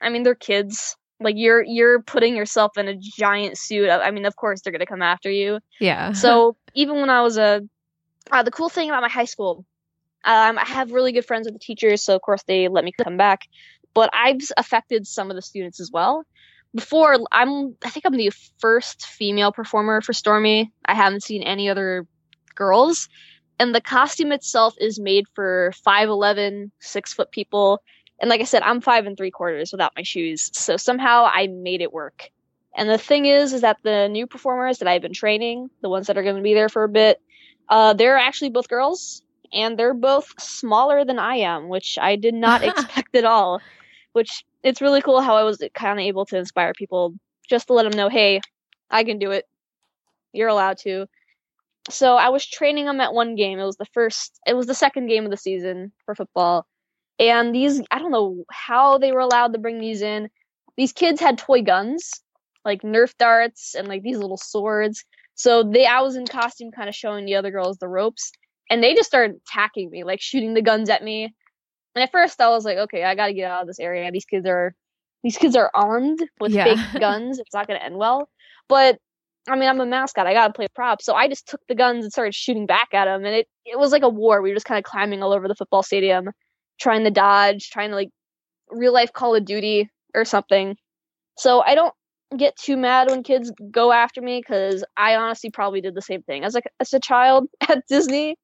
I 0.00 0.10
mean, 0.10 0.22
they're 0.22 0.34
kids. 0.34 0.96
Like 1.20 1.36
you're 1.36 1.62
you're 1.62 2.02
putting 2.02 2.36
yourself 2.36 2.76
in 2.76 2.88
a 2.88 2.96
giant 2.96 3.56
suit. 3.56 3.88
I 3.88 4.10
mean, 4.10 4.26
of 4.26 4.36
course 4.36 4.60
they're 4.60 4.72
going 4.72 4.80
to 4.80 4.86
come 4.86 5.02
after 5.02 5.30
you. 5.30 5.60
Yeah. 5.80 6.12
so, 6.12 6.56
even 6.74 6.96
when 7.00 7.10
I 7.10 7.22
was 7.22 7.38
a 7.38 7.62
uh, 8.30 8.42
the 8.42 8.50
cool 8.50 8.68
thing 8.68 8.88
about 8.88 9.02
my 9.02 9.08
high 9.08 9.26
school 9.26 9.64
um, 10.24 10.58
I 10.58 10.64
have 10.64 10.90
really 10.90 11.12
good 11.12 11.26
friends 11.26 11.46
with 11.46 11.54
the 11.54 11.60
teachers, 11.60 12.02
so 12.02 12.16
of 12.16 12.22
course 12.22 12.42
they 12.44 12.68
let 12.68 12.84
me 12.84 12.92
come 12.92 13.16
back. 13.16 13.42
But 13.92 14.10
I've 14.12 14.40
affected 14.56 15.06
some 15.06 15.30
of 15.30 15.36
the 15.36 15.42
students 15.42 15.80
as 15.80 15.90
well 15.92 16.24
before 16.74 17.18
I'm 17.30 17.76
I 17.84 17.90
think 17.90 18.06
I'm 18.06 18.16
the 18.16 18.32
first 18.58 19.06
female 19.06 19.52
performer 19.52 20.00
for 20.00 20.12
Stormy. 20.12 20.72
I 20.84 20.94
haven't 20.94 21.22
seen 21.22 21.42
any 21.42 21.68
other 21.68 22.06
girls. 22.54 23.08
And 23.60 23.72
the 23.72 23.80
costume 23.80 24.32
itself 24.32 24.74
is 24.80 24.98
made 24.98 25.26
for 25.34 25.72
5'11, 25.86 26.72
six 26.80 27.12
foot 27.12 27.30
people. 27.30 27.80
And 28.20 28.30
like 28.30 28.40
I 28.40 28.44
said, 28.44 28.62
I'm 28.62 28.80
five 28.80 29.06
and 29.06 29.16
three 29.16 29.30
quarters 29.30 29.72
without 29.72 29.92
my 29.96 30.02
shoes. 30.02 30.50
So 30.54 30.76
somehow 30.76 31.28
I 31.30 31.48
made 31.48 31.80
it 31.80 31.92
work. 31.92 32.30
And 32.76 32.88
the 32.88 32.98
thing 32.98 33.26
is, 33.26 33.52
is 33.52 33.60
that 33.60 33.78
the 33.82 34.08
new 34.08 34.26
performers 34.26 34.78
that 34.78 34.88
I've 34.88 35.02
been 35.02 35.12
training, 35.12 35.70
the 35.80 35.88
ones 35.88 36.08
that 36.08 36.18
are 36.18 36.22
going 36.22 36.36
to 36.36 36.42
be 36.42 36.54
there 36.54 36.68
for 36.68 36.84
a 36.84 36.88
bit, 36.88 37.20
uh, 37.68 37.92
they're 37.92 38.18
actually 38.18 38.50
both 38.50 38.68
girls 38.68 39.22
and 39.52 39.78
they're 39.78 39.94
both 39.94 40.34
smaller 40.40 41.04
than 41.04 41.18
I 41.18 41.36
am, 41.36 41.68
which 41.68 41.98
I 42.00 42.16
did 42.16 42.34
not 42.34 42.64
expect 42.64 43.14
at 43.14 43.24
all. 43.24 43.60
Which 44.12 44.44
it's 44.62 44.80
really 44.80 45.02
cool 45.02 45.20
how 45.20 45.36
I 45.36 45.44
was 45.44 45.62
kind 45.74 45.98
of 45.98 46.04
able 46.04 46.26
to 46.26 46.38
inspire 46.38 46.72
people 46.72 47.14
just 47.48 47.66
to 47.68 47.72
let 47.72 47.84
them 47.84 47.96
know, 47.96 48.08
hey, 48.08 48.40
I 48.90 49.04
can 49.04 49.18
do 49.18 49.30
it. 49.30 49.44
You're 50.32 50.48
allowed 50.48 50.78
to. 50.78 51.06
So 51.90 52.16
I 52.16 52.30
was 52.30 52.46
training 52.46 52.86
them 52.86 53.00
at 53.00 53.12
one 53.12 53.34
game. 53.34 53.58
It 53.58 53.64
was 53.64 53.76
the 53.76 53.86
first, 53.86 54.40
it 54.46 54.54
was 54.54 54.66
the 54.66 54.74
second 54.74 55.06
game 55.06 55.24
of 55.24 55.30
the 55.30 55.36
season 55.36 55.92
for 56.04 56.14
football. 56.14 56.66
And 57.18 57.54
these, 57.54 57.80
I 57.90 57.98
don't 57.98 58.10
know 58.10 58.44
how 58.50 58.98
they 58.98 59.12
were 59.12 59.20
allowed 59.20 59.52
to 59.52 59.58
bring 59.58 59.78
these 59.78 60.02
in. 60.02 60.28
These 60.76 60.92
kids 60.92 61.20
had 61.20 61.38
toy 61.38 61.62
guns, 61.62 62.10
like 62.64 62.82
Nerf 62.82 63.12
darts 63.18 63.74
and 63.74 63.86
like 63.86 64.02
these 64.02 64.18
little 64.18 64.36
swords. 64.36 65.04
So 65.34 65.62
they, 65.62 65.86
I 65.86 66.00
was 66.00 66.16
in 66.16 66.26
costume, 66.26 66.70
kind 66.70 66.88
of 66.88 66.94
showing 66.94 67.24
the 67.24 67.36
other 67.36 67.50
girls 67.50 67.78
the 67.78 67.88
ropes, 67.88 68.32
and 68.70 68.82
they 68.82 68.94
just 68.94 69.08
started 69.08 69.36
attacking 69.48 69.90
me, 69.90 70.04
like 70.04 70.20
shooting 70.20 70.54
the 70.54 70.62
guns 70.62 70.88
at 70.90 71.02
me. 71.02 71.34
And 71.94 72.02
at 72.02 72.12
first 72.12 72.40
I 72.40 72.48
was 72.48 72.64
like, 72.64 72.78
okay, 72.78 73.04
I 73.04 73.14
gotta 73.14 73.32
get 73.32 73.50
out 73.50 73.62
of 73.62 73.66
this 73.66 73.80
area. 73.80 74.10
These 74.10 74.24
kids 74.24 74.46
are 74.46 74.74
these 75.22 75.38
kids 75.38 75.56
are 75.56 75.70
armed 75.74 76.20
with 76.40 76.52
yeah. 76.52 76.64
fake 76.64 77.00
guns. 77.00 77.38
It's 77.38 77.54
not 77.54 77.66
gonna 77.66 77.80
end 77.80 77.96
well. 77.96 78.28
But 78.68 78.98
I 79.48 79.56
mean, 79.56 79.68
I'm 79.68 79.80
a 79.80 79.86
mascot. 79.86 80.26
I 80.26 80.32
gotta 80.32 80.52
play 80.52 80.68
props. 80.74 81.04
So 81.04 81.14
I 81.14 81.28
just 81.28 81.48
took 81.48 81.60
the 81.68 81.74
guns 81.74 82.04
and 82.04 82.12
started 82.12 82.34
shooting 82.34 82.66
back 82.66 82.88
at 82.92 83.04
them, 83.04 83.24
and 83.24 83.34
it 83.34 83.48
it 83.64 83.78
was 83.78 83.92
like 83.92 84.02
a 84.02 84.08
war. 84.08 84.40
We 84.40 84.50
were 84.50 84.56
just 84.56 84.66
kind 84.66 84.78
of 84.78 84.84
climbing 84.84 85.22
all 85.22 85.32
over 85.32 85.48
the 85.48 85.54
football 85.54 85.82
stadium, 85.82 86.30
trying 86.80 87.04
to 87.04 87.10
dodge, 87.10 87.70
trying 87.70 87.90
to 87.90 87.96
like 87.96 88.10
real 88.70 88.92
life 88.92 89.12
Call 89.12 89.34
of 89.34 89.44
Duty 89.44 89.90
or 90.14 90.24
something. 90.24 90.76
So 91.38 91.60
I 91.60 91.74
don't 91.74 91.94
get 92.36 92.56
too 92.56 92.76
mad 92.76 93.10
when 93.10 93.22
kids 93.22 93.52
go 93.70 93.92
after 93.92 94.20
me 94.20 94.40
because 94.40 94.84
I 94.96 95.16
honestly 95.16 95.50
probably 95.50 95.80
did 95.80 95.94
the 95.94 96.02
same 96.02 96.22
thing 96.22 96.44
as 96.44 96.54
like 96.54 96.64
as 96.80 96.92
a 96.92 97.00
child 97.00 97.48
at 97.68 97.86
Disney. 97.88 98.36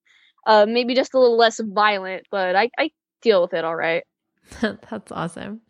Uh, 0.47 0.65
maybe 0.67 0.95
just 0.95 1.13
a 1.13 1.19
little 1.19 1.37
less 1.37 1.61
violent, 1.63 2.25
but 2.31 2.57
I, 2.57 2.71
I 2.79 2.91
deal 3.21 3.43
with 3.43 3.53
it 3.53 3.65
all 3.65 3.77
right. 3.77 4.05
That's 4.61 5.13
awesome. 5.13 5.61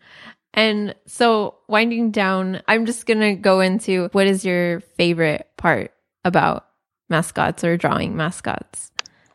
And 0.55 0.95
so, 1.07 1.57
winding 1.69 2.11
down, 2.13 2.63
I'm 2.67 2.87
just 2.87 3.07
to 3.21 3.35
go 3.35 3.61
into 3.61 4.09
what 4.13 4.27
is 4.27 4.45
your 4.45 4.81
favorite 4.81 5.49
part 5.57 5.93
about 6.25 6.67
mascots 7.09 7.65
or 7.65 7.77
drawing 7.77 8.17
mascots? 8.17 8.91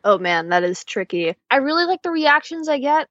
Oh 0.06 0.18
man, 0.18 0.50
that 0.50 0.62
is 0.62 0.84
tricky. 0.84 1.34
I 1.50 1.56
really 1.56 1.84
like 1.84 2.02
the 2.02 2.12
reactions 2.12 2.68
I 2.68 2.78
get. 2.78 3.08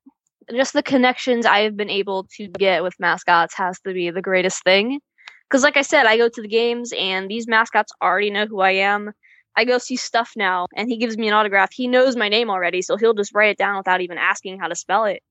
Just 0.49 0.71
the 0.71 0.81
connections 0.81 1.45
I 1.45 1.59
have 1.59 1.75
been 1.75 1.89
able 1.89 2.25
to 2.37 2.47
get 2.47 2.83
with 2.83 2.97
mascots 3.01 3.53
has 3.55 3.81
to 3.81 3.93
be 3.93 4.11
the 4.11 4.21
greatest 4.21 4.63
thing. 4.63 5.01
Because, 5.43 5.61
like 5.61 5.75
I 5.75 5.81
said, 5.81 6.05
I 6.05 6.15
go 6.15 6.29
to 6.29 6.41
the 6.41 6.47
games 6.47 6.93
and 6.97 7.29
these 7.29 7.49
mascots 7.49 7.91
already 8.01 8.29
know 8.31 8.45
who 8.45 8.61
I 8.61 8.71
am. 8.71 9.11
I 9.57 9.65
go 9.65 9.77
see 9.77 9.97
stuff 9.97 10.31
now 10.37 10.67
and 10.73 10.87
he 10.87 10.95
gives 10.95 11.17
me 11.17 11.27
an 11.27 11.33
autograph, 11.33 11.73
he 11.73 11.89
knows 11.89 12.15
my 12.15 12.29
name 12.29 12.49
already, 12.49 12.81
so 12.81 12.95
he'll 12.95 13.13
just 13.13 13.35
write 13.35 13.49
it 13.49 13.57
down 13.57 13.75
without 13.75 13.99
even 13.99 14.17
asking 14.17 14.59
how 14.59 14.69
to 14.69 14.75
spell 14.75 15.03
it. 15.03 15.21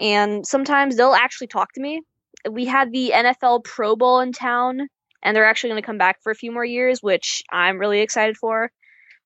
And 0.00 0.46
sometimes 0.46 0.96
they'll 0.96 1.12
actually 1.12 1.48
talk 1.48 1.72
to 1.72 1.80
me. 1.80 2.02
We 2.48 2.66
had 2.66 2.92
the 2.92 3.10
NFL 3.12 3.64
Pro 3.64 3.96
Bowl 3.96 4.20
in 4.20 4.30
town, 4.30 4.86
and 5.24 5.36
they're 5.36 5.44
actually 5.44 5.70
going 5.70 5.82
to 5.82 5.86
come 5.86 5.98
back 5.98 6.22
for 6.22 6.30
a 6.30 6.36
few 6.36 6.52
more 6.52 6.64
years, 6.64 7.02
which 7.02 7.42
I'm 7.50 7.78
really 7.78 8.00
excited 8.00 8.36
for. 8.36 8.70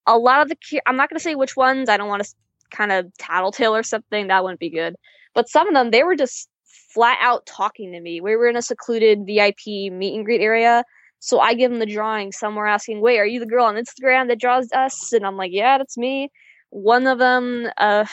A 0.07 0.19
lot 0.19 0.43
of 0.43 0.49
the, 0.49 0.81
I'm 0.87 0.97
not 0.97 1.09
going 1.09 1.19
to 1.19 1.23
say 1.23 1.35
which 1.35 1.57
ones, 1.57 1.89
I 1.89 1.97
don't 1.97 2.09
want 2.09 2.25
to 2.25 2.35
kind 2.71 2.93
of 2.93 3.13
tattletale 3.19 3.75
or 3.75 3.83
something, 3.83 4.29
that 4.29 4.43
wouldn't 4.43 4.61
be 4.61 4.71
good. 4.71 4.97
But 5.35 5.49
some 5.49 5.69
of 5.69 5.75
them, 5.75 5.91
they 5.91 6.03
were 6.03 6.17
just 6.17 6.49
flat 6.65 7.19
out 7.21 7.47
talking 7.47 7.93
to 7.93 8.01
me. 8.01 8.21
We 8.21 8.37
were 8.37 8.49
in 8.49 8.57
a 8.57 8.63
secluded 8.63 9.27
VIP 9.27 9.93
meet 9.93 10.15
and 10.15 10.25
greet 10.25 10.41
area. 10.41 10.85
So 11.19 11.41
I 11.41 11.55
give 11.55 11.71
them 11.71 11.81
the 11.81 11.87
drawing. 11.87 12.33
Some 12.33 12.55
were 12.55 12.67
asking, 12.67 13.01
wait, 13.01 13.19
are 13.19 13.27
you 13.27 13.41
the 13.41 13.47
girl 13.47 13.65
on 13.65 13.77
Instagram 13.77 14.29
that 14.29 14.41
draws 14.41 14.71
us? 14.73 15.13
And 15.13 15.27
I'm 15.27 15.37
like, 15.37 15.53
yeah, 15.53 15.79
that's 15.79 15.97
me. 15.97 16.31
One 16.71 17.07
of 17.07 17.19
them, 17.19 17.69
uh, 17.79 18.05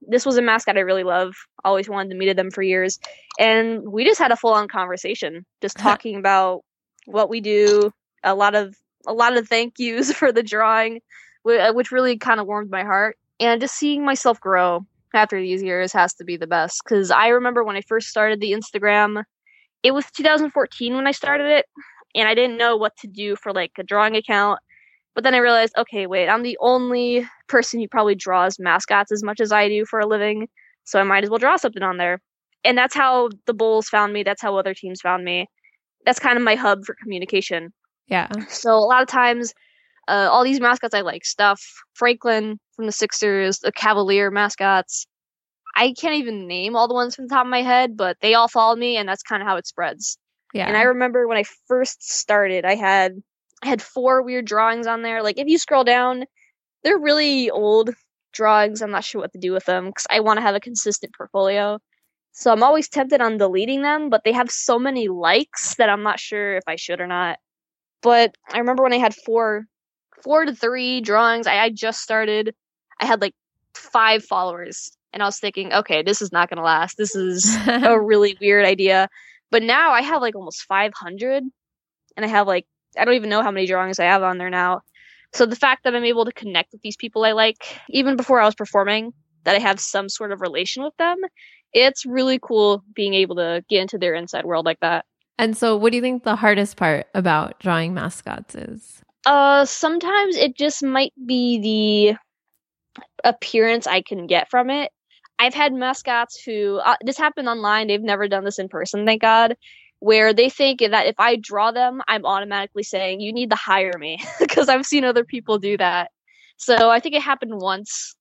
this 0.00 0.26
was 0.26 0.36
a 0.36 0.42
mascot 0.42 0.76
I 0.76 0.80
really 0.80 1.04
love. 1.04 1.34
Always 1.64 1.88
wanted 1.88 2.10
to 2.10 2.16
meet 2.16 2.34
them 2.36 2.50
for 2.50 2.62
years. 2.62 2.98
And 3.38 3.90
we 3.90 4.04
just 4.04 4.18
had 4.18 4.32
a 4.32 4.36
full 4.36 4.52
on 4.52 4.68
conversation, 4.68 5.46
just 5.62 5.78
talking 5.78 6.16
about 6.16 6.64
what 7.06 7.30
we 7.30 7.40
do, 7.40 7.92
a 8.22 8.34
lot 8.34 8.54
of 8.54 8.74
a 9.06 9.12
lot 9.12 9.36
of 9.36 9.48
thank 9.48 9.78
yous 9.78 10.12
for 10.18 10.32
the 10.32 10.42
drawing, 10.42 11.00
Uh, 11.46 11.72
which 11.72 11.92
really 11.92 12.16
kind 12.18 12.40
of 12.40 12.46
warmed 12.46 12.70
my 12.70 12.82
heart. 12.82 13.16
And 13.38 13.60
just 13.60 13.76
seeing 13.76 14.04
myself 14.04 14.40
grow 14.40 14.84
after 15.14 15.40
these 15.40 15.62
years 15.62 15.92
has 15.92 16.12
to 16.14 16.24
be 16.24 16.36
the 16.36 16.46
best. 16.46 16.82
Because 16.84 17.10
I 17.10 17.28
remember 17.28 17.62
when 17.62 17.76
I 17.76 17.82
first 17.82 18.08
started 18.08 18.40
the 18.40 18.52
Instagram, 18.52 19.22
it 19.82 19.92
was 19.92 20.10
2014 20.16 20.94
when 20.94 21.06
I 21.06 21.12
started 21.12 21.46
it, 21.46 21.66
and 22.14 22.28
I 22.28 22.34
didn't 22.34 22.56
know 22.56 22.76
what 22.76 22.96
to 22.98 23.06
do 23.06 23.36
for 23.36 23.52
like 23.52 23.72
a 23.78 23.84
drawing 23.84 24.16
account. 24.16 24.58
But 25.14 25.24
then 25.24 25.34
I 25.34 25.38
realized, 25.38 25.74
okay, 25.78 26.06
wait, 26.06 26.28
I'm 26.28 26.42
the 26.42 26.58
only 26.60 27.26
person 27.48 27.80
who 27.80 27.88
probably 27.88 28.14
draws 28.14 28.58
mascots 28.58 29.12
as 29.12 29.22
much 29.22 29.40
as 29.40 29.52
I 29.52 29.68
do 29.68 29.86
for 29.86 30.00
a 30.00 30.06
living, 30.06 30.48
so 30.84 30.98
I 30.98 31.04
might 31.04 31.24
as 31.24 31.30
well 31.30 31.38
draw 31.38 31.56
something 31.56 31.82
on 31.82 31.96
there. 31.96 32.20
And 32.64 32.76
that's 32.76 32.94
how 32.94 33.30
the 33.46 33.54
Bulls 33.54 33.88
found 33.88 34.12
me. 34.12 34.24
That's 34.24 34.42
how 34.42 34.56
other 34.56 34.74
teams 34.74 35.00
found 35.00 35.24
me. 35.24 35.46
That's 36.04 36.18
kind 36.18 36.36
of 36.36 36.42
my 36.42 36.56
hub 36.56 36.84
for 36.84 36.96
communication. 37.00 37.72
Yeah. 38.08 38.28
So 38.48 38.76
a 38.76 38.80
lot 38.80 39.02
of 39.02 39.08
times, 39.08 39.54
uh, 40.08 40.28
all 40.30 40.44
these 40.44 40.60
mascots 40.60 40.94
I 40.94 41.00
like 41.00 41.24
stuff. 41.24 41.62
Franklin 41.94 42.58
from 42.74 42.86
the 42.86 42.92
Sixers, 42.92 43.58
the 43.60 43.72
Cavalier 43.72 44.30
mascots. 44.30 45.06
I 45.74 45.92
can't 45.92 46.14
even 46.14 46.46
name 46.46 46.74
all 46.74 46.88
the 46.88 46.94
ones 46.94 47.14
from 47.14 47.26
the 47.26 47.34
top 47.34 47.44
of 47.44 47.50
my 47.50 47.62
head, 47.62 47.96
but 47.96 48.16
they 48.20 48.34
all 48.34 48.48
followed 48.48 48.78
me, 48.78 48.96
and 48.96 49.08
that's 49.08 49.22
kind 49.22 49.42
of 49.42 49.48
how 49.48 49.56
it 49.56 49.66
spreads. 49.66 50.18
Yeah. 50.54 50.66
And 50.66 50.76
I 50.76 50.82
remember 50.82 51.28
when 51.28 51.36
I 51.36 51.44
first 51.66 52.02
started, 52.02 52.64
I 52.64 52.76
had 52.76 53.22
I 53.62 53.68
had 53.68 53.82
four 53.82 54.22
weird 54.22 54.46
drawings 54.46 54.86
on 54.86 55.02
there. 55.02 55.22
Like 55.22 55.38
if 55.38 55.48
you 55.48 55.58
scroll 55.58 55.84
down, 55.84 56.24
they're 56.82 56.98
really 56.98 57.50
old 57.50 57.90
drawings. 58.32 58.80
I'm 58.80 58.90
not 58.90 59.04
sure 59.04 59.20
what 59.20 59.32
to 59.32 59.38
do 59.38 59.52
with 59.52 59.64
them 59.64 59.86
because 59.86 60.06
I 60.10 60.20
want 60.20 60.38
to 60.38 60.42
have 60.42 60.54
a 60.54 60.60
consistent 60.60 61.14
portfolio. 61.16 61.78
So 62.32 62.52
I'm 62.52 62.62
always 62.62 62.88
tempted 62.88 63.22
on 63.22 63.38
deleting 63.38 63.82
them, 63.82 64.10
but 64.10 64.22
they 64.24 64.32
have 64.32 64.50
so 64.50 64.78
many 64.78 65.08
likes 65.08 65.74
that 65.76 65.88
I'm 65.88 66.02
not 66.02 66.20
sure 66.20 66.56
if 66.56 66.64
I 66.66 66.76
should 66.76 67.00
or 67.00 67.06
not. 67.06 67.38
But 68.02 68.36
I 68.52 68.58
remember 68.58 68.82
when 68.82 68.92
I 68.92 68.98
had 68.98 69.14
four 69.14 69.66
four 70.22 70.44
to 70.44 70.54
three 70.54 71.00
drawings. 71.00 71.46
I, 71.46 71.58
I 71.58 71.70
just 71.70 72.00
started. 72.00 72.54
I 73.00 73.06
had 73.06 73.20
like 73.20 73.34
five 73.74 74.24
followers, 74.24 74.96
and 75.12 75.22
I 75.22 75.26
was 75.26 75.38
thinking, 75.38 75.72
okay, 75.72 76.02
this 76.02 76.22
is 76.22 76.32
not 76.32 76.48
going 76.48 76.58
to 76.58 76.62
last. 76.62 76.96
This 76.96 77.14
is 77.14 77.56
a 77.66 78.00
really 78.00 78.36
weird 78.40 78.64
idea. 78.64 79.08
But 79.50 79.62
now 79.62 79.92
I 79.92 80.02
have 80.02 80.22
like 80.22 80.34
almost 80.34 80.62
500, 80.62 81.42
and 82.16 82.24
I 82.24 82.28
have 82.28 82.46
like 82.46 82.66
I 82.98 83.04
don't 83.04 83.14
even 83.14 83.30
know 83.30 83.42
how 83.42 83.50
many 83.50 83.66
drawings 83.66 83.98
I 83.98 84.04
have 84.04 84.22
on 84.22 84.38
there 84.38 84.50
now. 84.50 84.82
So 85.32 85.44
the 85.44 85.56
fact 85.56 85.84
that 85.84 85.94
I'm 85.94 86.04
able 86.04 86.24
to 86.24 86.32
connect 86.32 86.72
with 86.72 86.82
these 86.82 86.96
people 86.96 87.24
I 87.24 87.32
like, 87.32 87.78
even 87.90 88.16
before 88.16 88.40
I 88.40 88.46
was 88.46 88.54
performing, 88.54 89.12
that 89.44 89.54
I 89.54 89.58
have 89.58 89.78
some 89.80 90.08
sort 90.08 90.32
of 90.32 90.40
relation 90.40 90.82
with 90.82 90.96
them, 90.96 91.18
it's 91.72 92.06
really 92.06 92.38
cool 92.40 92.82
being 92.94 93.14
able 93.14 93.36
to 93.36 93.64
get 93.68 93.82
into 93.82 93.98
their 93.98 94.14
inside 94.14 94.44
world 94.44 94.64
like 94.64 94.80
that. 94.80 95.04
And 95.38 95.56
so, 95.56 95.76
what 95.76 95.90
do 95.92 95.96
you 95.96 96.02
think 96.02 96.24
the 96.24 96.36
hardest 96.36 96.76
part 96.76 97.08
about 97.14 97.60
drawing 97.60 97.92
mascots 97.92 98.54
is? 98.54 99.02
Uh, 99.26 99.64
sometimes 99.64 100.36
it 100.36 100.56
just 100.56 100.84
might 100.84 101.12
be 101.26 101.58
the 101.58 102.16
appearance 103.24 103.88
I 103.88 104.00
can 104.00 104.28
get 104.28 104.48
from 104.48 104.70
it. 104.70 104.92
I've 105.38 105.52
had 105.52 105.72
mascots 105.72 106.40
who 106.40 106.76
uh, 106.76 106.96
this 107.02 107.18
happened 107.18 107.48
online. 107.48 107.88
They've 107.88 108.00
never 108.00 108.28
done 108.28 108.44
this 108.44 108.60
in 108.60 108.68
person, 108.68 109.04
thank 109.04 109.20
God. 109.20 109.56
Where 109.98 110.32
they 110.32 110.48
think 110.48 110.78
that 110.78 111.06
if 111.06 111.16
I 111.18 111.36
draw 111.36 111.72
them, 111.72 112.02
I'm 112.06 112.24
automatically 112.24 112.84
saying 112.84 113.20
you 113.20 113.32
need 113.32 113.50
to 113.50 113.56
hire 113.56 113.98
me 113.98 114.22
because 114.38 114.68
I've 114.68 114.86
seen 114.86 115.04
other 115.04 115.24
people 115.24 115.58
do 115.58 115.76
that. 115.78 116.12
So 116.56 116.88
I 116.88 117.00
think 117.00 117.16
it 117.16 117.22
happened 117.22 117.60
once. 117.60 118.14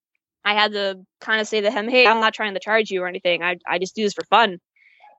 I 0.44 0.54
had 0.54 0.74
to 0.74 1.00
kind 1.22 1.40
of 1.40 1.48
say 1.48 1.62
to 1.62 1.72
him, 1.72 1.88
"Hey, 1.88 2.08
I'm 2.08 2.20
not 2.20 2.34
trying 2.34 2.56
to 2.56 2.60
charge 2.60 2.90
you 2.90 3.04
or 3.04 3.08
anything. 3.08 3.44
I 3.44 3.58
I 3.68 3.78
just 3.78 3.96
do 3.96 4.04
this 4.04 4.14
for 4.14 4.26
fun." 4.26 4.58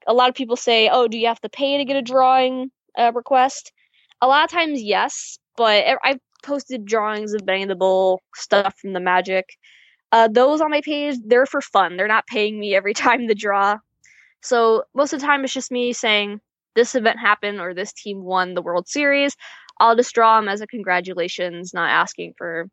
A 0.08 0.12
lot 0.12 0.28
of 0.28 0.34
people 0.34 0.56
say, 0.56 0.88
"Oh, 0.88 1.06
do 1.08 1.16
you 1.18 1.28
have 1.28 1.40
to 1.40 1.48
pay 1.48 1.78
to 1.78 1.84
get 1.84 1.96
a 1.96 2.02
drawing 2.02 2.70
uh, 2.98 3.12
request?" 3.14 3.72
A 4.20 4.26
lot 4.26 4.44
of 4.44 4.50
times, 4.50 4.82
yes, 4.82 5.38
but 5.56 5.84
I've 6.02 6.20
posted 6.42 6.84
drawings 6.84 7.32
of 7.34 7.44
Benny 7.44 7.64
the 7.64 7.74
Bull, 7.74 8.22
Stuff 8.34 8.76
from 8.80 8.92
the 8.92 9.00
Magic. 9.00 9.48
Uh, 10.12 10.28
those 10.28 10.60
on 10.60 10.70
my 10.70 10.80
page, 10.80 11.16
they're 11.24 11.46
for 11.46 11.60
fun. 11.60 11.96
They're 11.96 12.06
not 12.06 12.26
paying 12.26 12.58
me 12.58 12.74
every 12.74 12.94
time 13.06 13.28
to 13.28 13.34
draw. 13.34 13.78
So 14.42 14.84
most 14.94 15.12
of 15.12 15.20
the 15.20 15.26
time, 15.26 15.44
it's 15.44 15.52
just 15.52 15.72
me 15.72 15.92
saying 15.92 16.40
this 16.74 16.94
event 16.94 17.18
happened 17.18 17.60
or 17.60 17.74
this 17.74 17.92
team 17.92 18.22
won 18.22 18.54
the 18.54 18.62
World 18.62 18.86
Series. 18.88 19.36
I'll 19.80 19.96
just 19.96 20.14
draw 20.14 20.38
them 20.38 20.48
as 20.48 20.60
a 20.60 20.66
congratulations, 20.66 21.74
not 21.74 21.90
asking 21.90 22.34
for 22.38 22.68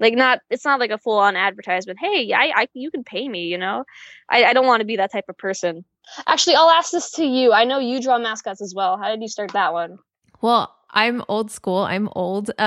like 0.00 0.14
not 0.14 0.40
it's 0.48 0.64
not 0.64 0.80
like 0.80 0.90
a 0.90 0.98
full 0.98 1.18
on 1.18 1.36
advertisement 1.36 1.98
hey 2.00 2.32
I, 2.32 2.52
I 2.56 2.68
you 2.72 2.90
can 2.90 3.04
pay 3.04 3.28
me 3.28 3.44
you 3.44 3.58
know 3.58 3.84
i, 4.28 4.44
I 4.44 4.52
don't 4.52 4.66
want 4.66 4.80
to 4.80 4.86
be 4.86 4.96
that 4.96 5.12
type 5.12 5.26
of 5.28 5.36
person 5.36 5.84
actually 6.26 6.56
i'll 6.56 6.70
ask 6.70 6.90
this 6.90 7.10
to 7.12 7.24
you 7.24 7.52
i 7.52 7.64
know 7.64 7.78
you 7.78 8.00
draw 8.00 8.18
mascots 8.18 8.62
as 8.62 8.74
well 8.74 8.96
how 8.96 9.10
did 9.10 9.20
you 9.20 9.28
start 9.28 9.52
that 9.52 9.72
one 9.72 9.98
well 10.40 10.74
I'm 10.92 11.22
old 11.28 11.50
school. 11.50 11.78
I'm 11.78 12.08
old. 12.14 12.50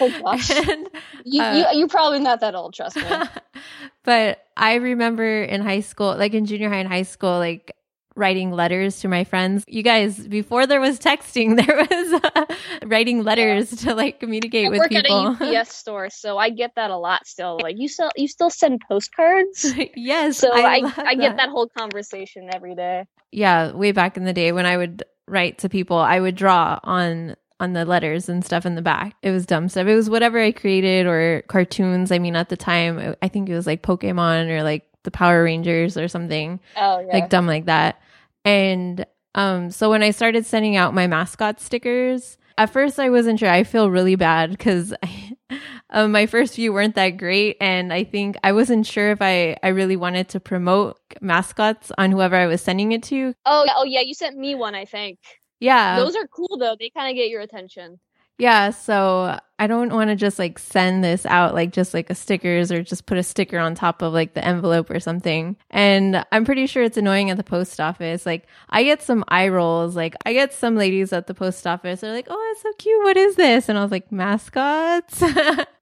Oh 0.00 0.10
gosh. 0.22 0.50
And, 0.50 0.88
you, 1.24 1.40
uh, 1.40 1.54
you, 1.54 1.78
you're 1.78 1.88
probably 1.88 2.18
not 2.18 2.40
that 2.40 2.56
old, 2.56 2.74
trust 2.74 2.96
me. 2.96 3.04
but 4.02 4.44
I 4.56 4.74
remember 4.74 5.44
in 5.44 5.60
high 5.60 5.80
school, 5.80 6.16
like 6.16 6.34
in 6.34 6.46
junior 6.46 6.68
high 6.68 6.78
and 6.78 6.88
high 6.88 7.04
school, 7.04 7.38
like 7.38 7.76
writing 8.16 8.50
letters 8.50 9.00
to 9.00 9.08
my 9.08 9.24
friends. 9.24 9.64
You 9.68 9.82
guys, 9.82 10.26
before 10.26 10.66
there 10.66 10.80
was 10.80 10.98
texting, 10.98 11.56
there 11.64 11.76
was 11.76 12.20
uh, 12.24 12.44
writing 12.86 13.22
letters 13.22 13.72
yeah. 13.72 13.90
to 13.90 13.94
like 13.94 14.20
communicate 14.20 14.66
I 14.66 14.70
with 14.70 14.78
work 14.80 14.88
people. 14.90 15.28
At 15.28 15.42
a 15.42 15.60
UPS 15.60 15.74
store, 15.74 16.10
so 16.10 16.38
I 16.38 16.50
get 16.50 16.72
that 16.76 16.90
a 16.90 16.96
lot 16.96 17.26
still. 17.26 17.58
Like 17.62 17.76
you 17.78 17.88
still 17.88 18.10
you 18.16 18.28
still 18.28 18.50
send 18.50 18.80
postcards? 18.88 19.72
yes. 19.94 20.38
So 20.38 20.50
I 20.52 20.78
I, 20.78 20.92
I 20.96 21.14
get 21.14 21.36
that 21.36 21.50
whole 21.50 21.68
conversation 21.68 22.50
every 22.52 22.74
day. 22.74 23.06
Yeah, 23.30 23.72
way 23.72 23.92
back 23.92 24.16
in 24.16 24.24
the 24.24 24.32
day 24.32 24.52
when 24.52 24.66
I 24.66 24.76
would 24.76 25.04
write 25.26 25.58
to 25.58 25.68
people, 25.68 25.98
I 25.98 26.20
would 26.20 26.34
draw 26.34 26.78
on 26.82 27.36
on 27.60 27.72
the 27.72 27.84
letters 27.84 28.28
and 28.28 28.44
stuff 28.44 28.66
in 28.66 28.74
the 28.74 28.82
back. 28.82 29.14
It 29.22 29.30
was 29.30 29.46
dumb 29.46 29.68
stuff. 29.68 29.86
It 29.86 29.94
was 29.94 30.10
whatever 30.10 30.40
I 30.40 30.52
created 30.52 31.06
or 31.06 31.42
cartoons. 31.46 32.10
I 32.10 32.18
mean, 32.18 32.36
at 32.36 32.48
the 32.48 32.56
time, 32.56 33.14
I 33.22 33.28
think 33.28 33.48
it 33.48 33.54
was 33.54 33.66
like 33.66 33.82
Pokemon 33.82 34.50
or 34.50 34.62
like 34.62 34.84
the 35.04 35.10
Power 35.10 35.44
Rangers 35.44 35.96
or 35.96 36.08
something. 36.08 36.60
Oh, 36.76 36.98
yeah. 36.98 37.12
Like 37.12 37.30
dumb 37.30 37.46
like 37.46 37.66
that. 37.66 38.00
And 38.44 39.06
um, 39.34 39.70
so 39.70 39.88
when 39.88 40.02
I 40.02 40.10
started 40.10 40.46
sending 40.46 40.76
out 40.76 40.94
my 40.94 41.06
mascot 41.06 41.60
stickers, 41.60 42.36
at 42.58 42.70
first 42.70 42.98
I 42.98 43.10
wasn't 43.10 43.38
sure. 43.38 43.48
I 43.48 43.64
feel 43.64 43.90
really 43.90 44.16
bad 44.16 44.50
because 44.50 44.94
um, 45.90 46.12
my 46.12 46.26
first 46.26 46.54
few 46.54 46.72
weren't 46.72 46.94
that 46.94 47.10
great, 47.10 47.56
and 47.60 47.92
I 47.92 48.04
think 48.04 48.36
I 48.42 48.52
wasn't 48.52 48.86
sure 48.86 49.10
if 49.10 49.20
I 49.20 49.56
I 49.62 49.68
really 49.68 49.96
wanted 49.96 50.28
to 50.30 50.40
promote 50.40 50.98
mascots 51.20 51.92
on 51.98 52.10
whoever 52.10 52.36
I 52.36 52.46
was 52.46 52.60
sending 52.60 52.92
it 52.92 53.02
to. 53.04 53.34
Oh, 53.46 53.66
oh 53.76 53.84
yeah, 53.84 54.00
you 54.00 54.14
sent 54.14 54.36
me 54.36 54.54
one, 54.54 54.74
I 54.74 54.84
think. 54.84 55.18
Yeah, 55.60 55.98
those 55.98 56.16
are 56.16 56.26
cool 56.26 56.58
though. 56.58 56.76
They 56.78 56.90
kind 56.90 57.10
of 57.10 57.16
get 57.16 57.30
your 57.30 57.40
attention. 57.40 57.98
Yeah, 58.38 58.70
so 58.70 59.38
I 59.60 59.66
don't 59.68 59.92
want 59.92 60.10
to 60.10 60.16
just 60.16 60.40
like 60.40 60.58
send 60.58 61.04
this 61.04 61.24
out 61.26 61.54
like 61.54 61.70
just 61.72 61.94
like 61.94 62.10
a 62.10 62.14
stickers 62.16 62.72
or 62.72 62.82
just 62.82 63.06
put 63.06 63.16
a 63.16 63.22
sticker 63.22 63.58
on 63.58 63.76
top 63.76 64.02
of 64.02 64.12
like 64.12 64.34
the 64.34 64.44
envelope 64.44 64.90
or 64.90 64.98
something. 64.98 65.56
And 65.70 66.24
I'm 66.32 66.44
pretty 66.44 66.66
sure 66.66 66.82
it's 66.82 66.96
annoying 66.96 67.30
at 67.30 67.36
the 67.36 67.44
post 67.44 67.80
office. 67.80 68.26
Like 68.26 68.48
I 68.70 68.82
get 68.82 69.02
some 69.02 69.24
eye 69.28 69.48
rolls. 69.48 69.94
Like 69.94 70.16
I 70.26 70.32
get 70.32 70.52
some 70.52 70.74
ladies 70.76 71.12
at 71.12 71.28
the 71.28 71.34
post 71.34 71.64
office. 71.66 72.00
They're 72.00 72.12
like, 72.12 72.26
"Oh, 72.28 72.50
it's 72.52 72.62
so 72.62 72.72
cute. 72.78 73.04
What 73.04 73.16
is 73.16 73.36
this?" 73.36 73.68
And 73.68 73.78
I 73.78 73.82
was 73.82 73.92
like, 73.92 74.10
"Mascots." 74.10 75.22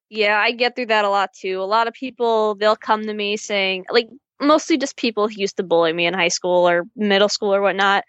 yeah, 0.11 0.39
I 0.39 0.53
get 0.53 0.77
through 0.77 0.87
that 0.87 1.07
a 1.07 1.09
lot 1.09 1.31
too. 1.33 1.61
A 1.63 1.65
lot 1.65 1.89
of 1.89 1.95
people 1.95 2.55
they'll 2.57 2.77
come 2.77 3.05
to 3.05 3.15
me 3.15 3.39
saying 3.39 3.87
like 3.91 4.09
mostly 4.43 4.77
just 4.77 4.97
people 4.99 5.29
who 5.29 5.35
used 5.37 5.57
to 5.57 5.63
bully 5.63 5.93
me 5.95 6.07
in 6.07 6.13
high 6.15 6.29
school 6.29 6.69
or 6.69 6.85
middle 6.97 7.31
school 7.31 7.55
or 7.55 7.63
whatnot. 7.63 8.05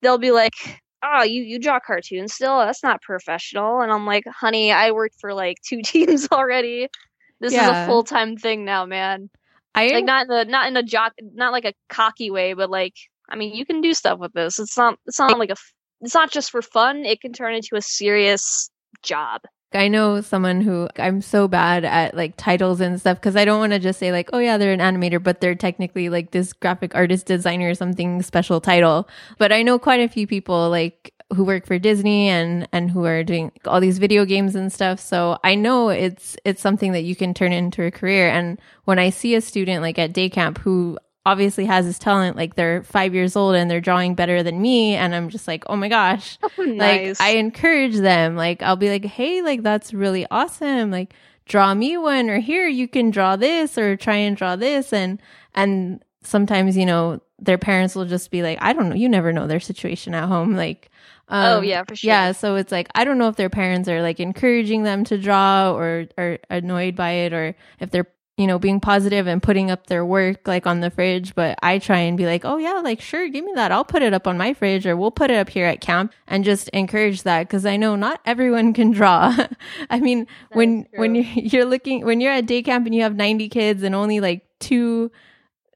They'll 0.00 0.18
be 0.18 0.30
like, 0.32 0.54
oh, 1.02 1.22
you 1.22 1.42
you 1.42 1.58
draw 1.58 1.80
cartoons 1.80 2.34
still? 2.34 2.58
That's 2.58 2.82
not 2.82 3.02
professional. 3.02 3.80
And 3.80 3.92
I'm 3.92 4.06
like, 4.06 4.24
honey, 4.26 4.72
I 4.72 4.92
worked 4.92 5.20
for 5.20 5.34
like 5.34 5.58
two 5.62 5.82
teams 5.84 6.28
already. 6.30 6.88
This 7.40 7.52
yeah. 7.52 7.82
is 7.82 7.84
a 7.84 7.86
full 7.86 8.04
time 8.04 8.36
thing 8.36 8.64
now, 8.64 8.86
man. 8.86 9.30
I 9.74 9.88
like 9.88 10.04
not 10.04 10.22
in 10.22 10.28
the 10.28 10.44
not 10.44 10.68
in 10.68 10.76
a 10.76 10.82
jock, 10.82 11.12
not 11.20 11.52
like 11.52 11.64
a 11.64 11.74
cocky 11.88 12.30
way, 12.30 12.52
but 12.54 12.70
like 12.70 12.94
I 13.28 13.36
mean, 13.36 13.54
you 13.54 13.64
can 13.64 13.80
do 13.80 13.94
stuff 13.94 14.18
with 14.18 14.32
this. 14.32 14.58
It's 14.58 14.76
not 14.76 14.98
it's 15.06 15.18
not 15.18 15.38
like 15.38 15.50
a 15.50 15.56
it's 16.02 16.14
not 16.14 16.30
just 16.30 16.50
for 16.50 16.62
fun. 16.62 17.04
It 17.04 17.20
can 17.20 17.32
turn 17.32 17.54
into 17.54 17.76
a 17.76 17.82
serious 17.82 18.70
job. 19.02 19.40
I 19.74 19.88
know 19.88 20.20
someone 20.20 20.60
who 20.60 20.88
I'm 20.98 21.20
so 21.20 21.48
bad 21.48 21.84
at 21.84 22.14
like 22.14 22.36
titles 22.36 22.80
and 22.80 23.00
stuff 23.00 23.18
because 23.18 23.36
I 23.36 23.44
don't 23.44 23.58
want 23.58 23.72
to 23.72 23.78
just 23.78 23.98
say 23.98 24.12
like, 24.12 24.30
oh 24.32 24.38
yeah, 24.38 24.58
they're 24.58 24.72
an 24.72 24.80
animator, 24.80 25.22
but 25.22 25.40
they're 25.40 25.54
technically 25.54 26.08
like 26.08 26.30
this 26.30 26.52
graphic 26.52 26.94
artist 26.94 27.26
designer 27.26 27.70
or 27.70 27.74
something 27.74 28.22
special 28.22 28.60
title. 28.60 29.08
But 29.38 29.52
I 29.52 29.62
know 29.62 29.78
quite 29.78 30.00
a 30.00 30.08
few 30.08 30.26
people 30.26 30.70
like 30.70 31.12
who 31.34 31.44
work 31.44 31.66
for 31.66 31.78
Disney 31.78 32.28
and 32.28 32.68
and 32.72 32.90
who 32.90 33.04
are 33.04 33.24
doing 33.24 33.52
all 33.66 33.80
these 33.80 33.98
video 33.98 34.24
games 34.24 34.54
and 34.54 34.72
stuff. 34.72 35.00
So 35.00 35.38
I 35.42 35.54
know 35.54 35.88
it's 35.88 36.36
it's 36.44 36.60
something 36.62 36.92
that 36.92 37.02
you 37.02 37.16
can 37.16 37.34
turn 37.34 37.52
into 37.52 37.82
a 37.82 37.90
career. 37.90 38.28
And 38.28 38.60
when 38.84 38.98
I 38.98 39.10
see 39.10 39.34
a 39.34 39.40
student 39.40 39.82
like 39.82 39.98
at 39.98 40.12
day 40.12 40.28
camp 40.28 40.58
who 40.58 40.98
obviously 41.24 41.64
has 41.66 41.86
this 41.86 41.98
talent 41.98 42.36
like 42.36 42.56
they're 42.56 42.82
five 42.82 43.14
years 43.14 43.36
old 43.36 43.54
and 43.54 43.70
they're 43.70 43.80
drawing 43.80 44.14
better 44.14 44.42
than 44.42 44.60
me 44.60 44.94
and 44.94 45.14
i'm 45.14 45.28
just 45.28 45.46
like 45.46 45.62
oh 45.68 45.76
my 45.76 45.88
gosh. 45.88 46.38
Oh, 46.58 46.64
nice. 46.64 47.20
like 47.20 47.28
i 47.28 47.36
encourage 47.38 47.96
them. 47.96 48.36
Like 48.36 48.62
i'll 48.62 48.76
be 48.76 48.90
like 48.90 49.04
hey 49.04 49.42
like 49.42 49.62
that's 49.62 49.94
really 49.94 50.26
awesome. 50.30 50.90
Like 50.90 51.14
draw 51.46 51.74
me 51.74 51.96
one 51.96 52.28
or 52.30 52.38
here 52.38 52.66
you 52.66 52.88
can 52.88 53.10
draw 53.10 53.36
this 53.36 53.78
or 53.78 53.96
try 53.96 54.16
and 54.16 54.36
draw 54.36 54.56
this. 54.56 54.92
And 54.92 55.20
and 55.54 56.04
sometimes 56.22 56.76
you 56.76 56.86
know 56.86 57.20
their 57.38 57.58
parents 57.58 57.96
will 57.96 58.04
just 58.04 58.30
be 58.30 58.42
like 58.44 58.56
i 58.60 58.72
don't 58.72 58.88
know 58.88 58.94
you 58.94 59.08
never 59.08 59.32
know 59.32 59.46
their 59.46 59.60
situation 59.60 60.14
at 60.14 60.28
home. 60.28 60.54
Like 60.56 60.90
oh 61.28 61.58
um, 61.58 61.64
yeah, 61.64 61.84
for 61.84 61.96
sure. 61.96 62.08
yeah, 62.08 62.32
so 62.32 62.56
it's 62.56 62.72
like 62.72 62.88
I 62.94 63.04
don't 63.04 63.18
know 63.18 63.28
if 63.28 63.36
their 63.36 63.50
parents 63.50 63.88
are 63.88 64.02
like 64.02 64.20
encouraging 64.20 64.82
them 64.82 65.04
to 65.04 65.18
draw 65.18 65.72
or 65.72 66.06
are 66.18 66.38
annoyed 66.50 66.96
by 66.96 67.10
it 67.12 67.32
or 67.32 67.54
if 67.80 67.90
they're 67.90 68.08
you 68.38 68.46
know 68.46 68.58
being 68.58 68.80
positive 68.80 69.26
and 69.26 69.42
putting 69.42 69.70
up 69.70 69.86
their 69.86 70.04
work 70.04 70.46
like 70.48 70.66
on 70.66 70.80
the 70.80 70.90
fridge, 70.90 71.34
but 71.34 71.58
I 71.62 71.78
try 71.78 71.98
and 71.98 72.16
be 72.16 72.26
like, 72.26 72.44
"Oh 72.44 72.56
yeah, 72.58 72.80
like 72.82 73.00
sure, 73.00 73.28
give 73.28 73.44
me 73.44 73.52
that. 73.54 73.72
I'll 73.72 73.84
put 73.84 74.02
it 74.02 74.14
up 74.14 74.26
on 74.26 74.38
my 74.38 74.54
fridge 74.54 74.86
or 74.86 74.96
we'll 74.96 75.10
put 75.10 75.30
it 75.30 75.36
up 75.36 75.48
here 75.50 75.66
at 75.66 75.80
camp." 75.80 76.12
And 76.26 76.44
just 76.44 76.68
encourage 76.70 77.22
that 77.24 77.48
cuz 77.50 77.66
I 77.66 77.76
know 77.76 77.96
not 77.96 78.20
everyone 78.24 78.72
can 78.72 78.90
draw. 78.90 79.36
I 79.90 80.00
mean, 80.00 80.26
when 80.52 80.86
is 80.92 80.98
when 80.98 81.14
true. 81.14 81.22
you're, 81.22 81.44
you're 81.44 81.64
looking 81.64 82.04
when 82.04 82.20
you're 82.20 82.32
at 82.32 82.46
day 82.46 82.62
camp 82.62 82.86
and 82.86 82.94
you 82.94 83.02
have 83.02 83.16
90 83.16 83.48
kids 83.48 83.82
and 83.82 83.94
only 83.94 84.20
like 84.20 84.42
two 84.60 85.10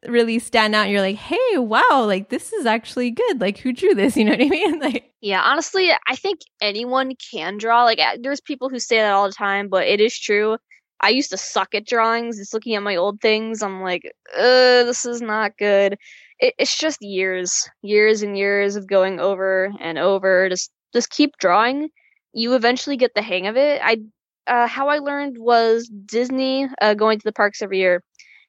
really 0.07 0.39
stand 0.39 0.75
out 0.75 0.89
you're 0.89 1.01
like 1.01 1.17
hey 1.17 1.59
wow 1.59 2.05
like 2.07 2.29
this 2.29 2.53
is 2.53 2.65
actually 2.65 3.11
good 3.11 3.41
like 3.41 3.59
who 3.59 3.73
drew 3.73 3.93
this 3.95 4.17
you 4.17 4.25
know 4.25 4.31
what 4.31 4.41
i 4.41 4.49
mean 4.49 4.79
like 4.79 5.13
Yeah, 5.21 5.43
honestly, 5.43 5.91
I 6.07 6.15
think 6.17 6.41
anyone 6.61 7.15
can 7.33 7.57
draw. 7.59 7.85
Like, 7.85 7.99
there's 8.23 8.41
people 8.41 8.69
who 8.69 8.79
say 8.79 8.99
that 8.99 9.13
all 9.13 9.27
the 9.27 9.33
time, 9.33 9.69
but 9.69 9.87
it 9.87 10.01
is 10.01 10.17
true. 10.19 10.57
I 11.01 11.11
used 11.11 11.31
to 11.31 11.37
suck 11.37 11.75
at 11.75 11.87
drawings. 11.87 12.39
Just 12.39 12.55
looking 12.55 12.75
at 12.75 12.83
my 12.83 12.97
old 12.97 13.21
things, 13.21 13.63
I'm 13.63 13.83
like, 13.83 14.03
uh, 14.35 14.85
this 14.85 15.05
is 15.05 15.21
not 15.21 15.57
good. 15.59 15.99
It, 16.39 16.55
it's 16.59 16.77
just 16.77 16.99
years, 17.03 17.69
years 17.83 18.23
and 18.23 18.37
years 18.37 18.77
of 18.77 18.87
going 18.87 19.21
over 19.21 19.71
and 19.81 19.99
over. 19.99 20.49
Just, 20.49 20.71
just 20.93 21.11
keep 21.11 21.37
drawing. 21.39 21.89
You 22.33 22.55
eventually 22.55 22.97
get 22.97 23.15
the 23.15 23.23
hang 23.23 23.47
of 23.47 23.57
it. 23.57 23.81
I, 23.83 23.99
uh, 24.47 24.67
how 24.67 24.89
I 24.89 24.99
learned 24.99 25.37
was 25.39 25.89
Disney, 25.89 26.69
uh, 26.81 26.95
going 26.95 27.19
to 27.19 27.25
the 27.25 27.33
parks 27.33 27.63
every 27.63 27.79
year. 27.79 28.03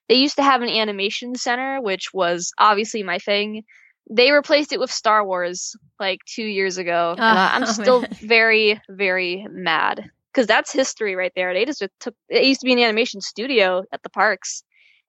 They 0.10 0.16
used 0.16 0.38
to 0.38 0.44
have 0.44 0.62
an 0.62 0.70
animation 0.70 1.36
center, 1.36 1.82
which 1.82 2.14
was 2.14 2.52
obviously 2.58 3.04
my 3.04 3.20
thing. 3.20 3.64
They 4.10 4.32
replaced 4.32 4.72
it 4.72 4.80
with 4.80 4.92
Star 4.92 5.26
Wars 5.26 5.76
like 6.00 6.20
two 6.26 6.46
years 6.46 6.78
ago. 6.78 7.16
I- 7.18 7.52
I'm 7.56 7.64
Oh, 7.68 7.72
still 7.72 8.02
man. 8.02 8.10
very, 8.22 8.82
very 8.90 9.46
mad 9.50 10.10
because 10.38 10.46
that's 10.46 10.72
history 10.72 11.16
right 11.16 11.32
there. 11.36 11.52
They 11.52 11.66
just 11.66 11.84
took. 12.00 12.14
It 12.30 12.46
used 12.46 12.60
to 12.60 12.66
be 12.66 12.74
an 12.74 12.80
animation 12.80 13.22
studio 13.22 13.84
at 13.92 14.04
the 14.04 14.10
parks, 14.10 14.64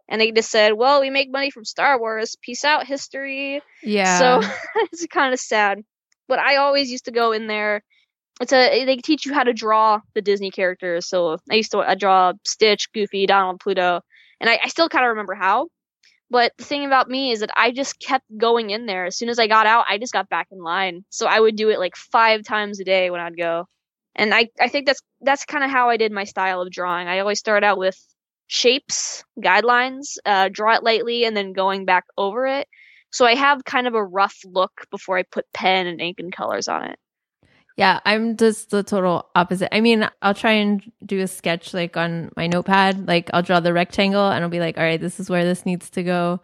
and 0.08 0.18
they 0.18 0.32
just 0.32 0.50
said, 0.50 0.72
"Well, 0.72 1.02
we 1.02 1.10
make 1.10 1.30
money 1.30 1.50
from 1.50 1.66
Star 1.66 2.00
Wars. 2.00 2.34
Peace 2.40 2.64
out, 2.64 2.86
history." 2.86 3.60
yeah 3.82 4.18
So 4.18 4.48
it's 4.90 5.06
kind 5.08 5.34
of 5.34 5.38
sad. 5.38 5.82
But 6.28 6.38
I 6.38 6.56
always 6.56 6.90
used 6.90 7.04
to 7.04 7.10
go 7.10 7.32
in 7.32 7.46
there. 7.46 7.82
It's 8.40 8.54
a 8.54 8.86
they 8.86 8.96
teach 8.96 9.26
you 9.26 9.34
how 9.34 9.44
to 9.44 9.52
draw 9.52 10.00
the 10.14 10.22
Disney 10.22 10.50
characters. 10.50 11.06
So 11.06 11.36
I 11.50 11.56
used 11.56 11.72
to 11.72 11.80
I 11.80 11.94
draw 11.94 12.32
Stitch, 12.46 12.90
Goofy, 12.94 13.26
Donald, 13.26 13.60
Pluto, 13.60 14.00
and 14.40 14.48
I, 14.48 14.58
I 14.64 14.68
still 14.68 14.88
kind 14.88 15.04
of 15.04 15.10
remember 15.10 15.34
how. 15.34 15.68
But 16.30 16.52
the 16.56 16.64
thing 16.64 16.86
about 16.86 17.08
me 17.10 17.32
is 17.32 17.40
that 17.40 17.50
I 17.54 17.70
just 17.70 18.00
kept 18.00 18.24
going 18.34 18.70
in 18.70 18.86
there. 18.86 19.06
As 19.06 19.16
soon 19.16 19.28
as 19.28 19.38
I 19.38 19.46
got 19.46 19.66
out, 19.66 19.86
I 19.88 19.98
just 19.98 20.12
got 20.12 20.28
back 20.30 20.48
in 20.52 20.62
line. 20.62 21.04
So 21.10 21.26
I 21.26 21.40
would 21.40 21.56
do 21.56 21.68
it 21.70 21.78
like 21.78 21.96
five 21.96 22.44
times 22.44 22.80
a 22.80 22.84
day 22.84 23.10
when 23.10 23.20
I'd 23.20 23.36
go. 23.36 23.66
And 24.18 24.34
I, 24.34 24.48
I 24.60 24.68
think 24.68 24.86
that's 24.86 25.00
that's 25.20 25.44
kind 25.44 25.64
of 25.64 25.70
how 25.70 25.88
I 25.88 25.96
did 25.96 26.12
my 26.12 26.24
style 26.24 26.60
of 26.60 26.70
drawing. 26.70 27.06
I 27.06 27.20
always 27.20 27.38
start 27.38 27.64
out 27.64 27.78
with 27.78 27.96
shapes, 28.48 29.24
guidelines, 29.40 30.16
uh, 30.26 30.50
draw 30.52 30.74
it 30.74 30.82
lightly, 30.82 31.24
and 31.24 31.36
then 31.36 31.52
going 31.52 31.84
back 31.84 32.04
over 32.18 32.46
it. 32.46 32.66
So 33.10 33.24
I 33.24 33.36
have 33.36 33.64
kind 33.64 33.86
of 33.86 33.94
a 33.94 34.04
rough 34.04 34.36
look 34.44 34.72
before 34.90 35.16
I 35.16 35.22
put 35.22 35.46
pen 35.54 35.86
and 35.86 36.00
ink 36.00 36.18
and 36.18 36.32
colors 36.32 36.68
on 36.68 36.84
it. 36.90 36.98
Yeah, 37.76 38.00
I'm 38.04 38.36
just 38.36 38.70
the 38.70 38.82
total 38.82 39.28
opposite. 39.36 39.72
I 39.72 39.80
mean, 39.80 40.10
I'll 40.20 40.34
try 40.34 40.52
and 40.52 40.82
do 41.06 41.20
a 41.20 41.28
sketch 41.28 41.72
like 41.72 41.96
on 41.96 42.32
my 42.36 42.48
notepad. 42.48 43.06
Like 43.06 43.30
I'll 43.32 43.42
draw 43.42 43.60
the 43.60 43.72
rectangle 43.72 44.28
and 44.28 44.42
I'll 44.42 44.50
be 44.50 44.58
like, 44.58 44.76
all 44.76 44.82
right, 44.82 45.00
this 45.00 45.20
is 45.20 45.30
where 45.30 45.44
this 45.44 45.64
needs 45.64 45.88
to 45.90 46.02
go. 46.02 46.40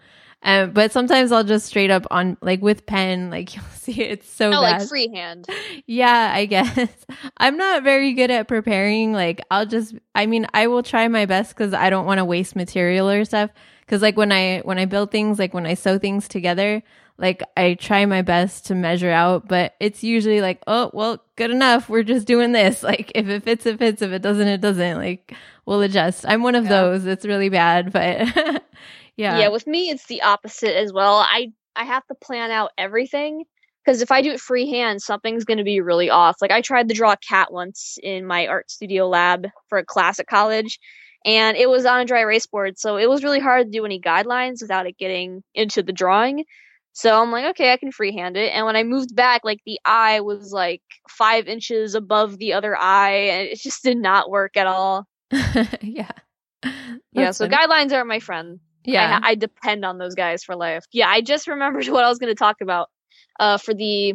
Um, 0.46 0.72
but 0.72 0.92
sometimes 0.92 1.32
I'll 1.32 1.42
just 1.44 1.66
straight 1.66 1.90
up 1.90 2.06
on 2.10 2.36
like 2.42 2.60
with 2.60 2.84
pen, 2.86 3.30
like 3.30 3.54
you'll 3.56 3.64
see 3.72 4.02
it's 4.02 4.28
so 4.30 4.48
Oh, 4.48 4.60
bad. 4.60 4.80
like 4.80 4.88
freehand. 4.88 5.46
yeah, 5.86 6.30
I 6.34 6.44
guess. 6.44 6.88
I'm 7.38 7.56
not 7.56 7.82
very 7.82 8.12
good 8.12 8.30
at 8.30 8.46
preparing. 8.46 9.12
Like 9.12 9.40
I'll 9.50 9.66
just 9.66 9.94
I 10.14 10.26
mean, 10.26 10.46
I 10.52 10.66
will 10.66 10.82
try 10.82 11.08
my 11.08 11.24
best 11.26 11.56
cuz 11.56 11.72
I 11.72 11.88
don't 11.90 12.06
want 12.06 12.18
to 12.18 12.24
waste 12.26 12.54
material 12.56 13.08
or 13.08 13.24
stuff 13.24 13.50
cuz 13.86 14.02
like 14.02 14.16
when 14.18 14.32
I 14.32 14.60
when 14.64 14.78
I 14.78 14.84
build 14.84 15.10
things, 15.10 15.38
like 15.38 15.54
when 15.54 15.66
I 15.66 15.74
sew 15.74 15.98
things 15.98 16.28
together, 16.28 16.82
like 17.16 17.42
I 17.56 17.74
try 17.74 18.04
my 18.04 18.20
best 18.22 18.66
to 18.66 18.74
measure 18.74 19.10
out, 19.10 19.48
but 19.48 19.74
it's 19.80 20.02
usually 20.04 20.40
like, 20.40 20.60
"Oh, 20.66 20.90
well, 20.92 21.22
good 21.36 21.52
enough. 21.52 21.88
We're 21.88 22.02
just 22.02 22.26
doing 22.26 22.52
this." 22.52 22.82
Like 22.92 23.12
if 23.14 23.28
it 23.28 23.44
fits, 23.44 23.64
it 23.66 23.78
fits. 23.78 24.02
If 24.02 24.10
it 24.12 24.20
doesn't, 24.20 24.48
it 24.48 24.60
doesn't. 24.60 24.98
Like 24.98 25.32
we'll 25.64 25.80
adjust. 25.80 26.26
I'm 26.28 26.42
one 26.42 26.54
of 26.56 26.64
Yeah. 26.64 26.70
those. 26.70 27.06
It's 27.06 27.24
really 27.24 27.48
bad, 27.50 27.92
but 27.92 28.62
yeah. 29.16 29.38
Yeah. 29.38 29.48
with 29.48 29.66
me 29.66 29.90
it's 29.90 30.06
the 30.06 30.22
opposite 30.22 30.76
as 30.76 30.92
well. 30.92 31.18
I 31.18 31.52
I 31.76 31.84
have 31.84 32.06
to 32.06 32.14
plan 32.14 32.50
out 32.50 32.70
everything 32.78 33.44
because 33.84 34.00
if 34.00 34.10
I 34.10 34.22
do 34.22 34.30
it 34.30 34.40
freehand, 34.40 35.02
something's 35.02 35.44
going 35.44 35.58
to 35.58 35.64
be 35.64 35.80
really 35.80 36.10
off. 36.10 36.36
Like 36.40 36.50
I 36.50 36.60
tried 36.60 36.88
to 36.88 36.94
draw 36.94 37.12
a 37.12 37.16
cat 37.16 37.52
once 37.52 37.98
in 38.02 38.26
my 38.26 38.46
art 38.46 38.70
studio 38.70 39.08
lab 39.08 39.46
for 39.68 39.78
a 39.78 39.84
class 39.84 40.18
at 40.18 40.26
college, 40.26 40.78
and 41.24 41.56
it 41.56 41.68
was 41.68 41.84
on 41.84 42.00
a 42.00 42.04
dry 42.04 42.20
erase 42.20 42.46
board, 42.46 42.78
so 42.78 42.96
it 42.96 43.08
was 43.08 43.24
really 43.24 43.40
hard 43.40 43.66
to 43.66 43.78
do 43.78 43.84
any 43.84 44.00
guidelines 44.00 44.62
without 44.62 44.86
it 44.86 44.98
getting 44.98 45.42
into 45.54 45.82
the 45.82 45.92
drawing. 45.92 46.44
So 46.96 47.20
I'm 47.20 47.32
like, 47.32 47.46
okay, 47.50 47.72
I 47.72 47.76
can 47.76 47.90
freehand 47.90 48.36
it. 48.36 48.52
And 48.54 48.64
when 48.66 48.76
I 48.76 48.84
moved 48.84 49.16
back, 49.16 49.40
like 49.42 49.58
the 49.66 49.80
eye 49.84 50.20
was 50.20 50.52
like 50.52 50.80
five 51.08 51.48
inches 51.48 51.96
above 51.96 52.38
the 52.38 52.52
other 52.52 52.76
eye, 52.76 53.30
and 53.32 53.48
it 53.48 53.60
just 53.60 53.82
did 53.82 53.98
not 53.98 54.30
work 54.30 54.56
at 54.56 54.68
all. 54.68 55.06
yeah. 55.82 56.12
yeah, 57.12 57.32
so 57.32 57.48
funny. 57.48 57.56
guidelines 57.56 57.92
are 57.92 58.04
my 58.04 58.20
friend. 58.20 58.60
Yeah. 58.84 59.20
I, 59.22 59.30
I 59.30 59.34
depend 59.34 59.84
on 59.84 59.98
those 59.98 60.14
guys 60.14 60.44
for 60.44 60.56
life. 60.56 60.84
Yeah, 60.92 61.08
I 61.08 61.20
just 61.20 61.48
remembered 61.48 61.86
what 61.88 62.04
I 62.04 62.08
was 62.08 62.18
going 62.18 62.32
to 62.32 62.38
talk 62.38 62.60
about 62.60 62.88
uh, 63.40 63.58
for 63.58 63.74
the 63.74 64.14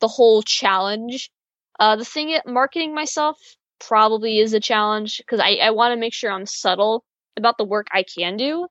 the 0.00 0.08
whole 0.08 0.42
challenge. 0.42 1.30
Uh, 1.78 1.96
the 1.96 2.04
thing, 2.04 2.36
marketing 2.46 2.94
myself 2.94 3.38
probably 3.80 4.38
is 4.38 4.52
a 4.52 4.60
challenge 4.60 5.18
because 5.18 5.40
I, 5.40 5.54
I 5.62 5.70
want 5.70 5.92
to 5.92 6.00
make 6.00 6.14
sure 6.14 6.30
I'm 6.30 6.46
subtle 6.46 7.04
about 7.36 7.58
the 7.58 7.64
work 7.64 7.86
I 7.92 8.04
can 8.04 8.36
do. 8.36 8.66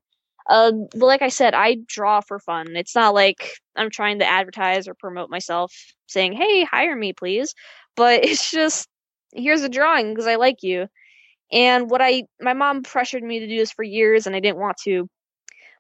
Uh, 0.49 0.71
like 0.95 1.21
I 1.21 1.29
said, 1.29 1.53
I 1.53 1.77
draw 1.87 2.21
for 2.21 2.39
fun. 2.39 2.75
It's 2.75 2.95
not 2.95 3.13
like 3.13 3.53
I'm 3.75 3.89
trying 3.89 4.19
to 4.19 4.25
advertise 4.25 4.87
or 4.87 4.93
promote 4.93 5.29
myself, 5.29 5.73
saying, 6.07 6.33
"Hey, 6.33 6.63
hire 6.63 6.95
me, 6.95 7.13
please." 7.13 7.53
But 7.95 8.25
it's 8.25 8.51
just 8.51 8.87
here's 9.33 9.61
a 9.63 9.69
drawing 9.69 10.09
because 10.09 10.27
I 10.27 10.35
like 10.35 10.63
you. 10.63 10.87
And 11.51 11.89
what 11.89 12.01
I, 12.01 12.23
my 12.39 12.53
mom 12.53 12.83
pressured 12.83 13.23
me 13.23 13.39
to 13.39 13.47
do 13.47 13.57
this 13.57 13.71
for 13.71 13.83
years, 13.83 14.25
and 14.27 14.35
I 14.35 14.39
didn't 14.39 14.59
want 14.59 14.77
to. 14.83 15.07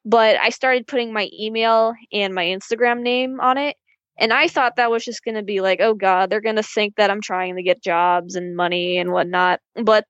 But 0.03 0.37
I 0.37 0.49
started 0.49 0.87
putting 0.87 1.13
my 1.13 1.29
email 1.37 1.93
and 2.11 2.33
my 2.33 2.45
Instagram 2.45 3.01
name 3.01 3.39
on 3.39 3.57
it. 3.57 3.75
And 4.17 4.33
I 4.33 4.47
thought 4.47 4.75
that 4.75 4.91
was 4.91 5.03
just 5.03 5.23
going 5.23 5.35
to 5.35 5.43
be 5.43 5.61
like, 5.61 5.79
oh 5.81 5.93
God, 5.93 6.29
they're 6.29 6.41
going 6.41 6.57
to 6.57 6.63
think 6.63 6.95
that 6.95 7.09
I'm 7.09 7.21
trying 7.21 7.55
to 7.55 7.63
get 7.63 7.81
jobs 7.83 8.35
and 8.35 8.55
money 8.55 8.97
and 8.97 9.11
whatnot. 9.11 9.59
But 9.81 10.05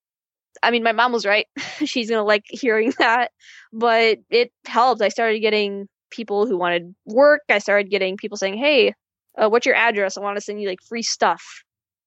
I 0.63 0.71
mean, 0.71 0.83
my 0.83 0.91
mom 0.91 1.11
was 1.11 1.25
right. 1.25 1.47
She's 1.85 2.09
going 2.09 2.19
to 2.19 2.23
like 2.23 2.45
hearing 2.49 2.93
that. 2.99 3.31
But 3.71 4.19
it 4.29 4.51
helped. 4.65 5.01
I 5.01 5.09
started 5.09 5.39
getting 5.39 5.87
people 6.09 6.45
who 6.45 6.57
wanted 6.57 6.93
work. 7.05 7.41
I 7.49 7.59
started 7.59 7.89
getting 7.89 8.17
people 8.17 8.37
saying, 8.37 8.57
hey, 8.57 8.93
uh, 9.37 9.49
what's 9.49 9.65
your 9.65 9.75
address? 9.75 10.17
I 10.17 10.21
want 10.21 10.37
to 10.37 10.41
send 10.41 10.61
you 10.61 10.67
like 10.67 10.81
free 10.87 11.03
stuff. 11.03 11.43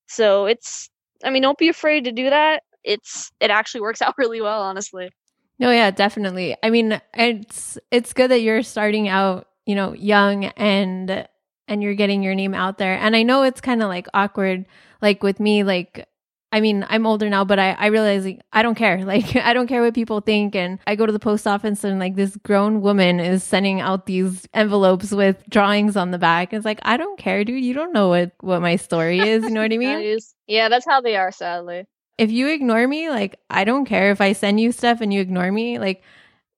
So 0.07 0.47
it's, 0.47 0.91
I 1.25 1.31
mean, 1.31 1.43
don't 1.43 1.59
be 1.59 1.69
afraid 1.69 2.05
to 2.05 2.13
do 2.13 2.31
that. 2.31 2.63
It's, 2.85 3.33
it 3.41 3.51
actually 3.51 3.81
works 3.81 4.03
out 4.03 4.15
really 4.19 4.41
well, 4.41 4.63
honestly. 4.63 5.11
No, 5.59 5.71
yeah, 5.71 5.91
definitely. 5.91 6.57
I 6.63 6.71
mean, 6.71 7.01
it's 7.15 7.79
it's 7.91 8.13
good 8.13 8.31
that 8.33 8.41
you're 8.41 8.63
starting 8.65 9.09
out, 9.09 9.47
you 9.67 9.75
know, 9.77 9.93
young 9.93 10.47
and 10.47 11.29
and 11.69 11.83
you're 11.83 11.95
getting 11.95 12.23
your 12.23 12.35
name 12.35 12.55
out 12.55 12.79
there. 12.79 12.95
And 12.95 13.15
I 13.15 13.23
know 13.23 13.45
it's 13.45 13.61
kind 13.61 13.83
of 13.83 13.89
like 13.89 14.09
awkward 14.13 14.67
like 15.01 15.23
with 15.23 15.39
me 15.39 15.63
like 15.63 16.09
I 16.51 16.61
mean, 16.61 16.87
I'm 16.89 17.05
older 17.05 17.29
now, 17.29 17.45
but 17.45 17.59
I 17.59 17.73
I 17.73 17.87
realize 17.87 18.25
like 18.25 18.41
I 18.53 18.63
don't 18.63 18.75
care. 18.75 19.05
Like 19.05 19.37
I 19.37 19.53
don't 19.53 19.69
care 19.69 19.81
what 19.83 19.95
people 19.95 20.21
think 20.21 20.57
and 20.57 20.81
I 20.89 20.97
go 20.97 21.07
to 21.07 21.13
the 21.13 21.21
post 21.21 21.47
office 21.47 21.85
and 21.85 22.01
like 22.01 22.17
this 22.17 22.37
grown 22.39 22.81
woman 22.81 23.21
is 23.21 23.45
sending 23.45 23.81
out 23.81 24.07
these 24.07 24.49
envelopes 24.55 25.13
with 25.13 25.43
drawings 25.49 25.97
on 25.97 26.11
the 26.11 26.19
back. 26.19 26.53
It's 26.53 26.65
like 26.65 26.81
I 26.83 26.97
don't 26.97 27.19
care, 27.19 27.45
dude. 27.45 27.63
You 27.63 27.75
don't 27.75 27.93
know 27.93 28.09
what 28.09 28.33
what 28.41 28.61
my 28.61 28.75
story 28.75 29.21
is, 29.21 29.45
you 29.45 29.51
know 29.51 29.63
what 29.63 29.73
I 29.73 29.79
mean? 29.79 30.19
Yeah, 30.47 30.69
that's 30.69 30.85
how 30.87 31.01
they 31.01 31.17
are, 31.17 31.33
sadly. 31.33 31.87
If 32.19 32.31
you 32.31 32.49
ignore 32.49 32.87
me, 32.87 33.11
like 33.11 33.41
I 33.51 33.65
don't 33.65 33.87
care 33.87 34.11
if 34.11 34.21
I 34.21 34.33
send 34.33 34.61
you 34.61 34.73
stuff 34.73 35.01
and 35.01 35.13
you 35.13 35.21
ignore 35.21 35.51
me, 35.53 35.79
like 35.79 36.03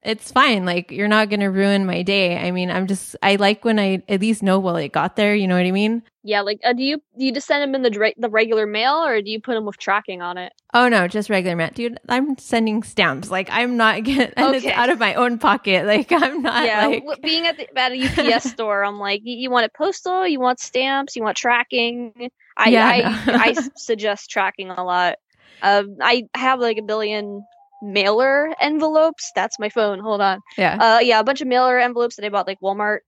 it's 0.02 0.30
fine. 0.32 0.64
Like 0.64 0.90
you're 0.90 1.09
not 1.09 1.30
going 1.30 1.40
to 1.40 1.46
ruin 1.48 1.86
my 1.86 2.02
day. 2.02 2.38
I 2.38 2.50
mean, 2.52 2.70
I'm 2.70 2.86
just 2.86 3.16
I 3.22 3.36
like 3.36 3.64
when 3.64 3.78
I 3.78 4.02
at 4.09 4.20
least 4.20 4.42
know 4.42 4.59
well 4.61 4.76
it 4.76 4.92
got 4.92 5.16
there, 5.16 5.34
you 5.34 5.48
know 5.48 5.57
what 5.57 5.66
I 5.66 5.72
mean? 5.72 6.02
Yeah, 6.22 6.40
like 6.42 6.61
uh, 6.64 6.72
do 6.72 6.82
you 6.82 6.98
do 7.18 7.24
you 7.24 7.32
just 7.32 7.46
send 7.46 7.62
them 7.62 7.74
in 7.74 7.82
the 7.82 7.90
dra- 7.90 8.12
the 8.16 8.28
regular 8.30 8.66
mail 8.66 8.94
or 9.04 9.22
do 9.22 9.30
you 9.30 9.40
put 9.40 9.54
them 9.54 9.64
with 9.64 9.78
tracking 9.78 10.22
on 10.22 10.38
it? 10.38 10.52
Oh 10.74 10.88
no, 10.88 11.09
just 11.09 11.30
regular 11.30 11.57
mail. 11.57 11.70
Dude, 11.74 11.98
I'm 12.09 12.36
sending 12.38 12.82
stamps. 12.82 13.30
Like 13.30 13.48
I'm 13.50 13.76
not 13.76 14.04
getting 14.04 14.34
and 14.36 14.54
Okay. 14.54 14.57
it's 14.57 14.70
out 14.70 14.90
of 14.90 14.98
my 14.98 15.14
own 15.14 15.38
pocket. 15.38 15.86
Like 15.86 16.12
I'm 16.12 16.42
not 16.42 16.72
yeah, 16.72 16.86
like 16.86 17.04
w- 17.04 17.16
being 17.22 17.46
at 17.46 17.57
the, 17.59 17.68
at 17.78 17.92
a 17.92 17.96
UPS 18.07 18.44
store, 18.46 18.84
I'm 18.84 18.98
like, 18.98 19.22
you, 19.24 19.36
you 19.36 19.50
want 19.50 19.66
it 19.66 19.74
postal, 19.74 20.26
you 20.26 20.40
want 20.40 20.61
stamps, 20.61 21.16
you 21.16 21.22
want 21.22 21.36
tracking. 21.36 22.30
I 22.57 22.70
Yeah, 22.70 22.86
I, 22.86 23.04
no. 23.26 23.34
I 23.36 23.50
s- 23.50 23.70
suggest 23.76 24.30
tracking 24.30 24.70
a 24.70 24.84
lot. 24.84 25.16
Um, 25.62 25.96
I 26.00 26.24
have 26.34 26.61
like 26.61 26.78
a 26.78 26.82
billion 26.82 27.44
mailer 27.82 28.54
envelopes. 28.61 29.32
That's 29.34 29.59
my 29.59 29.68
phone. 29.68 30.00
Hold 30.00 30.20
on. 30.20 30.40
yeah. 30.57 30.76
Uh, 30.80 31.00
yeah, 31.00 31.20
a 31.20 31.24
bunch 31.24 31.40
of 31.40 31.48
mailer 31.48 31.78
envelopes 31.78 32.16
that 32.16 32.24
I 32.24 32.28
bought 32.28 32.46
like 32.46 32.61
Walmart. 32.61 32.98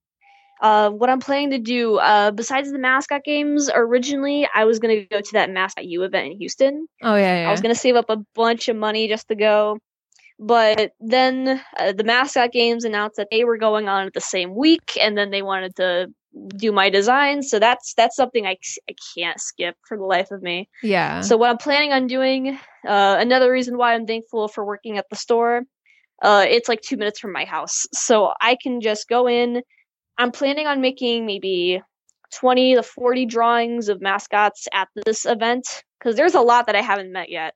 Uh, 0.61 0.89
what 0.89 1.09
I'm 1.09 1.21
planning 1.21 1.51
to 1.51 1.57
do, 1.59 1.97
uh, 1.99 2.31
besides 2.31 2.69
the 2.71 2.79
mascot 2.79 3.23
games, 3.23 3.69
originally 3.73 4.47
I 4.53 4.65
was 4.65 4.79
gonna 4.79 5.05
go 5.05 5.21
to 5.21 5.31
that 5.33 5.49
mascot 5.49 5.85
U 5.85 6.03
event 6.03 6.33
in 6.33 6.37
Houston. 6.37 6.85
oh 7.01 7.15
yeah, 7.15 7.43
yeah. 7.43 7.47
I 7.47 7.51
was 7.51 7.61
gonna 7.61 7.75
save 7.75 7.95
up 7.95 8.09
a 8.09 8.17
bunch 8.35 8.67
of 8.67 8.75
money 8.75 9.07
just 9.07 9.29
to 9.29 9.35
go, 9.35 9.77
but 10.37 10.91
then 10.99 11.61
uh, 11.77 11.93
the 11.93 12.03
mascot 12.03 12.51
games 12.51 12.83
announced 12.83 13.15
that 13.15 13.29
they 13.31 13.45
were 13.45 13.57
going 13.57 13.87
on 13.87 14.07
at 14.07 14.13
the 14.13 14.19
same 14.21 14.53
week, 14.53 14.97
and 15.01 15.17
then 15.17 15.31
they 15.31 15.41
wanted 15.41 15.77
to 15.77 16.07
do 16.55 16.71
my 16.71 16.89
designs. 16.89 17.49
So 17.49 17.59
that's 17.59 17.93
that's 17.95 18.15
something 18.15 18.45
I, 18.45 18.57
I 18.89 18.95
can't 19.15 19.39
skip 19.39 19.75
for 19.87 19.97
the 19.97 20.03
life 20.03 20.31
of 20.31 20.41
me. 20.41 20.69
yeah. 20.83 21.21
So 21.21 21.37
what 21.37 21.49
I'm 21.49 21.57
planning 21.57 21.91
on 21.91 22.07
doing, 22.07 22.57
uh, 22.87 23.17
another 23.19 23.51
reason 23.51 23.77
why 23.77 23.93
I'm 23.93 24.05
thankful 24.05 24.47
for 24.47 24.65
working 24.65 24.97
at 24.97 25.09
the 25.09 25.15
store, 25.15 25.63
uh, 26.21 26.45
it's 26.47 26.69
like 26.69 26.81
two 26.81 26.97
minutes 26.97 27.19
from 27.19 27.31
my 27.31 27.45
house, 27.45 27.87
so 27.93 28.33
I 28.41 28.57
can 28.61 28.81
just 28.81 29.07
go 29.07 29.27
in. 29.27 29.61
I'm 30.17 30.31
planning 30.31 30.67
on 30.67 30.81
making 30.81 31.25
maybe 31.25 31.81
20 32.35 32.75
to 32.75 32.83
40 32.83 33.25
drawings 33.25 33.89
of 33.89 34.01
mascots 34.01 34.67
at 34.73 34.89
this 35.05 35.25
event 35.25 35.83
because 35.97 36.15
there's 36.15 36.35
a 36.35 36.41
lot 36.41 36.67
that 36.67 36.75
I 36.75 36.81
haven't 36.81 37.11
met 37.11 37.29
yet. 37.29 37.53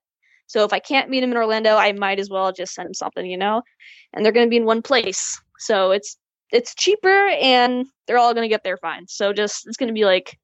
So 0.48 0.64
if 0.64 0.74
I 0.74 0.80
can't 0.80 1.10
meet 1.10 1.22
them 1.22 1.32
in 1.32 1.38
Orlando, 1.38 1.76
I 1.76 1.92
might 1.94 2.20
as 2.20 2.30
well 2.30 2.52
just 2.52 2.74
send 2.74 2.88
them 2.88 2.94
something, 2.94 3.26
you 3.26 3.38
know. 3.38 3.62
And 4.14 4.24
they're 4.24 4.32
going 4.32 4.46
to 4.46 4.50
be 4.50 4.58
in 4.58 4.66
one 4.66 4.82
place, 4.82 5.42
so 5.60 5.92
it's 5.92 6.18
it's 6.54 6.76
cheaper 6.76 7.28
and 7.30 7.88
they're 8.06 8.20
all 8.20 8.34
going 8.34 8.46
to 8.46 8.54
get 8.54 8.64
there 8.64 8.78
fine. 8.78 9.08
So 9.08 9.34
just 9.34 9.68
it's 9.68 9.76
going 9.76 9.88
to 9.88 9.94
be 9.94 10.06
like 10.06 10.38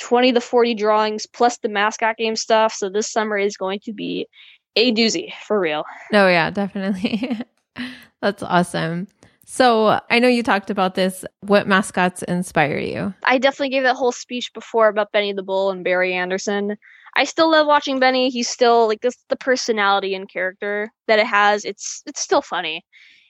20 0.00 0.32
to 0.32 0.40
40 0.40 0.74
drawings 0.74 1.26
plus 1.26 1.58
the 1.58 1.68
mascot 1.68 2.16
game 2.16 2.34
stuff. 2.34 2.72
So 2.72 2.88
this 2.88 3.12
summer 3.12 3.38
is 3.38 3.56
going 3.56 3.80
to 3.84 3.92
be 3.92 4.26
a 4.74 4.92
doozy 4.92 5.32
for 5.46 5.60
real. 5.60 5.84
No, 6.10 6.26
yeah, 6.26 6.50
definitely. 6.50 7.38
That's 8.22 8.42
awesome. 8.42 9.06
So 9.44 10.00
I 10.10 10.18
know 10.18 10.28
you 10.28 10.42
talked 10.42 10.70
about 10.70 10.94
this. 10.94 11.24
What 11.40 11.68
mascots 11.68 12.22
inspire 12.22 12.78
you? 12.78 13.12
I 13.24 13.36
definitely 13.36 13.68
gave 13.68 13.82
that 13.82 13.96
whole 13.96 14.12
speech 14.12 14.50
before 14.54 14.88
about 14.88 15.12
Benny 15.12 15.34
the 15.34 15.42
Bull 15.42 15.70
and 15.70 15.84
Barry 15.84 16.14
Anderson. 16.14 16.76
I 17.16 17.24
still 17.24 17.50
love 17.50 17.66
watching 17.66 18.00
Benny. 18.00 18.30
He's 18.30 18.48
still 18.48 18.88
like 18.88 19.02
this 19.02 19.16
the 19.28 19.36
personality 19.36 20.14
and 20.14 20.28
character 20.28 20.90
that 21.06 21.18
it 21.18 21.26
has. 21.26 21.66
It's 21.66 22.02
it's 22.06 22.20
still 22.20 22.42
funny. 22.42 22.84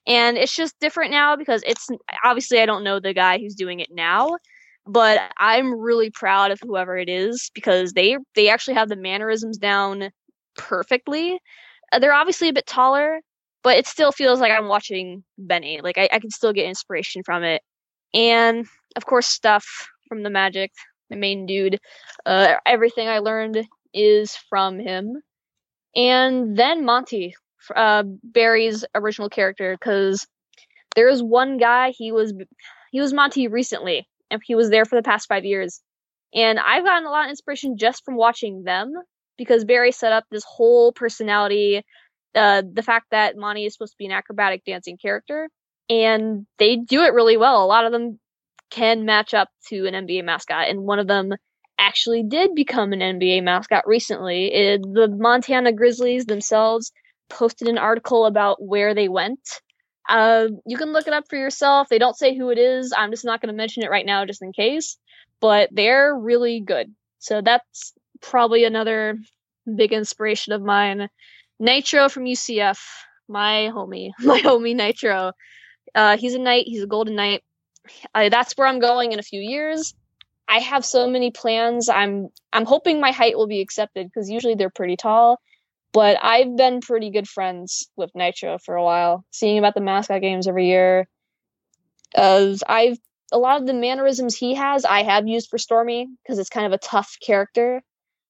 And 0.06 0.36
it's 0.36 0.54
just 0.54 0.78
different 0.80 1.10
now 1.12 1.36
because 1.36 1.62
it's 1.66 1.88
obviously 2.24 2.60
I 2.60 2.66
don't 2.66 2.84
know 2.84 3.00
the 3.00 3.14
guy 3.14 3.38
who's 3.38 3.54
doing 3.54 3.80
it 3.80 3.88
now, 3.90 4.36
but 4.86 5.20
I'm 5.38 5.78
really 5.78 6.10
proud 6.10 6.50
of 6.50 6.60
whoever 6.62 6.96
it 6.98 7.08
is 7.08 7.50
because 7.54 7.92
they 7.92 8.18
they 8.34 8.48
actually 8.50 8.74
have 8.74 8.88
the 8.88 8.96
mannerisms 8.96 9.56
down 9.58 10.10
perfectly. 10.56 11.40
Uh, 11.92 11.98
They're 11.98 12.12
obviously 12.14 12.48
a 12.48 12.52
bit 12.52 12.66
taller, 12.66 13.20
but 13.62 13.78
it 13.78 13.86
still 13.86 14.12
feels 14.12 14.40
like 14.40 14.52
I'm 14.52 14.68
watching 14.68 15.24
Benny. 15.38 15.80
Like 15.82 15.98
I, 15.98 16.08
I 16.12 16.18
can 16.18 16.30
still 16.30 16.52
get 16.52 16.66
inspiration 16.66 17.22
from 17.24 17.42
it. 17.44 17.62
And 18.12 18.66
of 18.96 19.06
course 19.06 19.26
Stuff 19.26 19.88
from 20.08 20.22
the 20.22 20.30
magic, 20.30 20.70
the 21.10 21.16
main 21.16 21.46
dude. 21.46 21.80
Uh, 22.26 22.54
everything 22.66 23.08
I 23.08 23.20
learned 23.20 23.66
is 23.94 24.36
from 24.50 24.78
him. 24.78 25.22
And 25.96 26.56
then 26.56 26.84
Monte, 26.84 27.34
uh, 27.74 28.04
Barry's 28.22 28.84
original 28.94 29.28
character, 29.28 29.76
because 29.78 30.26
there's 30.94 31.22
one 31.22 31.58
guy 31.58 31.90
he 31.90 32.12
was 32.12 32.32
he 32.90 33.00
was 33.00 33.12
Monte 33.12 33.48
recently, 33.48 34.08
and 34.30 34.40
he 34.44 34.54
was 34.54 34.70
there 34.70 34.84
for 34.84 34.96
the 34.96 35.02
past 35.02 35.28
five 35.28 35.44
years. 35.44 35.80
And 36.34 36.58
I've 36.58 36.84
gotten 36.84 37.06
a 37.06 37.10
lot 37.10 37.24
of 37.24 37.30
inspiration 37.30 37.76
just 37.76 38.04
from 38.04 38.16
watching 38.16 38.64
them 38.64 38.92
because 39.38 39.64
Barry 39.64 39.92
set 39.92 40.12
up 40.12 40.24
this 40.30 40.44
whole 40.44 40.92
personality. 40.92 41.82
Uh, 42.34 42.62
the 42.72 42.82
fact 42.82 43.06
that 43.12 43.36
Monte 43.36 43.64
is 43.64 43.74
supposed 43.74 43.92
to 43.92 43.98
be 43.98 44.06
an 44.06 44.12
acrobatic 44.12 44.64
dancing 44.64 44.96
character, 44.96 45.48
and 45.88 46.46
they 46.58 46.76
do 46.76 47.02
it 47.02 47.14
really 47.14 47.36
well. 47.36 47.64
A 47.64 47.66
lot 47.66 47.84
of 47.84 47.92
them 47.92 48.18
can 48.70 49.04
match 49.04 49.34
up 49.34 49.48
to 49.68 49.86
an 49.86 49.94
NBA 49.94 50.24
mascot, 50.24 50.68
and 50.68 50.80
one 50.80 50.98
of 50.98 51.06
them 51.06 51.34
actually 51.78 52.22
did 52.22 52.54
become 52.54 52.92
an 52.92 53.00
NBA 53.00 53.42
mascot 53.42 53.86
recently. 53.86 54.52
It, 54.52 54.82
the 54.82 55.08
Montana 55.08 55.72
Grizzlies 55.72 56.24
themselves 56.26 56.92
posted 57.28 57.68
an 57.68 57.78
article 57.78 58.26
about 58.26 58.62
where 58.62 58.94
they 58.94 59.08
went. 59.08 59.40
Uh, 60.08 60.48
you 60.66 60.76
can 60.76 60.92
look 60.92 61.06
it 61.06 61.14
up 61.14 61.24
for 61.28 61.36
yourself. 61.36 61.88
They 61.88 61.98
don't 61.98 62.16
say 62.16 62.36
who 62.36 62.50
it 62.50 62.58
is. 62.58 62.92
I'm 62.96 63.10
just 63.10 63.24
not 63.24 63.40
going 63.40 63.52
to 63.52 63.56
mention 63.56 63.82
it 63.82 63.90
right 63.90 64.04
now, 64.04 64.24
just 64.26 64.42
in 64.42 64.52
case. 64.52 64.98
But 65.40 65.70
they're 65.72 66.14
really 66.14 66.60
good. 66.60 66.94
So 67.18 67.40
that's 67.40 67.92
probably 68.20 68.64
another 68.64 69.16
big 69.72 69.92
inspiration 69.92 70.52
of 70.52 70.62
mine. 70.62 71.08
Knightro 71.60 72.10
from 72.10 72.24
UCF, 72.24 72.78
my 73.28 73.70
homie, 73.72 74.10
my 74.20 74.40
homie 74.40 74.76
Knightro. 74.76 75.32
Uh, 75.94 76.16
he's 76.16 76.34
a 76.34 76.38
knight. 76.38 76.64
He's 76.66 76.82
a 76.82 76.88
golden 76.88 77.16
knight. 77.16 77.42
Uh, 78.14 78.28
that's 78.28 78.54
where 78.56 78.66
I'm 78.66 78.80
going 78.80 79.12
in 79.12 79.18
a 79.18 79.22
few 79.22 79.40
years. 79.40 79.94
I 80.48 80.58
have 80.58 80.84
so 80.84 81.08
many 81.08 81.30
plans. 81.30 81.88
I'm 81.88 82.28
I'm 82.52 82.66
hoping 82.66 83.00
my 83.00 83.12
height 83.12 83.36
will 83.36 83.46
be 83.46 83.60
accepted 83.60 84.06
because 84.06 84.28
usually 84.30 84.54
they're 84.54 84.70
pretty 84.70 84.96
tall. 84.96 85.40
But 85.94 86.18
I've 86.22 86.56
been 86.56 86.80
pretty 86.80 87.10
good 87.10 87.28
friends 87.28 87.88
with 87.96 88.10
Knightro 88.14 88.60
for 88.60 88.74
a 88.74 88.82
while, 88.82 89.24
seeing 89.30 89.56
him 89.56 89.64
at 89.64 89.74
the 89.74 89.80
mascot 89.80 90.20
games 90.20 90.48
every 90.48 90.66
year. 90.66 91.06
Uh, 92.14 92.56
I've 92.68 92.98
a 93.32 93.38
lot 93.38 93.60
of 93.60 93.66
the 93.66 93.74
mannerisms 93.74 94.36
he 94.36 94.54
has, 94.54 94.84
I 94.84 95.02
have 95.04 95.26
used 95.26 95.48
for 95.48 95.56
Stormy 95.56 96.08
because 96.22 96.38
it's 96.38 96.50
kind 96.50 96.66
of 96.66 96.72
a 96.72 96.78
tough 96.78 97.16
character. 97.24 97.80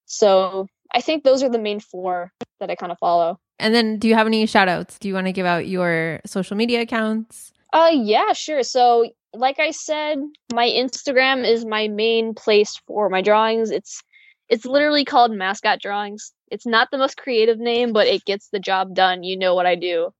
So 0.05 0.67
I 0.95 1.01
think 1.01 1.25
those 1.25 1.43
are 1.43 1.49
the 1.49 1.59
main 1.59 1.81
four 1.81 2.31
that 2.61 2.71
I 2.71 2.75
kind 2.75 2.93
of 2.93 2.99
follow. 2.99 3.41
And 3.59 3.75
then 3.75 3.99
do 3.99 4.09
you 4.09 4.15
have 4.15 4.27
any 4.27 4.45
shout 4.47 4.69
outs? 4.69 4.99
Do 4.99 5.09
you 5.09 5.15
want 5.15 5.27
to 5.27 5.33
give 5.33 5.47
out 5.47 5.67
your 5.67 6.21
social 6.27 6.57
media 6.57 6.83
accounts? 6.83 7.53
Uh 7.73 7.91
yeah, 7.93 8.35
sure. 8.35 8.63
So 8.63 9.11
like 9.33 9.59
I 9.59 9.71
said, 9.71 10.19
my 10.53 10.69
Instagram 10.69 11.49
is 11.49 11.65
my 11.65 11.89
main 11.89 12.35
place 12.35 12.79
for 12.87 13.09
my 13.09 13.23
drawings. 13.23 13.71
It's 13.71 14.03
it's 14.51 14.67
literally 14.67 15.07
called 15.07 15.33
mascot 15.33 15.81
drawings. 15.81 16.34
It's 16.51 16.67
not 16.67 16.91
the 16.91 16.99
most 16.99 17.17
creative 17.17 17.59
name, 17.59 17.93
but 17.93 18.07
it 18.07 18.25
gets 18.25 18.49
the 18.49 18.61
job 18.61 18.95
done. 18.95 19.23
You 19.23 19.39
know 19.39 19.55
what 19.55 19.67
I 19.67 19.75
do. 19.77 20.13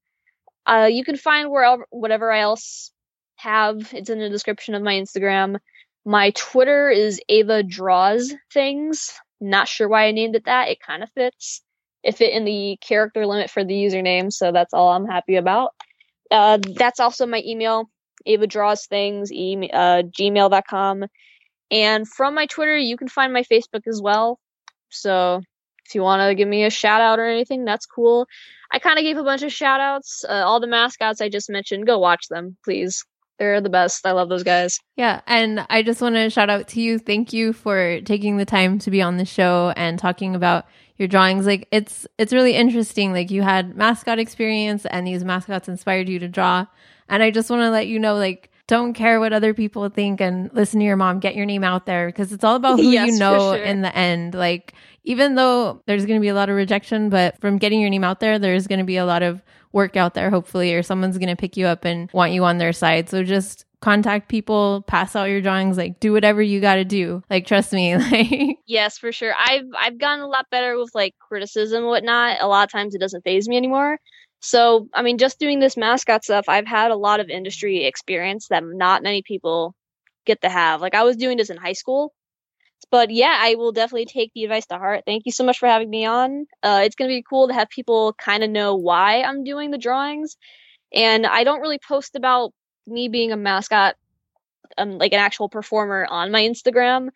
Uh 0.67 0.89
you 0.91 1.05
can 1.05 1.17
find 1.17 1.51
wherever 1.51 1.87
whatever 1.91 2.33
I 2.33 2.41
else 2.41 2.93
have. 3.37 3.93
It's 3.93 4.11
in 4.11 4.19
the 4.19 4.29
description 4.31 4.75
of 4.75 4.83
my 4.83 4.95
Instagram. 4.95 5.59
My 6.05 6.31
Twitter 6.31 6.91
is 6.91 7.21
Ava 7.29 7.63
Draws 7.63 8.35
Things. 8.53 9.13
Not 9.41 9.69
sure 9.69 9.89
why 9.89 10.07
I 10.07 10.13
named 10.13 10.37
it 10.37 10.45
that. 10.45 10.69
It 10.69 10.81
kind 10.81 11.03
of 11.03 11.11
fits. 11.13 11.63
It 12.03 12.17
fit 12.17 12.33
in 12.33 12.45
the 12.45 12.79
character 12.81 13.27
limit 13.27 13.51
for 13.51 13.65
the 13.65 13.75
username, 13.75 14.33
so 14.33 14.53
that's 14.53 14.75
all 14.75 14.91
I'm 14.91 15.07
happy 15.07 15.37
about. 15.37 15.71
Uh, 16.31 16.59
that's 16.77 17.01
also 17.01 17.27
my 17.27 17.43
email, 17.45 17.89
Ava 18.27 18.47
Draws 18.47 18.87
Things, 18.87 19.33
e- 19.33 19.71
uh, 19.73 20.03
gmail.com. 20.03 21.05
And 21.71 22.09
from 22.09 22.35
my 22.35 22.47
Twitter, 22.47 22.77
you 22.77 22.97
can 22.99 23.09
find 23.09 23.33
my 23.33 23.43
Facebook 23.43 23.87
as 23.87 24.01
well. 24.03 24.39
So 24.91 25.41
if 25.87 25.95
you 25.95 26.03
want 26.03 26.29
to 26.29 26.35
give 26.35 26.49
me 26.49 26.65
a 26.65 26.71
shout 26.71 27.01
out 27.01 27.19
or 27.19 27.27
anything, 27.27 27.65
that's 27.65 27.87
cool. 27.87 28.27
I 28.73 28.79
kind 28.79 28.99
of 28.99 29.05
gave 29.05 29.17
a 29.17 29.23
bunch 29.23 29.43
of 29.43 29.53
shout 29.53 29.81
outs. 29.81 30.25
Uh, 30.29 30.43
all 30.45 30.61
the 30.61 30.67
mascots 30.67 31.21
I 31.21 31.29
just 31.29 31.51
mentioned, 31.51 31.87
go 31.87 31.99
watch 31.99 32.29
them, 32.29 32.57
please. 32.65 33.05
They're 33.39 33.61
the 33.61 33.69
best. 33.69 34.07
I 34.07 34.13
love 34.13 34.29
those 34.29 34.45
guys. 34.45 34.79
Yeah. 34.97 35.21
And 35.27 35.67
I 35.69 35.83
just 35.83 36.01
want 36.01 36.15
to 36.15 36.31
shout 36.31 36.51
out 36.51 36.69
to 36.69 36.81
you. 36.81 36.99
Thank 36.99 37.33
you 37.33 37.53
for 37.53 38.01
taking 38.03 38.37
the 38.37 38.45
time 38.45 38.79
to 38.81 38.91
be 38.91 39.03
on 39.03 39.17
the 39.17 39.25
show 39.25 39.73
and 39.77 39.99
talking 39.99 40.37
about 40.37 40.67
your 40.97 41.09
drawings. 41.09 41.45
Like 41.45 41.67
it's 41.73 42.07
it's 42.17 42.33
really 42.33 42.55
interesting. 42.55 43.13
Like 43.13 43.33
you 43.33 43.43
had 43.43 43.77
mascot 43.77 44.21
experience 44.21 44.87
and 44.87 45.07
these 45.07 45.25
mascots 45.25 45.69
inspired 45.69 46.09
you 46.09 46.21
to 46.21 46.29
draw. 46.29 46.67
And 47.09 47.23
I 47.23 47.31
just 47.31 47.51
want 47.51 47.63
to 47.63 47.71
let 47.71 47.87
you 47.87 47.99
know, 47.99 48.15
like, 48.15 48.51
don't 48.67 48.95
care 48.95 49.21
what 49.21 49.33
other 49.33 49.53
people 49.53 49.89
think 49.91 50.21
and 50.21 50.51
listen 50.55 50.81
to 50.81 50.87
your 50.87 50.97
mom, 50.97 51.21
get 51.21 51.35
your 51.35 51.47
name 51.47 51.65
out 51.65 51.87
there 51.87 52.07
because 52.07 52.33
it's 52.33 52.45
all 52.45 52.57
about 52.57 52.79
who 52.81 52.91
Yes, 52.91 53.11
you 53.13 53.19
know 53.19 53.55
sure. 53.55 53.63
in 53.63 53.83
the 53.83 53.95
end. 53.95 54.35
Like, 54.35 54.73
even 55.05 55.35
though 55.35 55.83
there's 55.87 56.07
going 56.07 56.19
to 56.19 56.23
be 56.23 56.29
a 56.29 56.35
lot 56.35 56.49
of 56.49 56.57
rejection, 56.57 57.11
but 57.11 57.39
from 57.41 57.59
getting 57.59 57.81
your 57.81 57.91
name 57.91 58.05
out 58.05 58.21
there, 58.21 58.39
there's 58.39 58.67
going 58.67 58.79
to 58.79 58.85
be 58.85 58.97
a 58.97 59.05
lot 59.05 59.23
of 59.23 59.43
work 59.73 59.97
out 59.97 60.15
there, 60.15 60.31
hopefully, 60.31 60.73
or 60.75 60.83
someone's 60.83 61.19
going 61.19 61.29
to 61.29 61.37
pick 61.37 61.57
you 61.57 61.67
up 61.67 61.85
and 61.85 62.11
want 62.13 62.33
you 62.33 62.45
on 62.45 62.59
their 62.59 62.73
side. 62.73 63.11
So 63.11 63.23
just 63.23 63.67
contact 63.81 64.31
people, 64.31 64.83
pass 64.87 65.15
out 65.15 65.29
your 65.29 65.43
drawings, 65.43 65.77
like 65.77 66.01
do 66.01 66.11
whatever 66.11 66.41
you 66.41 66.59
got 66.59 66.77
to 66.77 66.87
do. 66.87 67.23
Like 67.29 67.47
trust 67.47 67.71
me, 67.71 67.97
like 67.99 68.57
yes, 68.67 68.97
for 68.97 69.13
sure. 69.13 69.35
I've 69.39 69.67
I've 69.77 69.99
gotten 69.99 70.21
a 70.25 70.27
lot 70.27 70.47
better 70.51 70.79
with 70.79 70.95
like 70.95 71.15
criticism 71.19 71.79
and 71.83 71.87
whatnot. 71.89 72.39
A 72.41 72.47
lot 72.47 72.65
of 72.65 72.73
times 72.73 72.95
it 72.95 72.99
doesn't 72.99 73.25
phase 73.25 73.47
me 73.47 73.59
anymore. 73.59 73.99
So, 74.45 74.91
I 74.93 75.01
mean, 75.01 75.17
just 75.17 75.39
doing 75.39 75.59
this 75.59 75.75
mascot 75.75 76.23
stuff, 76.23 76.51
I've 76.51 76.67
had 76.67 76.91
a 76.91 76.97
lot 76.97 77.19
of 77.19 77.31
industry 77.31 77.85
experience 77.85 78.49
that 78.49 78.63
not 78.63 79.03
many 79.03 79.23
people 79.23 79.75
get 80.27 80.43
to 80.43 80.51
have. 80.51 80.83
Like 80.83 80.95
I 80.95 81.03
was 81.03 81.17
doing 81.17 81.39
this 81.39 81.49
in 81.49 81.57
high 81.57 81.73
school. 81.73 82.13
But 82.91 83.11
yeah, 83.11 83.35
I 83.41 83.55
will 83.55 83.73
definitely 83.73 84.05
take 84.05 84.33
the 84.35 84.45
advice 84.45 84.67
to 84.67 84.77
heart. 84.77 85.05
Thank 85.07 85.25
you 85.25 85.33
so 85.33 85.45
much 85.45 85.59
for 85.59 85.67
having 85.67 85.89
me 85.89 86.05
on. 86.05 86.45
Uh, 86.63 86.83
it's 86.85 86.95
going 86.95 87.09
to 87.09 87.17
be 87.17 87.25
cool 87.27 87.49
to 87.49 87.55
have 87.55 87.71
people 87.71 88.13
kind 88.13 88.45
of 88.45 88.51
know 88.51 88.75
why 88.75 89.23
I'm 89.23 89.45
doing 89.45 89.71
the 89.71 89.79
drawings. 89.79 90.37
And 90.93 91.25
I 91.25 91.45
don't 91.45 91.63
really 91.63 91.79
post 91.79 92.15
about 92.15 92.53
me 92.87 93.09
being 93.09 93.33
a 93.33 93.39
mascot, 93.39 93.97
um, 94.77 94.99
like 94.99 95.15
an 95.15 95.21
actual 95.21 95.49
performer 95.49 96.07
on 96.09 96.31
my 96.31 96.43
Instagram, 96.43 97.09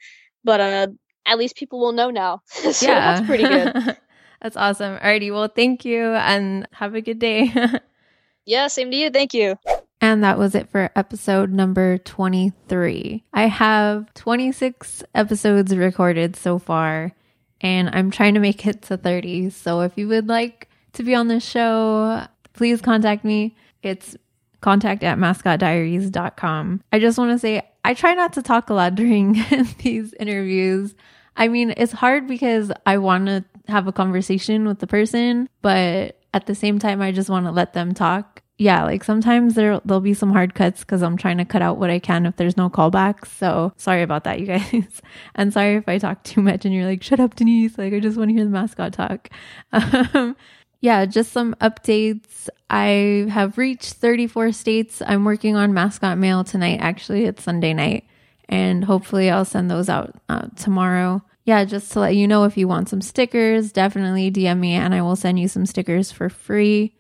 but 0.44 0.60
uh, 0.60 0.86
at 1.26 1.36
least 1.36 1.56
people 1.56 1.78
will 1.78 1.92
know 1.92 2.08
now. 2.08 2.40
so 2.46 2.86
yeah. 2.86 3.16
that's 3.16 3.26
pretty 3.26 3.44
good. 3.44 3.98
that's 4.40 4.56
awesome. 4.56 4.96
Alrighty, 4.98 5.32
well, 5.32 5.48
thank 5.48 5.84
you 5.84 6.12
and 6.14 6.66
have 6.72 6.94
a 6.94 7.00
good 7.00 7.18
day. 7.18 7.52
yeah, 8.44 8.68
same 8.68 8.90
to 8.90 8.96
you. 8.96 9.10
Thank 9.10 9.34
you. 9.34 9.56
And 10.00 10.22
that 10.22 10.38
was 10.38 10.54
it 10.54 10.70
for 10.70 10.90
episode 10.94 11.52
number 11.52 11.98
23. 11.98 13.24
I 13.32 13.42
have 13.42 14.12
26 14.14 15.02
episodes 15.14 15.76
recorded 15.76 16.36
so 16.36 16.58
far, 16.58 17.12
and 17.60 17.90
I'm 17.92 18.12
trying 18.12 18.34
to 18.34 18.40
make 18.40 18.64
it 18.64 18.82
to 18.82 18.96
30. 18.96 19.50
So 19.50 19.80
if 19.80 19.98
you 19.98 20.06
would 20.08 20.28
like 20.28 20.68
to 20.92 21.02
be 21.02 21.16
on 21.16 21.26
the 21.26 21.40
show, 21.40 22.24
please 22.52 22.80
contact 22.80 23.24
me. 23.24 23.56
It's 23.82 24.16
contact 24.60 25.02
at 25.02 25.18
mascotdiaries.com. 25.18 26.82
I 26.92 26.98
just 27.00 27.18
want 27.18 27.32
to 27.32 27.38
say 27.38 27.62
I 27.84 27.94
try 27.94 28.14
not 28.14 28.34
to 28.34 28.42
talk 28.42 28.70
a 28.70 28.74
lot 28.74 28.94
during 28.96 29.44
these 29.78 30.14
interviews. 30.14 30.94
I 31.36 31.48
mean, 31.48 31.74
it's 31.76 31.92
hard 31.92 32.26
because 32.26 32.70
I 32.84 32.98
want 32.98 33.26
to 33.26 33.44
have 33.68 33.86
a 33.86 33.92
conversation 33.92 34.66
with 34.66 34.78
the 34.78 34.86
person, 34.86 35.48
but 35.62 36.20
at 36.34 36.46
the 36.46 36.54
same 36.54 36.78
time, 36.78 37.00
I 37.00 37.12
just 37.12 37.30
want 37.30 37.46
to 37.46 37.52
let 37.52 37.72
them 37.72 37.94
talk. 37.94 38.42
Yeah, 38.60 38.82
like 38.84 39.04
sometimes 39.04 39.54
there 39.54 39.80
there'll 39.84 40.00
be 40.00 40.14
some 40.14 40.32
hard 40.32 40.54
cuts 40.54 40.80
because 40.80 41.00
I'm 41.00 41.16
trying 41.16 41.38
to 41.38 41.44
cut 41.44 41.62
out 41.62 41.78
what 41.78 41.90
I 41.90 42.00
can 42.00 42.26
if 42.26 42.36
there's 42.36 42.56
no 42.56 42.68
callbacks. 42.68 43.26
So 43.28 43.72
sorry 43.76 44.02
about 44.02 44.24
that, 44.24 44.40
you 44.40 44.46
guys. 44.46 45.00
and 45.36 45.52
sorry 45.52 45.76
if 45.76 45.88
I 45.88 45.98
talk 45.98 46.24
too 46.24 46.42
much 46.42 46.64
and 46.64 46.74
you're 46.74 46.84
like, 46.84 47.02
"Shut 47.02 47.20
up, 47.20 47.36
Denise!" 47.36 47.78
Like 47.78 47.92
I 47.92 48.00
just 48.00 48.16
want 48.18 48.30
to 48.30 48.34
hear 48.34 48.44
the 48.44 48.50
mascot 48.50 48.92
talk. 48.92 49.30
Um, 49.72 50.36
yeah, 50.80 51.06
just 51.06 51.32
some 51.32 51.54
updates. 51.60 52.48
I 52.70 53.26
have 53.30 53.58
reached 53.58 53.94
34 53.94 54.52
states. 54.52 55.02
I'm 55.04 55.24
working 55.24 55.56
on 55.56 55.74
mascot 55.74 56.18
mail 56.18 56.44
tonight. 56.44 56.78
Actually, 56.80 57.24
it's 57.24 57.42
Sunday 57.42 57.74
night, 57.74 58.04
and 58.48 58.84
hopefully, 58.84 59.30
I'll 59.30 59.44
send 59.44 59.70
those 59.70 59.88
out 59.88 60.14
uh, 60.28 60.48
tomorrow. 60.56 61.22
Yeah, 61.48 61.64
just 61.64 61.92
to 61.92 62.00
let 62.00 62.14
you 62.14 62.28
know 62.28 62.44
if 62.44 62.58
you 62.58 62.68
want 62.68 62.90
some 62.90 63.00
stickers, 63.00 63.72
definitely 63.72 64.30
DM 64.30 64.58
me 64.58 64.74
and 64.74 64.94
I 64.94 65.00
will 65.00 65.16
send 65.16 65.40
you 65.40 65.48
some 65.48 65.64
stickers 65.64 66.12
for 66.12 66.28
free. 66.28 66.94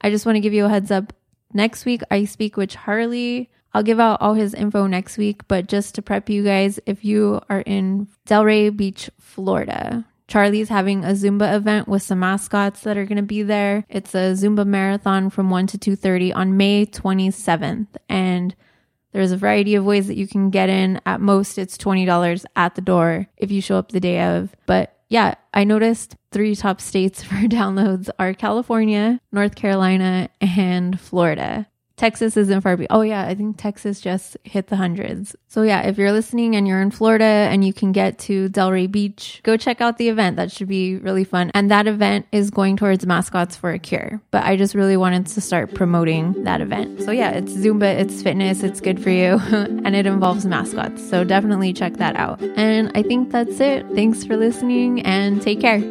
I 0.00 0.10
just 0.10 0.24
want 0.24 0.36
to 0.36 0.40
give 0.40 0.52
you 0.52 0.66
a 0.66 0.68
heads 0.68 0.92
up. 0.92 1.12
Next 1.52 1.84
week, 1.84 2.02
I 2.08 2.24
speak 2.24 2.56
with 2.56 2.70
Charlie. 2.70 3.50
I'll 3.74 3.82
give 3.82 3.98
out 3.98 4.22
all 4.22 4.34
his 4.34 4.54
info 4.54 4.86
next 4.86 5.18
week, 5.18 5.48
but 5.48 5.66
just 5.66 5.96
to 5.96 6.02
prep 6.02 6.30
you 6.30 6.44
guys, 6.44 6.78
if 6.86 7.04
you 7.04 7.40
are 7.50 7.62
in 7.62 8.06
Delray 8.24 8.76
Beach, 8.76 9.10
Florida, 9.18 10.04
Charlie's 10.28 10.68
having 10.68 11.04
a 11.04 11.08
Zumba 11.08 11.52
event 11.56 11.88
with 11.88 12.04
some 12.04 12.20
mascots 12.20 12.82
that 12.82 12.96
are 12.96 13.04
going 13.04 13.16
to 13.16 13.22
be 13.22 13.42
there. 13.42 13.84
It's 13.88 14.14
a 14.14 14.30
Zumba 14.34 14.64
marathon 14.64 15.28
from 15.28 15.50
1 15.50 15.66
to 15.66 15.76
2:30 15.76 16.36
on 16.36 16.56
May 16.56 16.86
27th 16.86 17.88
and 18.08 18.54
there's 19.12 19.32
a 19.32 19.36
variety 19.36 19.74
of 19.74 19.84
ways 19.84 20.06
that 20.06 20.16
you 20.16 20.26
can 20.26 20.50
get 20.50 20.68
in. 20.68 21.00
At 21.06 21.20
most 21.20 21.58
it's 21.58 21.76
$20 21.76 22.44
at 22.56 22.74
the 22.74 22.80
door 22.80 23.26
if 23.36 23.50
you 23.50 23.60
show 23.60 23.76
up 23.76 23.92
the 23.92 24.00
day 24.00 24.20
of. 24.20 24.54
But 24.66 24.96
yeah, 25.08 25.34
I 25.54 25.64
noticed 25.64 26.16
three 26.30 26.54
top 26.54 26.80
states 26.80 27.22
for 27.24 27.36
downloads 27.36 28.10
are 28.18 28.34
California, 28.34 29.20
North 29.32 29.54
Carolina, 29.54 30.28
and 30.40 31.00
Florida. 31.00 31.66
Texas 31.98 32.36
isn't 32.36 32.60
far. 32.60 32.76
Be- 32.76 32.86
oh 32.90 33.02
yeah, 33.02 33.26
I 33.26 33.34
think 33.34 33.56
Texas 33.58 34.00
just 34.00 34.36
hit 34.44 34.68
the 34.68 34.76
hundreds. 34.76 35.36
So 35.48 35.62
yeah, 35.62 35.82
if 35.82 35.98
you're 35.98 36.12
listening 36.12 36.54
and 36.54 36.66
you're 36.66 36.80
in 36.80 36.92
Florida 36.92 37.24
and 37.24 37.64
you 37.64 37.72
can 37.72 37.90
get 37.90 38.18
to 38.20 38.48
Delray 38.48 38.90
Beach, 38.90 39.40
go 39.42 39.56
check 39.56 39.80
out 39.80 39.98
the 39.98 40.08
event. 40.08 40.36
That 40.36 40.52
should 40.52 40.68
be 40.68 40.96
really 40.96 41.24
fun. 41.24 41.50
And 41.54 41.70
that 41.70 41.88
event 41.88 42.26
is 42.30 42.50
going 42.50 42.76
towards 42.76 43.04
mascots 43.04 43.56
for 43.56 43.72
a 43.72 43.78
cure. 43.78 44.22
But 44.30 44.44
I 44.44 44.56
just 44.56 44.74
really 44.74 44.96
wanted 44.96 45.26
to 45.26 45.40
start 45.40 45.74
promoting 45.74 46.44
that 46.44 46.60
event. 46.60 47.02
So 47.02 47.10
yeah, 47.10 47.30
it's 47.30 47.52
Zumba, 47.52 47.98
it's 47.98 48.22
fitness, 48.22 48.62
it's 48.62 48.80
good 48.80 49.02
for 49.02 49.10
you, 49.10 49.40
and 49.50 49.96
it 49.96 50.06
involves 50.06 50.46
mascots. 50.46 51.06
So 51.08 51.24
definitely 51.24 51.72
check 51.72 51.94
that 51.94 52.14
out. 52.14 52.40
And 52.56 52.92
I 52.94 53.02
think 53.02 53.32
that's 53.32 53.58
it. 53.58 53.84
Thanks 53.94 54.24
for 54.24 54.36
listening 54.36 55.02
and 55.02 55.42
take 55.42 55.60
care. 55.60 55.82